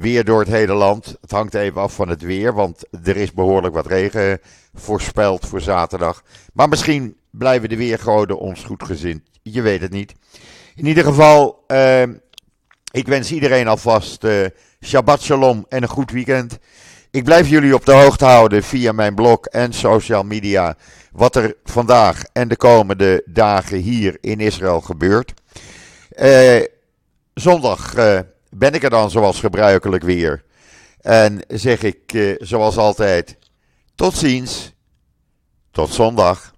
weer 0.00 0.24
door 0.24 0.40
het 0.40 0.48
hele 0.48 0.72
land. 0.72 1.16
Het 1.20 1.30
hangt 1.30 1.54
even 1.54 1.80
af 1.80 1.94
van 1.94 2.08
het 2.08 2.22
weer, 2.22 2.54
want 2.54 2.84
er 3.04 3.16
is 3.16 3.32
behoorlijk 3.32 3.74
wat 3.74 3.86
regen 3.86 4.40
voorspeld 4.74 5.46
voor 5.46 5.60
zaterdag. 5.60 6.22
Maar 6.52 6.68
misschien 6.68 7.16
blijven 7.30 7.68
de 7.68 7.76
weergoden 7.76 8.38
ons 8.38 8.64
goedgezind. 8.64 9.20
Je 9.42 9.62
weet 9.62 9.80
het 9.80 9.90
niet. 9.90 10.14
In 10.74 10.86
ieder 10.86 11.04
geval, 11.04 11.64
ik 12.92 13.06
wens 13.06 13.32
iedereen 13.32 13.68
alvast 13.68 14.26
Shabbat 14.84 15.22
Shalom 15.22 15.66
en 15.68 15.82
een 15.82 15.88
goed 15.88 16.10
weekend. 16.10 16.58
Ik 17.10 17.24
blijf 17.24 17.48
jullie 17.48 17.74
op 17.74 17.84
de 17.84 17.92
hoogte 17.92 18.24
houden 18.24 18.62
via 18.62 18.92
mijn 18.92 19.14
blog 19.14 19.40
en 19.40 19.72
social 19.72 20.22
media. 20.22 20.76
Wat 21.12 21.36
er 21.36 21.54
vandaag 21.64 22.22
en 22.32 22.48
de 22.48 22.56
komende 22.56 23.22
dagen 23.26 23.78
hier 23.78 24.18
in 24.20 24.40
Israël 24.40 24.80
gebeurt. 24.80 25.34
Eh, 26.18 26.64
zondag 27.34 27.94
eh, 27.94 28.20
ben 28.50 28.72
ik 28.72 28.82
er 28.82 28.90
dan 28.90 29.10
zoals 29.10 29.40
gebruikelijk 29.40 30.02
weer. 30.02 30.44
En 31.00 31.40
zeg 31.48 31.82
ik 31.82 32.12
eh, 32.12 32.34
zoals 32.38 32.76
altijd: 32.76 33.38
tot 33.94 34.14
ziens. 34.14 34.72
Tot 35.70 35.94
zondag. 35.94 36.54